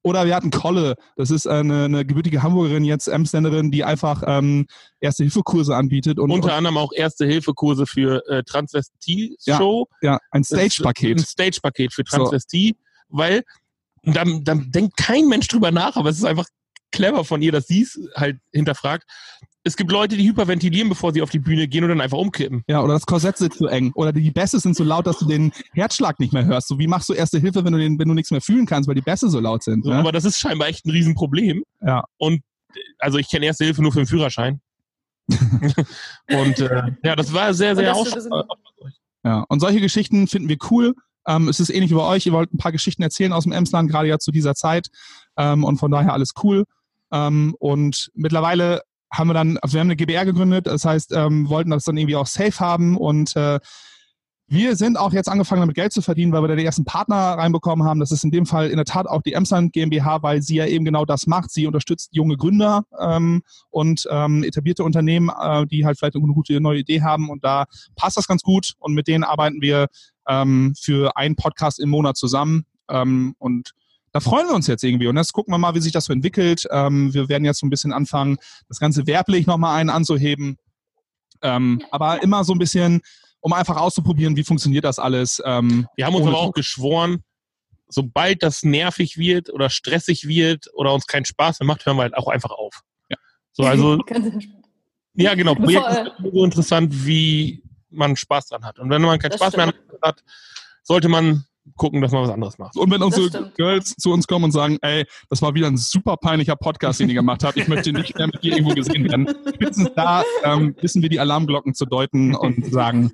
Oder 0.01 0.25
wir 0.25 0.35
hatten 0.35 0.49
Kolle, 0.49 0.95
das 1.17 1.29
ist 1.29 1.45
eine, 1.45 1.85
eine 1.85 2.05
gebürtige 2.05 2.41
Hamburgerin, 2.41 2.85
jetzt 2.85 3.07
Emsländerin, 3.07 3.69
die 3.69 3.83
einfach 3.83 4.23
ähm, 4.25 4.65
Erste-Hilfe-Kurse 5.01 5.75
anbietet 5.75 6.19
und, 6.19 6.31
Unter 6.31 6.53
anderem 6.53 6.77
auch 6.77 6.93
Erste-Hilfe-Kurse 6.93 7.85
für 7.85 8.25
äh, 8.29 8.43
Transvestie-Show. 8.43 9.87
ja, 10.01 10.19
ein 10.31 10.39
Ein 10.39 10.43
Stage-Paket. 10.43 11.19
Stage-Paket 11.21 11.93
für 11.93 12.03
So. 12.07 12.17
Transvestie, 12.17 12.77
weil 13.09 13.43
dann, 14.03 14.43
dann 14.45 14.71
denkt 14.71 14.95
kein 14.95 15.27
Mensch 15.27 15.47
drüber 15.49 15.71
nach, 15.71 15.97
aber 15.97 16.09
es 16.09 16.17
ist 16.17 16.25
einfach 16.25 16.45
clever 16.91 17.23
von 17.25 17.41
ihr, 17.41 17.51
dass 17.51 17.67
sie 17.67 17.81
es 17.81 17.99
halt 18.15 18.39
hinterfragt. 18.51 19.05
Es 19.69 19.75
gibt 19.75 19.91
Leute, 19.91 20.17
die 20.17 20.27
hyperventilieren, 20.27 20.89
bevor 20.89 21.13
sie 21.13 21.21
auf 21.21 21.29
die 21.29 21.37
Bühne 21.37 21.67
gehen 21.67 21.83
und 21.83 21.91
dann 21.91 22.01
einfach 22.01 22.17
umkippen. 22.17 22.63
Ja, 22.67 22.81
oder 22.81 22.93
das 22.93 23.05
Korsett 23.05 23.37
sitzt 23.37 23.59
zu 23.59 23.67
eng. 23.67 23.91
Oder 23.93 24.11
die 24.11 24.31
Bässe 24.31 24.59
sind 24.59 24.75
so 24.75 24.83
laut, 24.83 25.05
dass 25.05 25.19
du 25.19 25.27
den 25.27 25.51
Herzschlag 25.73 26.19
nicht 26.19 26.33
mehr 26.33 26.43
hörst. 26.43 26.69
So 26.69 26.79
wie 26.79 26.87
machst 26.87 27.07
du 27.07 27.13
erste 27.13 27.37
Hilfe, 27.37 27.63
wenn 27.63 27.73
du 27.73 27.77
den, 27.77 27.99
wenn 27.99 28.07
du 28.07 28.15
nichts 28.15 28.31
mehr 28.31 28.41
fühlen 28.41 28.65
kannst, 28.65 28.87
weil 28.87 28.95
die 28.95 29.01
Bässe 29.01 29.29
so 29.29 29.39
laut 29.39 29.61
sind. 29.61 29.85
So, 29.85 29.91
ne? 29.91 29.97
Aber 29.97 30.11
das 30.11 30.25
ist 30.25 30.39
scheinbar 30.39 30.69
echt 30.69 30.87
ein 30.87 30.89
Riesenproblem. 30.89 31.63
Ja. 31.85 32.03
Und 32.17 32.41
also 32.97 33.19
ich 33.19 33.29
kenne 33.29 33.45
Erste 33.45 33.63
Hilfe 33.63 33.83
nur 33.83 33.91
für 33.91 33.99
den 33.99 34.07
Führerschein. 34.07 34.59
und 35.29 36.59
äh, 36.59 36.81
ja, 37.03 37.15
das 37.15 37.31
war 37.31 37.53
sehr, 37.53 37.75
sehr 37.75 37.95
aus. 37.95 38.11
Ja, 39.23 39.45
und 39.49 39.59
solche 39.59 39.81
Geschichten 39.81 40.25
finden 40.25 40.49
wir 40.49 40.57
cool. 40.71 40.95
Ähm, 41.27 41.47
es 41.47 41.59
ist 41.59 41.69
ähnlich 41.69 41.91
wie 41.91 41.95
bei 41.95 42.07
euch. 42.07 42.25
Ihr 42.25 42.33
wollt 42.33 42.51
ein 42.51 42.57
paar 42.57 42.71
Geschichten 42.71 43.03
erzählen 43.03 43.33
aus 43.33 43.43
dem 43.43 43.51
Emsland, 43.51 43.91
gerade 43.91 44.07
ja 44.07 44.17
zu 44.17 44.31
dieser 44.31 44.55
Zeit. 44.55 44.87
Ähm, 45.37 45.63
und 45.63 45.77
von 45.77 45.91
daher 45.91 46.13
alles 46.13 46.33
cool. 46.41 46.63
Ähm, 47.11 47.55
und 47.59 48.09
mittlerweile 48.15 48.81
haben 49.11 49.29
wir 49.29 49.33
dann, 49.33 49.57
also 49.57 49.73
wir 49.73 49.81
haben 49.81 49.87
eine 49.87 49.95
GBR 49.95 50.25
gegründet, 50.25 50.67
das 50.67 50.85
heißt, 50.85 51.13
ähm, 51.13 51.49
wollten 51.49 51.71
das 51.71 51.83
dann 51.83 51.97
irgendwie 51.97 52.15
auch 52.15 52.27
safe 52.27 52.59
haben 52.59 52.97
und 52.97 53.35
äh, 53.35 53.59
wir 54.51 54.75
sind 54.75 54.97
auch 54.97 55.13
jetzt 55.13 55.29
angefangen, 55.29 55.61
damit 55.61 55.75
Geld 55.75 55.93
zu 55.93 56.01
verdienen, 56.01 56.31
weil 56.31 56.41
wir 56.41 56.47
da 56.47 56.55
die 56.55 56.65
ersten 56.65 56.83
Partner 56.83 57.15
reinbekommen 57.15 57.87
haben. 57.87 57.99
Das 57.99 58.11
ist 58.11 58.23
in 58.23 58.31
dem 58.31 58.47
Fall 58.47 58.69
in 58.69 58.77
der 58.77 58.85
Tat 58.85 59.05
auch 59.05 59.21
die 59.21 59.33
Emsland 59.33 59.73
GmbH, 59.73 60.23
weil 60.23 60.41
sie 60.41 60.55
ja 60.55 60.65
eben 60.65 60.85
genau 60.85 61.05
das 61.05 61.27
macht. 61.27 61.51
Sie 61.51 61.67
unterstützt 61.67 62.09
junge 62.13 62.35
Gründer 62.35 62.83
ähm, 62.99 63.43
und 63.69 64.07
ähm, 64.09 64.43
etablierte 64.43 64.83
Unternehmen, 64.83 65.29
äh, 65.39 65.67
die 65.67 65.85
halt 65.85 65.99
vielleicht 65.99 66.15
eine 66.15 66.25
gute 66.33 66.59
neue 66.59 66.79
Idee 66.79 67.03
haben. 67.03 67.29
Und 67.29 67.43
da 67.43 67.65
passt 67.95 68.17
das 68.17 68.27
ganz 68.27 68.41
gut. 68.41 68.73
Und 68.79 68.95
mit 68.95 69.07
denen 69.07 69.23
arbeiten 69.23 69.61
wir 69.61 69.85
ähm, 70.27 70.73
für 70.79 71.15
einen 71.15 71.35
Podcast 71.35 71.79
im 71.79 71.89
Monat 71.89 72.17
zusammen. 72.17 72.65
Ähm, 72.89 73.35
und 73.37 73.73
da 74.11 74.19
freuen 74.19 74.47
wir 74.47 74.55
uns 74.55 74.67
jetzt 74.67 74.83
irgendwie. 74.83 75.07
Und 75.07 75.17
jetzt 75.17 75.33
gucken 75.33 75.53
wir 75.53 75.57
mal, 75.57 75.75
wie 75.75 75.81
sich 75.81 75.91
das 75.91 76.05
so 76.05 76.13
entwickelt. 76.13 76.65
Ähm, 76.71 77.13
wir 77.13 77.29
werden 77.29 77.45
jetzt 77.45 77.59
so 77.59 77.65
ein 77.65 77.69
bisschen 77.69 77.93
anfangen, 77.93 78.37
das 78.67 78.79
Ganze 78.79 79.07
werblich 79.07 79.45
nochmal 79.47 79.79
einen 79.79 79.89
anzuheben. 79.89 80.57
Ähm, 81.41 81.83
aber 81.91 82.21
immer 82.23 82.43
so 82.43 82.53
ein 82.53 82.59
bisschen, 82.59 83.01
um 83.39 83.53
einfach 83.53 83.77
auszuprobieren, 83.77 84.35
wie 84.35 84.43
funktioniert 84.43 84.83
das 84.83 84.99
alles. 84.99 85.41
Ähm, 85.45 85.87
Wir 85.95 86.05
haben 86.05 86.15
uns 86.15 86.27
aber 86.27 86.37
auch 86.37 86.53
geschworen, 86.53 87.23
sobald 87.87 88.43
das 88.43 88.63
nervig 88.63 89.17
wird 89.17 89.51
oder 89.51 89.69
stressig 89.69 90.27
wird 90.27 90.67
oder 90.73 90.93
uns 90.93 91.07
keinen 91.07 91.25
Spaß 91.25 91.59
mehr 91.59 91.67
macht, 91.67 91.85
hören 91.85 91.97
wir 91.97 92.03
halt 92.03 92.17
auch 92.17 92.27
einfach 92.27 92.51
auf. 92.51 92.81
Ja. 93.09 93.17
So, 93.51 93.63
also, 93.63 93.99
ja, 95.13 95.33
genau. 95.35 95.55
Projekt 95.55 95.87
ist 95.87 96.31
so 96.31 96.45
interessant, 96.45 97.05
wie 97.05 97.63
man 97.89 98.15
Spaß 98.15 98.47
dran 98.47 98.65
hat. 98.65 98.79
Und 98.79 98.89
wenn 98.89 99.01
man 99.01 99.19
keinen 99.19 99.31
Das 99.31 99.39
Spaß 99.39 99.55
mehr 99.55 99.67
hat, 99.67 99.75
hat, 100.01 100.23
sollte 100.83 101.09
man 101.09 101.45
gucken, 101.75 102.01
dass 102.01 102.11
man 102.11 102.23
was 102.23 102.29
anderes 102.29 102.57
macht. 102.57 102.75
Und 102.77 102.91
wenn 102.91 102.99
Das 102.99 103.07
unsere 103.07 103.27
stimmt. 103.29 103.55
Girls 103.55 103.95
zu 103.95 104.11
uns 104.11 104.27
kommen 104.27 104.45
und 104.45 104.51
sagen, 104.51 104.77
ey, 104.81 105.05
das 105.29 105.41
war 105.41 105.53
wieder 105.53 105.67
ein 105.67 105.77
super 105.77 106.17
peinlicher 106.17 106.55
Podcast, 106.55 106.99
den 106.99 107.09
ihr 107.09 107.15
gemacht 107.15 107.43
habt, 107.43 107.57
ich 107.57 107.67
möchte 107.67 107.91
nicht 107.91 108.17
mehr 108.17 108.27
mit 108.27 108.43
dir 108.43 108.53
irgendwo 108.53 108.73
gesehen 108.73 109.03
werden, 109.09 109.27
spätestens 109.53 109.89
da 109.95 110.23
ähm, 110.43 110.75
wissen 110.81 111.01
wir 111.01 111.09
die 111.09 111.19
Alarmglocken 111.19 111.73
zu 111.73 111.85
deuten 111.85 112.35
und 112.35 112.65
sagen, 112.71 113.11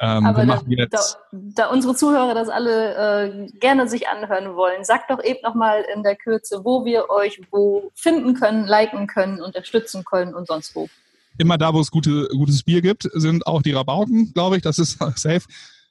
ähm, 0.00 0.24
wir 0.24 0.28
Aber 0.30 0.40
da, 0.40 0.46
machen 0.46 0.70
da, 0.70 0.82
jetzt. 0.82 1.18
da 1.32 1.66
unsere 1.70 1.94
Zuhörer 1.94 2.34
das 2.34 2.48
alle 2.48 3.46
äh, 3.46 3.58
gerne 3.60 3.88
sich 3.88 4.08
anhören 4.08 4.56
wollen, 4.56 4.84
sagt 4.84 5.10
doch 5.10 5.22
eben 5.22 5.38
nochmal 5.42 5.84
in 5.94 6.02
der 6.02 6.16
Kürze, 6.16 6.64
wo 6.64 6.84
wir 6.84 7.10
euch 7.10 7.40
wo 7.50 7.90
finden 7.94 8.34
können, 8.34 8.66
liken 8.66 9.06
können, 9.06 9.40
unterstützen 9.40 10.04
können 10.04 10.34
und 10.34 10.48
sonst 10.48 10.74
wo. 10.74 10.88
immer 11.38 11.58
da, 11.58 11.72
wo 11.74 11.80
es 11.80 11.90
gute, 11.90 12.28
gutes 12.28 12.62
Bier 12.62 12.82
gibt, 12.82 13.08
sind 13.12 13.46
auch 13.46 13.62
die 13.62 13.72
Rabauken, 13.72 14.32
glaube 14.34 14.56
ich. 14.56 14.62
Das 14.62 14.78
ist 14.78 14.98
safe. 15.16 15.44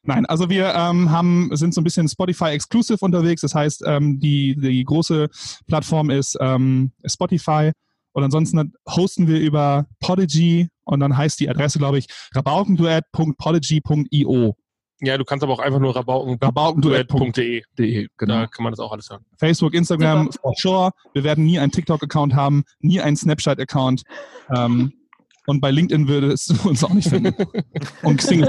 Nein, 0.05 0.25
also 0.25 0.49
wir 0.49 0.73
ähm, 0.75 1.11
haben, 1.11 1.55
sind 1.55 1.73
so 1.73 1.79
ein 1.79 1.85
bisschen 1.85 2.09
Spotify-exclusive 2.09 2.97
unterwegs. 2.99 3.39
Das 3.41 3.55
heißt, 3.55 3.83
ähm, 3.85 4.19
die, 4.19 4.53
die 4.55 4.83
große 4.83 5.29
Plattform 5.67 6.09
ist 6.09 6.35
ähm, 6.41 6.91
Spotify. 7.05 7.71
Und 8.11 8.23
ansonsten 8.23 8.73
hosten 8.87 9.27
wir 9.27 9.39
über 9.39 9.85
Podigy 9.99 10.67
und 10.83 10.99
dann 10.99 11.15
heißt 11.17 11.39
die 11.39 11.49
Adresse, 11.49 11.79
glaube 11.79 11.97
ich, 11.99 12.07
rabaukenduett.podigy.io. 12.35 14.57
Ja, 15.01 15.17
du 15.17 15.25
kannst 15.25 15.43
aber 15.43 15.53
auch 15.53 15.59
einfach 15.59 15.79
nur 15.79 15.95
Rabaukenduett.de, 15.95 16.97
rabaukenduett.de. 16.97 18.07
genau. 18.17 18.41
Da 18.41 18.47
kann 18.47 18.63
man 18.63 18.71
das 18.71 18.79
auch 18.79 18.91
alles 18.91 19.09
hören. 19.09 19.25
Facebook, 19.37 19.73
Instagram, 19.73 20.31
Super. 20.31 20.39
for 20.41 20.53
sure. 20.57 20.91
Wir 21.13 21.23
werden 21.23 21.45
nie 21.45 21.57
einen 21.59 21.71
TikTok-Account 21.71 22.35
haben, 22.35 22.63
nie 22.79 23.01
einen 23.01 23.17
Snapchat-Account. 23.17 24.03
Ähm, 24.55 24.93
und 25.45 25.59
bei 25.59 25.71
LinkedIn 25.71 26.07
würdest 26.07 26.51
du 26.51 26.55
uns 26.69 26.83
auch 26.83 26.93
nicht 26.93 27.09
finden. 27.09 27.33
Und 28.03 28.17
Xing 28.17 28.47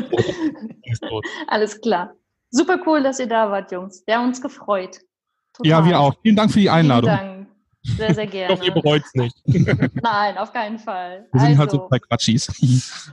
ist 0.95 1.09
tot. 1.09 1.25
Alles 1.49 1.81
klar. 1.81 2.15
Super 2.51 2.79
cool, 2.87 3.03
dass 3.03 3.19
ihr 3.21 3.27
da 3.27 3.51
wart, 3.51 3.73
Jungs. 3.73 4.03
Wir 4.07 4.17
haben 4.17 4.29
uns 4.29 4.41
gefreut. 4.41 5.01
Total. 5.55 5.71
Ja, 5.71 5.85
wir 5.85 5.99
auch. 6.01 6.15
Vielen 6.23 6.37
Dank 6.37 6.53
für 6.53 6.61
die 6.61 6.71
Einladung. 6.71 7.11
Vielen 7.11 7.21
Dank. 7.21 7.35
Sehr, 7.99 8.15
sehr 8.15 8.25
Ich 8.35 8.49
hoffe, 8.49 8.65
ihr 8.65 8.73
gerne. 8.73 8.83
bereut 8.83 9.03
es 9.05 9.15
nicht. 9.15 9.37
Nein, 10.03 10.39
auf 10.39 10.53
keinen 10.53 10.79
Fall. 10.79 11.27
Wir 11.33 11.41
sind 11.41 11.59
halt 11.59 11.71
so 11.71 11.79
Also, 11.79 11.89
zwei 11.89 11.99
Quatschis. 11.99 13.13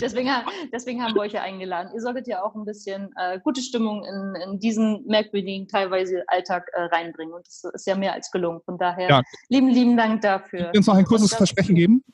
deswegen, 0.00 0.30
deswegen 0.72 1.02
haben 1.02 1.14
wir 1.14 1.22
euch 1.22 1.32
ja 1.32 1.42
eingeladen. 1.42 1.90
Ihr 1.94 2.00
solltet 2.00 2.28
ja 2.28 2.42
auch 2.42 2.54
ein 2.54 2.64
bisschen 2.64 3.10
äh, 3.16 3.40
gute 3.42 3.60
Stimmung 3.60 4.04
in, 4.04 4.34
in 4.52 4.58
diesen 4.60 5.04
merkwürdigen, 5.06 5.66
teilweise 5.66 6.22
Alltag 6.28 6.68
äh, 6.74 6.82
reinbringen. 6.82 7.34
Und 7.34 7.46
das 7.46 7.64
ist 7.74 7.86
ja 7.86 7.96
mehr 7.96 8.12
als 8.12 8.30
gelungen. 8.30 8.60
Von 8.64 8.78
daher, 8.78 9.08
Ja. 9.08 9.22
lieben, 9.48 9.68
lieben 9.68 9.96
Dank 9.96 10.20
dafür. 10.20 10.60
Könnt 10.60 10.74
ihr 10.74 10.78
uns 10.78 10.86
noch 10.86 10.94
ein 10.96 11.04
kurzes 11.04 11.34
Versprechen 11.34 11.74
geben? 11.74 12.04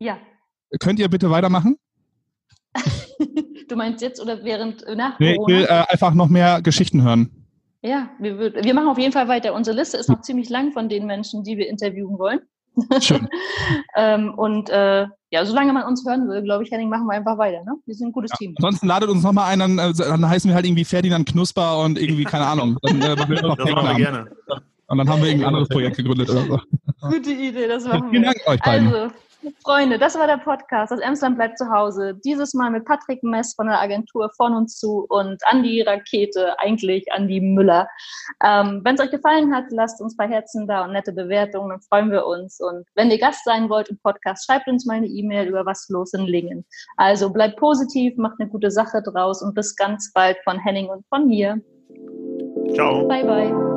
Ja. 0.00 0.18
Könnt 0.80 0.98
ihr 0.98 1.08
bitte 1.08 1.30
weitermachen? 1.30 1.76
Du 3.68 3.76
meinst 3.76 4.02
jetzt 4.02 4.20
oder 4.20 4.42
während 4.42 4.82
äh, 4.84 4.96
nach 4.96 5.18
Nee, 5.20 5.32
ich 5.32 5.36
Corona? 5.36 5.56
will 5.58 5.64
äh, 5.64 5.84
einfach 5.92 6.12
noch 6.14 6.28
mehr 6.28 6.60
Geschichten 6.60 7.02
hören. 7.04 7.30
Ja, 7.82 8.10
wir, 8.18 8.38
wir 8.52 8.74
machen 8.74 8.88
auf 8.88 8.98
jeden 8.98 9.12
Fall 9.12 9.28
weiter. 9.28 9.54
Unsere 9.54 9.76
Liste 9.76 9.96
ist 9.96 10.08
noch 10.08 10.22
ziemlich 10.22 10.48
lang 10.48 10.72
von 10.72 10.88
den 10.88 11.06
Menschen, 11.06 11.44
die 11.44 11.56
wir 11.56 11.68
interviewen 11.68 12.18
wollen. 12.18 12.40
Schön. 13.00 13.28
ähm, 13.96 14.34
und 14.36 14.70
äh, 14.70 15.06
ja, 15.30 15.44
solange 15.44 15.72
man 15.72 15.84
uns 15.84 16.04
hören 16.06 16.28
will, 16.28 16.42
glaube 16.42 16.64
ich, 16.64 16.70
Henning, 16.70 16.88
machen 16.88 17.06
wir 17.06 17.12
einfach 17.14 17.38
weiter. 17.38 17.62
Ne? 17.64 17.74
Wir 17.86 17.94
sind 17.94 18.08
ein 18.08 18.12
gutes 18.12 18.32
Team. 18.32 18.54
Ansonsten 18.58 18.86
ladet 18.86 19.08
uns 19.08 19.22
nochmal 19.22 19.52
ein, 19.52 19.58
dann, 19.60 19.78
äh, 19.78 19.92
dann 19.94 20.28
heißen 20.28 20.48
wir 20.50 20.54
halt 20.54 20.66
irgendwie 20.66 20.84
Ferdinand 20.84 21.28
Knusper 21.28 21.78
und 21.80 21.98
irgendwie, 21.98 22.24
keine 22.24 22.46
Ahnung. 22.46 22.76
Dann, 22.82 23.00
äh, 23.00 23.16
machen 23.16 23.30
wir 23.30 23.42
noch 23.42 23.56
Das 23.56 23.70
machen 23.70 23.88
wir 23.88 23.94
gerne. 23.96 24.30
Und 24.88 24.98
dann 24.98 25.08
haben 25.08 25.20
wir 25.22 25.28
irgendein 25.28 25.48
anderes 25.48 25.68
Projekt 25.68 25.96
gegründet 25.96 26.28
oder 26.30 26.42
so. 26.42 26.60
Gute 27.08 27.30
Idee, 27.30 27.68
das 27.68 27.84
machen 27.86 28.10
Vielen 28.10 28.22
wir. 28.24 28.32
Dank 28.32 28.48
euch 28.48 28.60
beiden. 28.60 28.92
Also, 28.92 29.14
Freunde, 29.64 29.98
das 29.98 30.18
war 30.18 30.26
der 30.26 30.38
Podcast. 30.38 30.92
Das 30.92 31.00
Emsland 31.00 31.36
bleibt 31.36 31.58
zu 31.58 31.70
Hause. 31.70 32.14
Dieses 32.24 32.54
Mal 32.54 32.70
mit 32.70 32.84
Patrick 32.84 33.22
Mess 33.22 33.54
von 33.54 33.66
der 33.66 33.80
Agentur 33.80 34.30
von 34.36 34.54
uns 34.54 34.78
zu 34.78 35.06
und 35.08 35.42
Andi 35.46 35.82
Rakete, 35.82 36.58
eigentlich 36.58 37.10
Andi 37.12 37.40
Müller. 37.40 37.88
Ähm, 38.44 38.80
wenn 38.84 38.94
es 38.94 39.00
euch 39.00 39.10
gefallen 39.10 39.54
hat, 39.54 39.64
lasst 39.70 40.00
uns 40.00 40.16
paar 40.16 40.28
Herzen 40.28 40.66
da 40.66 40.84
und 40.84 40.92
nette 40.92 41.12
Bewertungen, 41.12 41.70
dann 41.70 41.80
freuen 41.80 42.10
wir 42.10 42.26
uns. 42.26 42.60
Und 42.60 42.86
wenn 42.94 43.10
ihr 43.10 43.18
Gast 43.18 43.44
sein 43.44 43.68
wollt 43.68 43.88
im 43.88 43.98
Podcast, 44.02 44.46
schreibt 44.46 44.68
uns 44.68 44.86
mal 44.86 44.96
eine 44.96 45.06
E-Mail 45.06 45.48
über 45.48 45.64
was 45.64 45.88
los 45.88 46.12
in 46.12 46.26
Lingen. 46.26 46.64
Also 46.96 47.30
bleibt 47.30 47.56
positiv, 47.56 48.16
macht 48.16 48.36
eine 48.38 48.48
gute 48.50 48.70
Sache 48.70 49.02
draus 49.02 49.42
und 49.42 49.54
bis 49.54 49.74
ganz 49.76 50.12
bald 50.12 50.36
von 50.44 50.58
Henning 50.58 50.88
und 50.88 51.06
von 51.08 51.26
mir. 51.26 51.60
Ciao. 52.74 53.06
Bye, 53.08 53.24
bye. 53.24 53.69